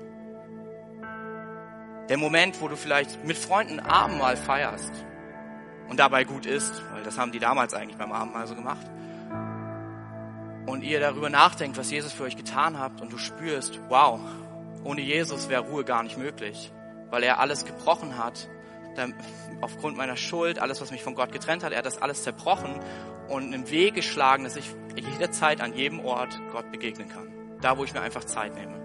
Der 2.09 2.17
Moment, 2.17 2.61
wo 2.61 2.67
du 2.67 2.75
vielleicht 2.75 3.25
mit 3.25 3.37
Freunden 3.37 3.79
Abendmahl 3.79 4.37
feierst 4.37 4.93
und 5.93 5.99
dabei 5.99 6.25
gut 6.25 6.47
ist, 6.47 6.73
weil 6.95 7.03
das 7.03 7.19
haben 7.19 7.33
die 7.33 7.39
damals 7.39 7.75
eigentlich 7.75 7.99
beim 7.99 8.13
Abendmahl 8.13 8.47
so 8.47 8.55
gemacht. 8.55 8.87
Und 10.65 10.83
ihr 10.83 11.01
darüber 11.01 11.29
nachdenkt, 11.29 11.77
was 11.77 11.91
Jesus 11.91 12.15
für 12.15 12.23
euch 12.23 12.35
getan 12.35 12.79
habt 12.79 13.03
und 13.03 13.13
du 13.13 13.19
spürst, 13.19 13.79
wow, 13.91 14.19
ohne 14.85 15.03
Jesus 15.03 15.51
wäre 15.51 15.65
Ruhe 15.69 15.85
gar 15.85 16.03
nicht 16.03 16.17
möglich, 16.17 16.73
weil 17.11 17.23
er 17.23 17.41
alles 17.41 17.67
gebrochen 17.67 18.17
hat, 18.17 18.49
aufgrund 19.61 19.99
meiner 19.99 20.17
Schuld, 20.17 20.59
alles, 20.61 20.81
was 20.81 20.93
mich 20.93 21.03
von 21.03 21.15
Gott 21.15 21.31
getrennt 21.31 21.63
hat, 21.63 21.73
er 21.73 21.79
hat 21.81 21.87
das 21.87 22.01
alles 22.01 22.23
zerbrochen 22.23 22.81
und 23.29 23.53
einen 23.53 23.69
Weg 23.69 23.93
geschlagen, 23.93 24.45
dass 24.45 24.57
ich 24.57 24.75
jederzeit 24.97 25.61
an 25.61 25.75
jedem 25.75 26.01
Ort 26.01 26.41
Gott 26.53 26.73
begegnen 26.73 27.11
kann. 27.11 27.31
Da, 27.61 27.77
wo 27.77 27.85
ich 27.85 27.93
mir 27.93 28.01
einfach 28.01 28.25
Zeit 28.25 28.55
nehme. 28.55 28.81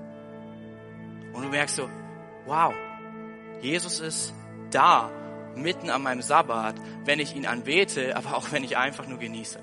Und 1.32 1.42
du 1.42 1.48
merkst 1.48 1.78
so, 1.78 1.90
wow, 2.46 2.74
Jesus 3.62 4.02
ist 4.02 4.34
da 4.72 5.10
mitten 5.62 5.90
an 5.90 6.02
meinem 6.02 6.22
Sabbat, 6.22 6.76
wenn 7.06 7.20
ich 7.20 7.36
ihn 7.36 7.46
anbete, 7.46 8.16
aber 8.16 8.36
auch 8.36 8.52
wenn 8.52 8.64
ich 8.64 8.78
einfach 8.78 9.08
nur 9.08 9.20
genieße. 9.20 9.60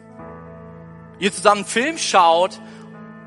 Ihr 1.18 1.32
zusammen 1.32 1.58
einen 1.58 1.66
Film 1.66 1.98
schaut 1.98 2.60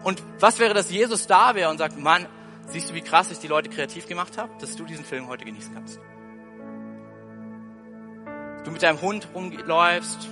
und 0.03 0.21
was 0.39 0.59
wäre, 0.59 0.73
dass 0.73 0.91
Jesus 0.91 1.27
da 1.27 1.55
wäre 1.55 1.69
und 1.69 1.77
sagt, 1.77 1.97
Mann, 1.97 2.27
siehst 2.67 2.89
du, 2.89 2.93
wie 2.93 3.01
krass 3.01 3.31
ich 3.31 3.39
die 3.39 3.47
Leute 3.47 3.69
kreativ 3.69 4.07
gemacht 4.07 4.37
habe, 4.37 4.51
dass 4.59 4.75
du 4.75 4.85
diesen 4.85 5.05
Film 5.05 5.27
heute 5.27 5.45
genießen 5.45 5.73
kannst. 5.73 5.99
Du 8.65 8.71
mit 8.71 8.83
deinem 8.83 9.01
Hund 9.01 9.29
rumläufst 9.33 10.27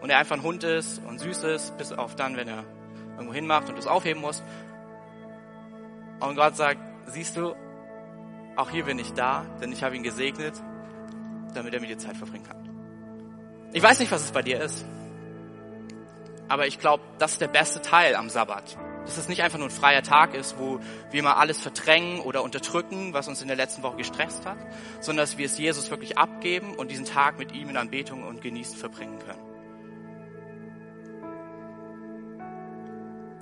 und 0.00 0.10
er 0.10 0.18
einfach 0.18 0.36
ein 0.36 0.42
Hund 0.42 0.62
ist 0.62 1.02
und 1.06 1.18
süß 1.18 1.42
ist, 1.44 1.76
bis 1.76 1.92
auf 1.92 2.14
dann, 2.14 2.36
wenn 2.36 2.48
er 2.48 2.64
irgendwo 3.12 3.34
hinmacht 3.34 3.68
und 3.68 3.74
du 3.74 3.80
es 3.80 3.86
aufheben 3.88 4.22
musst. 4.22 4.44
Und 6.20 6.36
Gott 6.36 6.56
sagt, 6.56 6.80
siehst 7.06 7.36
du, 7.36 7.54
auch 8.56 8.70
hier 8.70 8.84
bin 8.84 8.98
ich 8.98 9.12
da, 9.12 9.44
denn 9.60 9.72
ich 9.72 9.82
habe 9.82 9.96
ihn 9.96 10.02
gesegnet 10.02 10.54
damit 11.54 11.74
er 11.74 11.80
mit 11.80 11.90
dir 11.90 11.98
Zeit 11.98 12.16
verbringen 12.16 12.44
kann. 12.44 12.56
Ich 13.72 13.82
weiß 13.82 14.00
nicht, 14.00 14.10
was 14.10 14.24
es 14.24 14.32
bei 14.32 14.42
dir 14.42 14.60
ist, 14.60 14.84
aber 16.48 16.66
ich 16.66 16.78
glaube, 16.78 17.04
das 17.18 17.32
ist 17.32 17.40
der 17.40 17.48
beste 17.48 17.82
Teil 17.82 18.16
am 18.16 18.30
Sabbat. 18.30 18.78
Dass 19.04 19.16
es 19.16 19.28
nicht 19.28 19.42
einfach 19.42 19.58
nur 19.58 19.68
ein 19.68 19.72
freier 19.72 20.02
Tag 20.02 20.34
ist, 20.34 20.58
wo 20.58 20.80
wir 21.10 21.22
mal 21.22 21.34
alles 21.34 21.60
verdrängen 21.60 22.20
oder 22.20 22.42
unterdrücken, 22.42 23.12
was 23.12 23.28
uns 23.28 23.40
in 23.40 23.48
der 23.48 23.56
letzten 23.56 23.82
Woche 23.82 23.96
gestresst 23.98 24.46
hat, 24.46 24.58
sondern 25.00 25.22
dass 25.24 25.38
wir 25.38 25.46
es 25.46 25.58
Jesus 25.58 25.90
wirklich 25.90 26.18
abgeben 26.18 26.74
und 26.74 26.90
diesen 26.90 27.04
Tag 27.04 27.38
mit 27.38 27.52
ihm 27.52 27.68
in 27.70 27.76
Anbetung 27.76 28.22
und 28.26 28.40
Genießen 28.42 28.76
verbringen 28.76 29.18
können. 29.18 29.48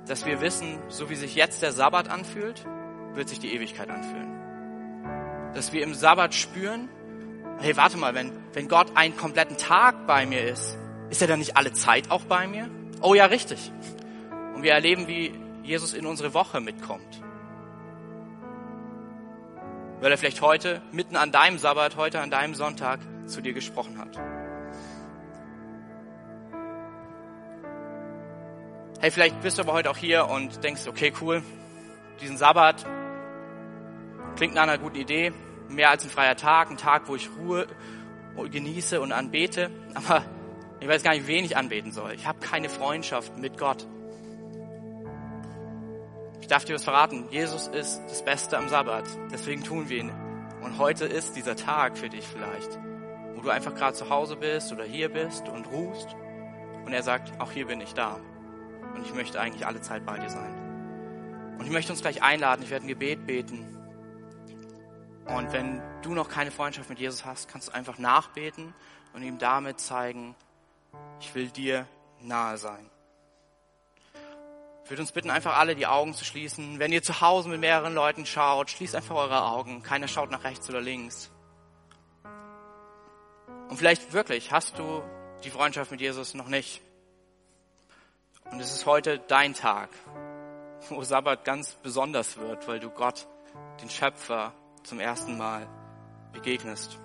Dass 0.07 0.25
wir 0.25 0.39
wissen, 0.39 0.79
so 0.87 1.09
wie 1.09 1.15
sich 1.15 1.35
jetzt 1.35 1.61
der 1.61 1.73
Sabbat 1.73 2.09
anfühlt, 2.09 2.65
wird 3.13 3.27
sich 3.27 3.39
die 3.39 3.53
Ewigkeit 3.53 3.89
anfühlen. 3.89 5.51
Dass 5.53 5.73
wir 5.73 5.83
im 5.83 5.93
Sabbat 5.93 6.33
spüren, 6.33 6.87
hey, 7.59 7.75
warte 7.75 7.97
mal, 7.97 8.13
wenn, 8.13 8.31
wenn 8.53 8.67
Gott 8.67 8.95
einen 8.95 9.15
kompletten 9.17 9.57
Tag 9.57 10.07
bei 10.07 10.25
mir 10.25 10.43
ist, 10.43 10.77
ist 11.09 11.21
er 11.21 11.27
dann 11.27 11.39
nicht 11.39 11.57
alle 11.57 11.73
Zeit 11.73 12.11
auch 12.11 12.23
bei 12.23 12.47
mir? 12.47 12.69
Oh 13.01 13.13
ja, 13.13 13.25
richtig. 13.25 13.71
Und 14.55 14.63
wir 14.63 14.73
erleben, 14.73 15.07
wie 15.07 15.33
Jesus 15.63 15.93
in 15.93 16.05
unsere 16.05 16.33
Woche 16.33 16.61
mitkommt. 16.61 17.21
Weil 19.99 20.11
er 20.11 20.17
vielleicht 20.17 20.41
heute, 20.41 20.81
mitten 20.91 21.15
an 21.15 21.31
deinem 21.31 21.57
Sabbat, 21.57 21.95
heute 21.95 22.21
an 22.21 22.29
deinem 22.29 22.53
Sonntag 22.53 22.99
zu 23.25 23.41
dir 23.41 23.53
gesprochen 23.53 23.97
hat. 23.97 24.17
Hey, 28.99 29.11
vielleicht 29.11 29.41
bist 29.41 29.57
du 29.57 29.61
aber 29.61 29.73
heute 29.73 29.89
auch 29.89 29.97
hier 29.97 30.27
und 30.27 30.63
denkst, 30.63 30.87
okay, 30.87 31.13
cool, 31.21 31.43
diesen 32.21 32.37
Sabbat 32.37 32.85
klingt 34.35 34.55
nach 34.55 34.63
einer 34.63 34.77
guten 34.77 34.95
Idee, 34.95 35.33
mehr 35.69 35.89
als 35.89 36.03
ein 36.03 36.09
freier 36.09 36.35
Tag, 36.35 36.69
ein 36.69 36.77
Tag, 36.77 37.07
wo 37.07 37.15
ich 37.15 37.29
Ruhe 37.37 37.67
genieße 38.51 39.01
und 39.01 39.11
anbete. 39.11 39.71
Aber 39.93 40.23
ich 40.79 40.87
weiß 40.87 41.03
gar 41.03 41.13
nicht, 41.13 41.27
wen 41.27 41.43
ich 41.43 41.57
anbeten 41.57 41.91
soll. 41.91 42.13
Ich 42.13 42.27
habe 42.27 42.39
keine 42.39 42.69
Freundschaft 42.69 43.37
mit 43.37 43.57
Gott. 43.57 43.85
Ich 46.41 46.47
darf 46.47 46.65
dir 46.65 46.75
was 46.75 46.83
verraten. 46.83 47.25
Jesus 47.29 47.67
ist 47.67 48.01
das 48.07 48.23
Beste 48.23 48.57
am 48.57 48.69
Sabbat. 48.69 49.05
Deswegen 49.31 49.63
tun 49.63 49.89
wir 49.89 49.97
ihn. 49.97 50.11
Und 50.61 50.77
heute 50.77 51.05
ist 51.05 51.35
dieser 51.35 51.55
Tag 51.55 51.97
für 51.97 52.09
dich 52.09 52.25
vielleicht, 52.25 52.79
wo 53.35 53.41
du 53.41 53.49
einfach 53.49 53.75
gerade 53.75 53.95
zu 53.95 54.09
Hause 54.09 54.35
bist 54.35 54.71
oder 54.71 54.83
hier 54.83 55.09
bist 55.09 55.49
und 55.49 55.69
ruhst. 55.71 56.15
Und 56.85 56.93
er 56.93 57.03
sagt, 57.03 57.39
auch 57.41 57.51
hier 57.51 57.67
bin 57.67 57.81
ich 57.81 57.93
da. 57.93 58.19
Und 58.95 59.05
ich 59.05 59.13
möchte 59.13 59.41
eigentlich 59.41 59.65
alle 59.65 59.81
Zeit 59.81 60.05
bei 60.05 60.17
dir 60.19 60.29
sein. 60.29 61.55
Und 61.59 61.65
ich 61.65 61.71
möchte 61.71 61.91
uns 61.91 62.01
gleich 62.01 62.23
einladen. 62.23 62.61
Ich 62.63 62.69
werde 62.69 62.85
ein 62.85 62.87
Gebet 62.87 63.25
beten. 63.25 63.76
Und 65.27 65.51
wenn 65.51 65.81
du 66.01 66.13
noch 66.13 66.29
keine 66.29 66.51
Freundschaft 66.51 66.89
mit 66.89 66.99
Jesus 66.99 67.25
hast, 67.25 67.49
kannst 67.49 67.67
du 67.67 67.73
einfach 67.73 67.97
nachbeten 67.97 68.73
und 69.13 69.23
ihm 69.23 69.37
damit 69.37 69.79
zeigen, 69.79 70.35
ich 71.19 71.33
will 71.35 71.49
dir 71.49 71.87
nahe 72.21 72.57
sein. 72.57 72.89
Ich 74.83 74.89
würde 74.89 75.01
uns 75.01 75.11
bitten, 75.11 75.29
einfach 75.29 75.57
alle 75.57 75.75
die 75.75 75.85
Augen 75.85 76.13
zu 76.13 76.23
schließen. 76.23 76.79
Wenn 76.79 76.93
ihr 76.93 77.03
zu 77.03 77.19
Hause 77.19 77.49
mit 77.49 77.59
mehreren 77.59 77.93
Leuten 77.93 78.25
schaut, 78.25 78.69
schließt 78.69 78.95
einfach 78.95 79.15
eure 79.15 79.43
Augen. 79.43 79.83
Keiner 79.83 80.07
schaut 80.07 80.31
nach 80.31 80.45
rechts 80.45 80.69
oder 80.69 80.79
links. 80.79 81.29
Und 83.67 83.75
vielleicht 83.75 84.13
wirklich 84.13 84.53
hast 84.53 84.79
du 84.79 85.03
die 85.43 85.49
Freundschaft 85.49 85.91
mit 85.91 85.99
Jesus 85.99 86.33
noch 86.35 86.47
nicht. 86.47 86.81
Und 88.49 88.61
es 88.61 88.73
ist 88.73 88.85
heute 88.85 89.19
dein 89.19 89.53
Tag, 89.53 89.89
wo 90.87 91.03
Sabbat 91.03 91.43
ganz 91.43 91.73
besonders 91.73 92.37
wird, 92.37 92.65
weil 92.69 92.79
du 92.79 92.89
Gott, 92.89 93.27
den 93.81 93.89
Schöpfer, 93.89 94.53
zum 94.87 94.99
ersten 94.99 95.37
Mal 95.37 95.67
begegnest. 96.31 96.97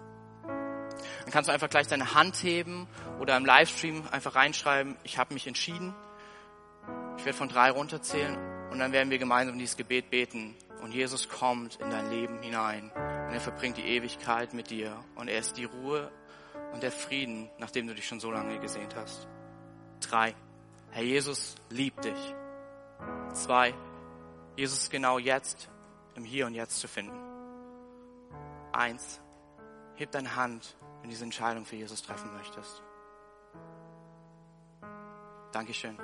Dann 0.46 1.30
kannst 1.32 1.48
du 1.48 1.52
einfach 1.52 1.68
gleich 1.68 1.88
deine 1.88 2.14
Hand 2.14 2.36
heben 2.42 2.86
oder 3.20 3.36
im 3.36 3.44
Livestream 3.44 4.04
einfach 4.10 4.34
reinschreiben, 4.34 4.96
ich 5.02 5.18
habe 5.18 5.34
mich 5.34 5.46
entschieden. 5.46 5.94
Ich 7.18 7.24
werde 7.24 7.36
von 7.36 7.48
drei 7.48 7.70
runterzählen 7.70 8.36
und 8.70 8.78
dann 8.78 8.92
werden 8.92 9.10
wir 9.10 9.18
gemeinsam 9.18 9.58
dieses 9.58 9.76
Gebet 9.76 10.10
beten. 10.10 10.54
Und 10.82 10.92
Jesus 10.92 11.28
kommt 11.28 11.76
in 11.76 11.90
dein 11.90 12.10
Leben 12.10 12.40
hinein 12.42 12.90
und 12.94 13.34
er 13.34 13.40
verbringt 13.40 13.76
die 13.76 13.86
Ewigkeit 13.86 14.52
mit 14.54 14.70
dir. 14.70 14.96
Und 15.14 15.28
er 15.28 15.38
ist 15.38 15.56
die 15.56 15.64
Ruhe 15.64 16.10
und 16.72 16.82
der 16.82 16.92
Frieden, 16.92 17.50
nachdem 17.58 17.86
du 17.86 17.94
dich 17.94 18.06
schon 18.06 18.20
so 18.20 18.30
lange 18.30 18.58
gesehnt 18.58 18.96
hast. 18.96 19.28
Drei. 20.00 20.34
Herr 20.90 21.04
Jesus 21.04 21.54
liebt 21.70 22.04
dich. 22.04 22.34
Zwei. 23.32 23.74
Jesus 24.56 24.82
ist 24.82 24.90
genau 24.90 25.18
jetzt 25.18 25.68
im 26.14 26.24
Hier 26.24 26.46
und 26.46 26.54
Jetzt 26.54 26.80
zu 26.80 26.88
finden. 26.88 27.31
Eins, 28.72 29.20
heb 29.96 30.10
deine 30.12 30.34
Hand, 30.36 30.76
wenn 30.80 31.04
du 31.04 31.08
diese 31.10 31.24
Entscheidung 31.24 31.64
für 31.64 31.76
Jesus 31.76 32.02
treffen 32.02 32.32
möchtest. 32.34 32.82
Dankeschön. 35.52 35.98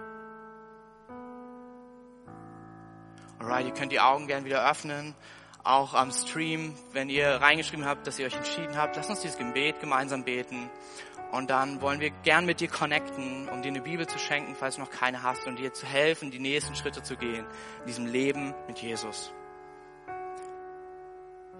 Alright, 3.38 3.66
ihr 3.66 3.72
könnt 3.72 3.92
die 3.92 4.00
Augen 4.00 4.26
gern 4.26 4.44
wieder 4.44 4.68
öffnen. 4.68 5.14
Auch 5.64 5.94
am 5.94 6.10
Stream, 6.12 6.74
wenn 6.92 7.08
ihr 7.08 7.28
reingeschrieben 7.28 7.84
habt, 7.84 8.06
dass 8.06 8.18
ihr 8.18 8.26
euch 8.26 8.36
entschieden 8.36 8.76
habt, 8.76 8.96
lasst 8.96 9.10
uns 9.10 9.20
dieses 9.20 9.38
Gebet 9.38 9.80
gemeinsam 9.80 10.24
beten. 10.24 10.70
Und 11.32 11.50
dann 11.50 11.80
wollen 11.82 12.00
wir 12.00 12.10
gern 12.10 12.46
mit 12.46 12.60
dir 12.60 12.68
connecten, 12.68 13.48
um 13.48 13.62
dir 13.62 13.68
eine 13.68 13.82
Bibel 13.82 14.06
zu 14.06 14.18
schenken, 14.18 14.54
falls 14.54 14.76
du 14.76 14.80
noch 14.80 14.90
keine 14.90 15.22
hast, 15.22 15.46
und 15.46 15.58
dir 15.58 15.72
zu 15.72 15.86
helfen, 15.86 16.30
die 16.30 16.38
nächsten 16.38 16.74
Schritte 16.74 17.02
zu 17.02 17.16
gehen 17.16 17.46
in 17.80 17.86
diesem 17.86 18.06
Leben 18.06 18.54
mit 18.66 18.78
Jesus. 18.78 19.32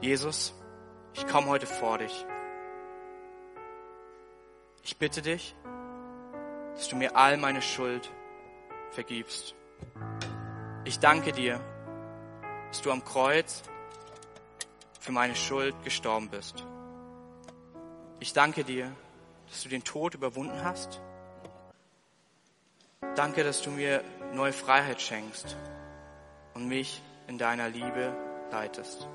Jesus, 0.01 0.55
ich 1.19 1.27
komme 1.27 1.49
heute 1.49 1.67
vor 1.67 1.99
dich. 1.99 2.25
Ich 4.85 4.97
bitte 4.97 5.21
dich, 5.21 5.57
dass 6.75 6.89
du 6.89 6.97
mir 6.97 7.17
all 7.17 7.37
meine 7.37 7.61
Schuld 7.61 8.09
vergibst. 8.91 9.57
Ich 10.85 11.01
danke 11.01 11.33
dir, 11.33 11.61
dass 12.69 12.83
du 12.83 12.93
am 12.93 13.05
Kreuz 13.05 13.65
für 15.01 15.11
meine 15.11 15.35
Schuld 15.35 15.75
gestorben 15.83 16.31
bist. 16.31 16.65
Ich 18.21 18.33
danke 18.33 18.63
dir, 18.63 18.93
dass 19.49 19.65
du 19.65 19.69
den 19.69 19.83
Tod 19.83 20.15
überwunden 20.15 20.63
hast. 20.63 21.01
Danke, 23.17 23.43
dass 23.43 23.61
du 23.63 23.71
mir 23.71 24.05
neue 24.35 24.53
Freiheit 24.53 25.01
schenkst 25.01 25.57
und 26.55 26.69
mich 26.69 27.03
in 27.27 27.39
deiner 27.39 27.69
Liebe 27.69 28.17
leitest. 28.53 29.09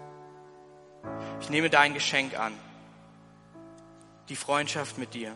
Ich 1.42 1.50
nehme 1.50 1.70
dein 1.70 1.94
Geschenk 1.94 2.38
an, 2.38 2.54
die 4.30 4.36
Freundschaft 4.36 4.98
mit 4.98 5.14
dir. 5.14 5.36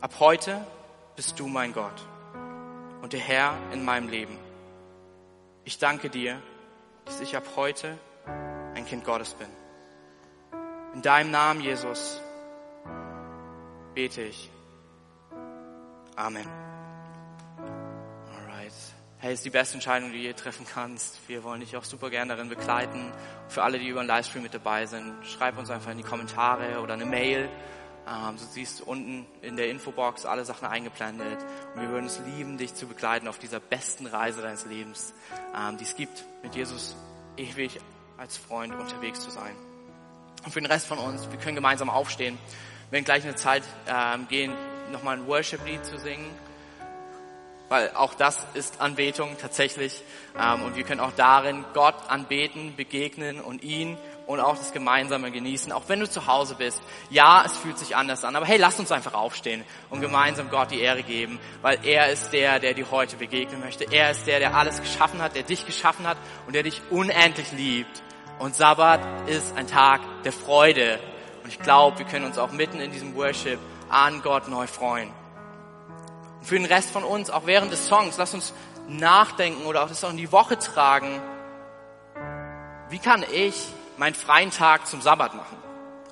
Ab 0.00 0.14
heute 0.20 0.64
bist 1.14 1.38
du 1.38 1.46
mein 1.46 1.72
Gott 1.72 2.02
und 3.02 3.12
der 3.12 3.20
Herr 3.20 3.54
in 3.72 3.84
meinem 3.84 4.08
Leben. 4.08 4.36
Ich 5.64 5.78
danke 5.78 6.10
dir, 6.10 6.40
dass 7.04 7.20
ich 7.20 7.36
ab 7.36 7.44
heute 7.56 7.98
ein 8.74 8.86
Kind 8.86 9.04
Gottes 9.04 9.34
bin. 9.34 9.48
In 10.94 11.02
deinem 11.02 11.30
Namen, 11.30 11.60
Jesus, 11.60 12.20
bete 13.94 14.22
ich. 14.22 14.50
Amen. 16.16 16.65
Hey, 19.26 19.34
ist 19.34 19.44
die 19.44 19.50
beste 19.50 19.74
Entscheidung, 19.74 20.12
die 20.12 20.18
du 20.18 20.22
je 20.22 20.34
treffen 20.34 20.64
kannst. 20.72 21.18
Wir 21.26 21.42
wollen 21.42 21.58
dich 21.58 21.76
auch 21.76 21.82
super 21.82 22.10
gerne 22.10 22.36
darin 22.36 22.48
begleiten. 22.48 23.10
Für 23.48 23.64
alle, 23.64 23.80
die 23.80 23.88
über 23.88 24.00
den 24.00 24.06
Livestream 24.06 24.44
mit 24.44 24.54
dabei 24.54 24.86
sind, 24.86 25.14
schreib 25.24 25.58
uns 25.58 25.68
einfach 25.68 25.90
in 25.90 25.98
die 25.98 26.04
Kommentare 26.04 26.80
oder 26.80 26.94
eine 26.94 27.06
Mail. 27.06 27.48
Ähm, 28.06 28.36
du 28.36 28.44
siehst 28.44 28.82
unten 28.82 29.26
in 29.42 29.56
der 29.56 29.68
Infobox 29.68 30.26
alle 30.26 30.44
Sachen 30.44 30.68
eingeblendet. 30.68 31.38
Und 31.74 31.82
wir 31.82 31.88
würden 31.88 32.06
es 32.06 32.20
lieben, 32.36 32.56
dich 32.56 32.76
zu 32.76 32.86
begleiten 32.86 33.26
auf 33.26 33.40
dieser 33.40 33.58
besten 33.58 34.06
Reise 34.06 34.42
deines 34.42 34.64
Lebens, 34.64 35.12
ähm, 35.56 35.76
die 35.76 35.82
es 35.82 35.96
gibt, 35.96 36.24
mit 36.44 36.54
Jesus 36.54 36.94
ewig 37.36 37.80
als 38.18 38.36
Freund 38.36 38.76
unterwegs 38.76 39.22
zu 39.22 39.30
sein. 39.30 39.56
Und 40.44 40.52
für 40.52 40.60
den 40.60 40.70
Rest 40.70 40.86
von 40.86 40.98
uns, 40.98 41.28
wir 41.32 41.38
können 41.40 41.56
gemeinsam 41.56 41.90
aufstehen. 41.90 42.38
Wir 42.90 42.92
werden 42.92 43.04
gleich 43.04 43.24
eine 43.24 43.34
Zeit 43.34 43.64
ähm, 43.88 44.28
gehen, 44.28 44.52
nochmal 44.92 45.16
ein 45.16 45.26
Worship-Lied 45.26 45.84
zu 45.84 45.98
singen. 45.98 46.30
Weil 47.68 47.90
auch 47.94 48.14
das 48.14 48.46
ist 48.54 48.80
Anbetung 48.80 49.36
tatsächlich. 49.40 50.02
Ähm, 50.38 50.62
und 50.62 50.76
wir 50.76 50.84
können 50.84 51.00
auch 51.00 51.12
darin 51.16 51.64
Gott 51.74 51.96
anbeten, 52.08 52.76
begegnen 52.76 53.40
und 53.40 53.62
ihn 53.64 53.98
und 54.26 54.40
auch 54.40 54.56
das 54.56 54.72
Gemeinsame 54.72 55.30
genießen. 55.30 55.72
Auch 55.72 55.84
wenn 55.88 56.00
du 56.00 56.08
zu 56.08 56.26
Hause 56.26 56.54
bist. 56.56 56.80
Ja, 57.10 57.42
es 57.44 57.56
fühlt 57.56 57.78
sich 57.78 57.96
anders 57.96 58.24
an. 58.24 58.36
Aber 58.36 58.46
hey, 58.46 58.58
lass 58.58 58.78
uns 58.78 58.92
einfach 58.92 59.14
aufstehen 59.14 59.64
und 59.90 60.00
gemeinsam 60.00 60.50
Gott 60.50 60.70
die 60.70 60.80
Ehre 60.80 61.02
geben. 61.02 61.40
Weil 61.62 61.78
er 61.84 62.10
ist 62.10 62.32
der, 62.32 62.60
der 62.60 62.74
dir 62.74 62.90
heute 62.90 63.16
begegnen 63.16 63.60
möchte. 63.60 63.84
Er 63.90 64.12
ist 64.12 64.26
der, 64.26 64.38
der 64.38 64.54
alles 64.54 64.80
geschaffen 64.80 65.20
hat, 65.20 65.34
der 65.34 65.42
dich 65.42 65.66
geschaffen 65.66 66.06
hat 66.06 66.18
und 66.46 66.54
der 66.54 66.62
dich 66.62 66.82
unendlich 66.90 67.50
liebt. 67.52 68.02
Und 68.38 68.54
Sabbat 68.54 69.28
ist 69.28 69.56
ein 69.56 69.66
Tag 69.66 70.00
der 70.24 70.32
Freude. 70.32 71.00
Und 71.42 71.48
ich 71.48 71.58
glaube, 71.58 71.98
wir 71.98 72.06
können 72.06 72.26
uns 72.26 72.38
auch 72.38 72.52
mitten 72.52 72.80
in 72.80 72.92
diesem 72.92 73.14
Worship 73.16 73.58
an 73.88 74.20
Gott 74.22 74.48
neu 74.48 74.66
freuen. 74.66 75.12
Für 76.46 76.54
den 76.54 76.64
Rest 76.64 76.90
von 76.90 77.02
uns, 77.02 77.28
auch 77.28 77.46
während 77.46 77.72
des 77.72 77.88
Songs, 77.88 78.18
lass 78.18 78.32
uns 78.32 78.54
nachdenken 78.86 79.66
oder 79.66 79.82
auch 79.82 79.88
das 79.88 80.04
auch 80.04 80.10
in 80.10 80.16
die 80.16 80.30
Woche 80.30 80.56
tragen. 80.56 81.20
Wie 82.88 83.00
kann 83.00 83.24
ich 83.32 83.66
meinen 83.96 84.14
freien 84.14 84.52
Tag 84.52 84.86
zum 84.86 85.02
Sabbat 85.02 85.34
machen? 85.34 85.56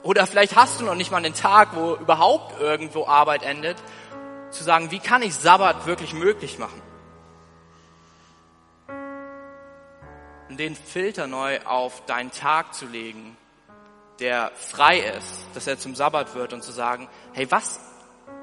Oder 0.02 0.26
vielleicht 0.26 0.56
hast 0.56 0.80
du 0.80 0.84
noch 0.84 0.96
nicht 0.96 1.12
mal 1.12 1.18
einen 1.18 1.34
Tag, 1.34 1.76
wo 1.76 1.94
überhaupt 1.94 2.60
irgendwo 2.60 3.06
Arbeit 3.06 3.44
endet, 3.44 3.76
zu 4.50 4.64
sagen, 4.64 4.90
wie 4.90 4.98
kann 4.98 5.22
ich 5.22 5.36
Sabbat 5.36 5.86
wirklich 5.86 6.12
möglich 6.12 6.58
machen? 6.58 6.82
Und 10.48 10.58
den 10.58 10.74
Filter 10.74 11.28
neu 11.28 11.60
auf 11.64 12.04
deinen 12.06 12.32
Tag 12.32 12.74
zu 12.74 12.86
legen, 12.86 13.36
der 14.18 14.50
frei 14.56 14.98
ist, 14.98 15.46
dass 15.54 15.68
er 15.68 15.78
zum 15.78 15.94
Sabbat 15.94 16.34
wird 16.34 16.52
und 16.52 16.64
zu 16.64 16.72
sagen, 16.72 17.08
hey, 17.34 17.48
was, 17.52 17.78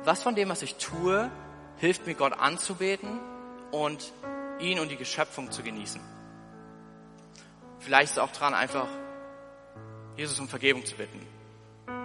was 0.05 0.23
von 0.23 0.35
dem, 0.35 0.47
was 0.47 0.61
ich 0.61 0.75
tue, 0.75 1.29
hilft 1.81 2.05
mir 2.05 2.13
Gott 2.13 2.33
anzubeten 2.33 3.19
und 3.71 4.13
ihn 4.59 4.79
und 4.79 4.89
die 4.89 4.97
Geschöpfung 4.97 5.51
zu 5.51 5.63
genießen. 5.63 5.99
Vielleicht 7.79 8.11
ist 8.11 8.11
es 8.11 8.17
auch 8.19 8.31
dran, 8.31 8.53
einfach 8.53 8.87
Jesus 10.15 10.39
um 10.39 10.47
Vergebung 10.47 10.85
zu 10.85 10.95
bitten. 10.95 11.25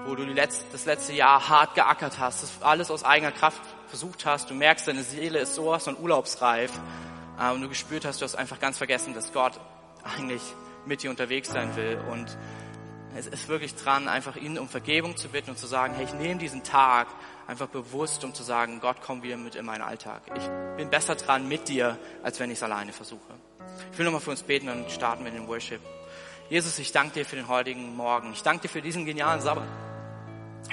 Wo 0.07 0.15
du 0.15 0.25
letzte, 0.25 0.65
das 0.73 0.87
letzte 0.87 1.13
Jahr 1.13 1.51
hart 1.51 1.75
geackert 1.75 2.19
hast, 2.19 2.63
alles 2.63 2.91
aus 2.91 3.05
eigener 3.05 3.33
Kraft 3.33 3.61
versucht 3.89 4.25
hast, 4.25 4.49
du 4.49 4.55
merkst, 4.55 4.89
deine 4.89 5.03
Seele 5.03 5.41
ist 5.41 5.55
sowas 5.55 5.85
von 5.85 5.99
urlaubsreif 5.99 6.73
äh, 7.39 7.53
und 7.53 7.61
du 7.61 7.69
gespürt 7.69 8.07
hast, 8.07 8.23
du 8.23 8.25
hast 8.25 8.35
einfach 8.35 8.59
ganz 8.59 8.79
vergessen, 8.79 9.13
dass 9.13 9.35
Gott 9.35 9.61
eigentlich 10.05 10.43
mit 10.87 11.03
dir 11.03 11.11
unterwegs 11.11 11.51
sein 11.51 11.77
will 11.77 12.01
und 12.11 12.39
es 13.15 13.27
ist 13.27 13.49
wirklich 13.49 13.75
dran, 13.75 14.09
einfach 14.09 14.37
ihn 14.37 14.59
um 14.59 14.69
Vergebung 14.69 15.17
zu 15.17 15.29
bitten 15.29 15.51
und 15.51 15.59
zu 15.59 15.67
sagen, 15.67 15.95
hey, 15.95 16.05
ich 16.05 16.15
nehme 16.15 16.39
diesen 16.39 16.63
Tag 16.63 17.09
einfach 17.47 17.69
bewusst, 17.69 18.25
um 18.25 18.35
zu 18.35 18.43
sagen, 18.43 18.81
Gott, 18.81 18.97
komm 19.05 19.23
wieder 19.23 19.37
mit 19.37 19.55
in 19.55 19.65
meinen 19.65 19.83
Alltag. 19.83 20.23
Ich 20.37 20.77
bin 20.77 20.91
besser 20.91 21.15
dran 21.15 21.49
mit 21.49 21.69
dir, 21.69 21.99
als 22.23 22.41
wenn 22.41 22.51
ich 22.51 22.59
es 22.59 22.63
alleine 22.63 22.93
versuche. 22.93 23.35
Ich 23.93 23.99
will 23.99 24.05
nochmal 24.05 24.21
für 24.21 24.31
uns 24.31 24.43
beten 24.43 24.69
und 24.69 24.91
starten 24.91 25.23
mit 25.23 25.35
dem 25.35 25.47
Worship. 25.49 25.81
Jesus, 26.49 26.79
ich 26.79 26.93
danke 26.93 27.15
dir 27.15 27.25
für 27.25 27.37
den 27.37 27.49
heutigen 27.49 27.97
Morgen. 27.97 28.33
Ich 28.33 28.43
danke 28.43 28.63
dir 28.63 28.69
für 28.69 28.83
diesen 28.83 29.05
genialen 29.05 29.41
Sabbat. 29.41 29.67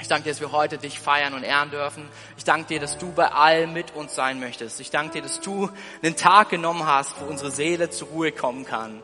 Ich 0.00 0.08
danke 0.08 0.24
dir, 0.24 0.30
dass 0.30 0.40
wir 0.40 0.52
heute 0.52 0.78
dich 0.78 0.98
feiern 0.98 1.34
und 1.34 1.44
ehren 1.44 1.70
dürfen. 1.70 2.08
Ich 2.36 2.44
danke 2.44 2.68
dir, 2.68 2.80
dass 2.80 2.98
du 2.98 3.12
bei 3.12 3.30
allem 3.30 3.72
mit 3.72 3.94
uns 3.94 4.14
sein 4.14 4.40
möchtest. 4.40 4.80
Ich 4.80 4.90
danke 4.90 5.14
dir, 5.14 5.22
dass 5.22 5.40
du 5.40 5.70
einen 6.02 6.16
Tag 6.16 6.50
genommen 6.50 6.86
hast, 6.86 7.20
wo 7.20 7.26
unsere 7.26 7.50
Seele 7.50 7.90
zur 7.90 8.08
Ruhe 8.08 8.32
kommen 8.32 8.64
kann. 8.64 9.02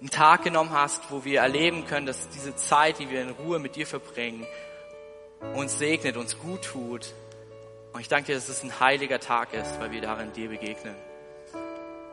Einen 0.00 0.10
Tag 0.10 0.42
genommen 0.44 0.70
hast, 0.70 1.10
wo 1.10 1.24
wir 1.24 1.40
erleben 1.40 1.86
können, 1.86 2.06
dass 2.06 2.28
diese 2.28 2.54
Zeit, 2.56 2.98
die 2.98 3.10
wir 3.10 3.22
in 3.22 3.30
Ruhe 3.30 3.58
mit 3.58 3.76
dir 3.76 3.86
verbringen, 3.86 4.46
uns 5.54 5.78
segnet, 5.78 6.16
uns 6.16 6.38
gut 6.38 6.62
tut. 6.62 7.12
Und 7.92 8.00
ich 8.00 8.08
danke 8.08 8.26
dir, 8.26 8.34
dass 8.34 8.48
es 8.48 8.62
ein 8.62 8.80
heiliger 8.80 9.20
Tag 9.20 9.52
ist, 9.54 9.78
weil 9.80 9.92
wir 9.92 10.00
darin 10.00 10.32
dir 10.32 10.48
begegnen. 10.48 10.94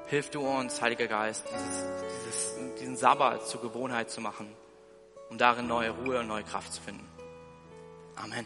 Hilf 0.08 0.30
du 0.30 0.42
uns, 0.42 0.82
Heiliger 0.82 1.08
Geist, 1.08 1.46
dieses, 1.50 1.86
dieses, 2.26 2.76
diesen 2.80 2.98
Sabbat 2.98 3.48
zur 3.48 3.62
Gewohnheit 3.62 4.10
zu 4.10 4.20
machen, 4.20 4.54
um 5.30 5.38
darin 5.38 5.68
neue 5.68 5.92
Ruhe 5.92 6.20
und 6.20 6.28
neue 6.28 6.44
Kraft 6.44 6.74
zu 6.74 6.82
finden. 6.82 7.08
Amen. 8.16 8.46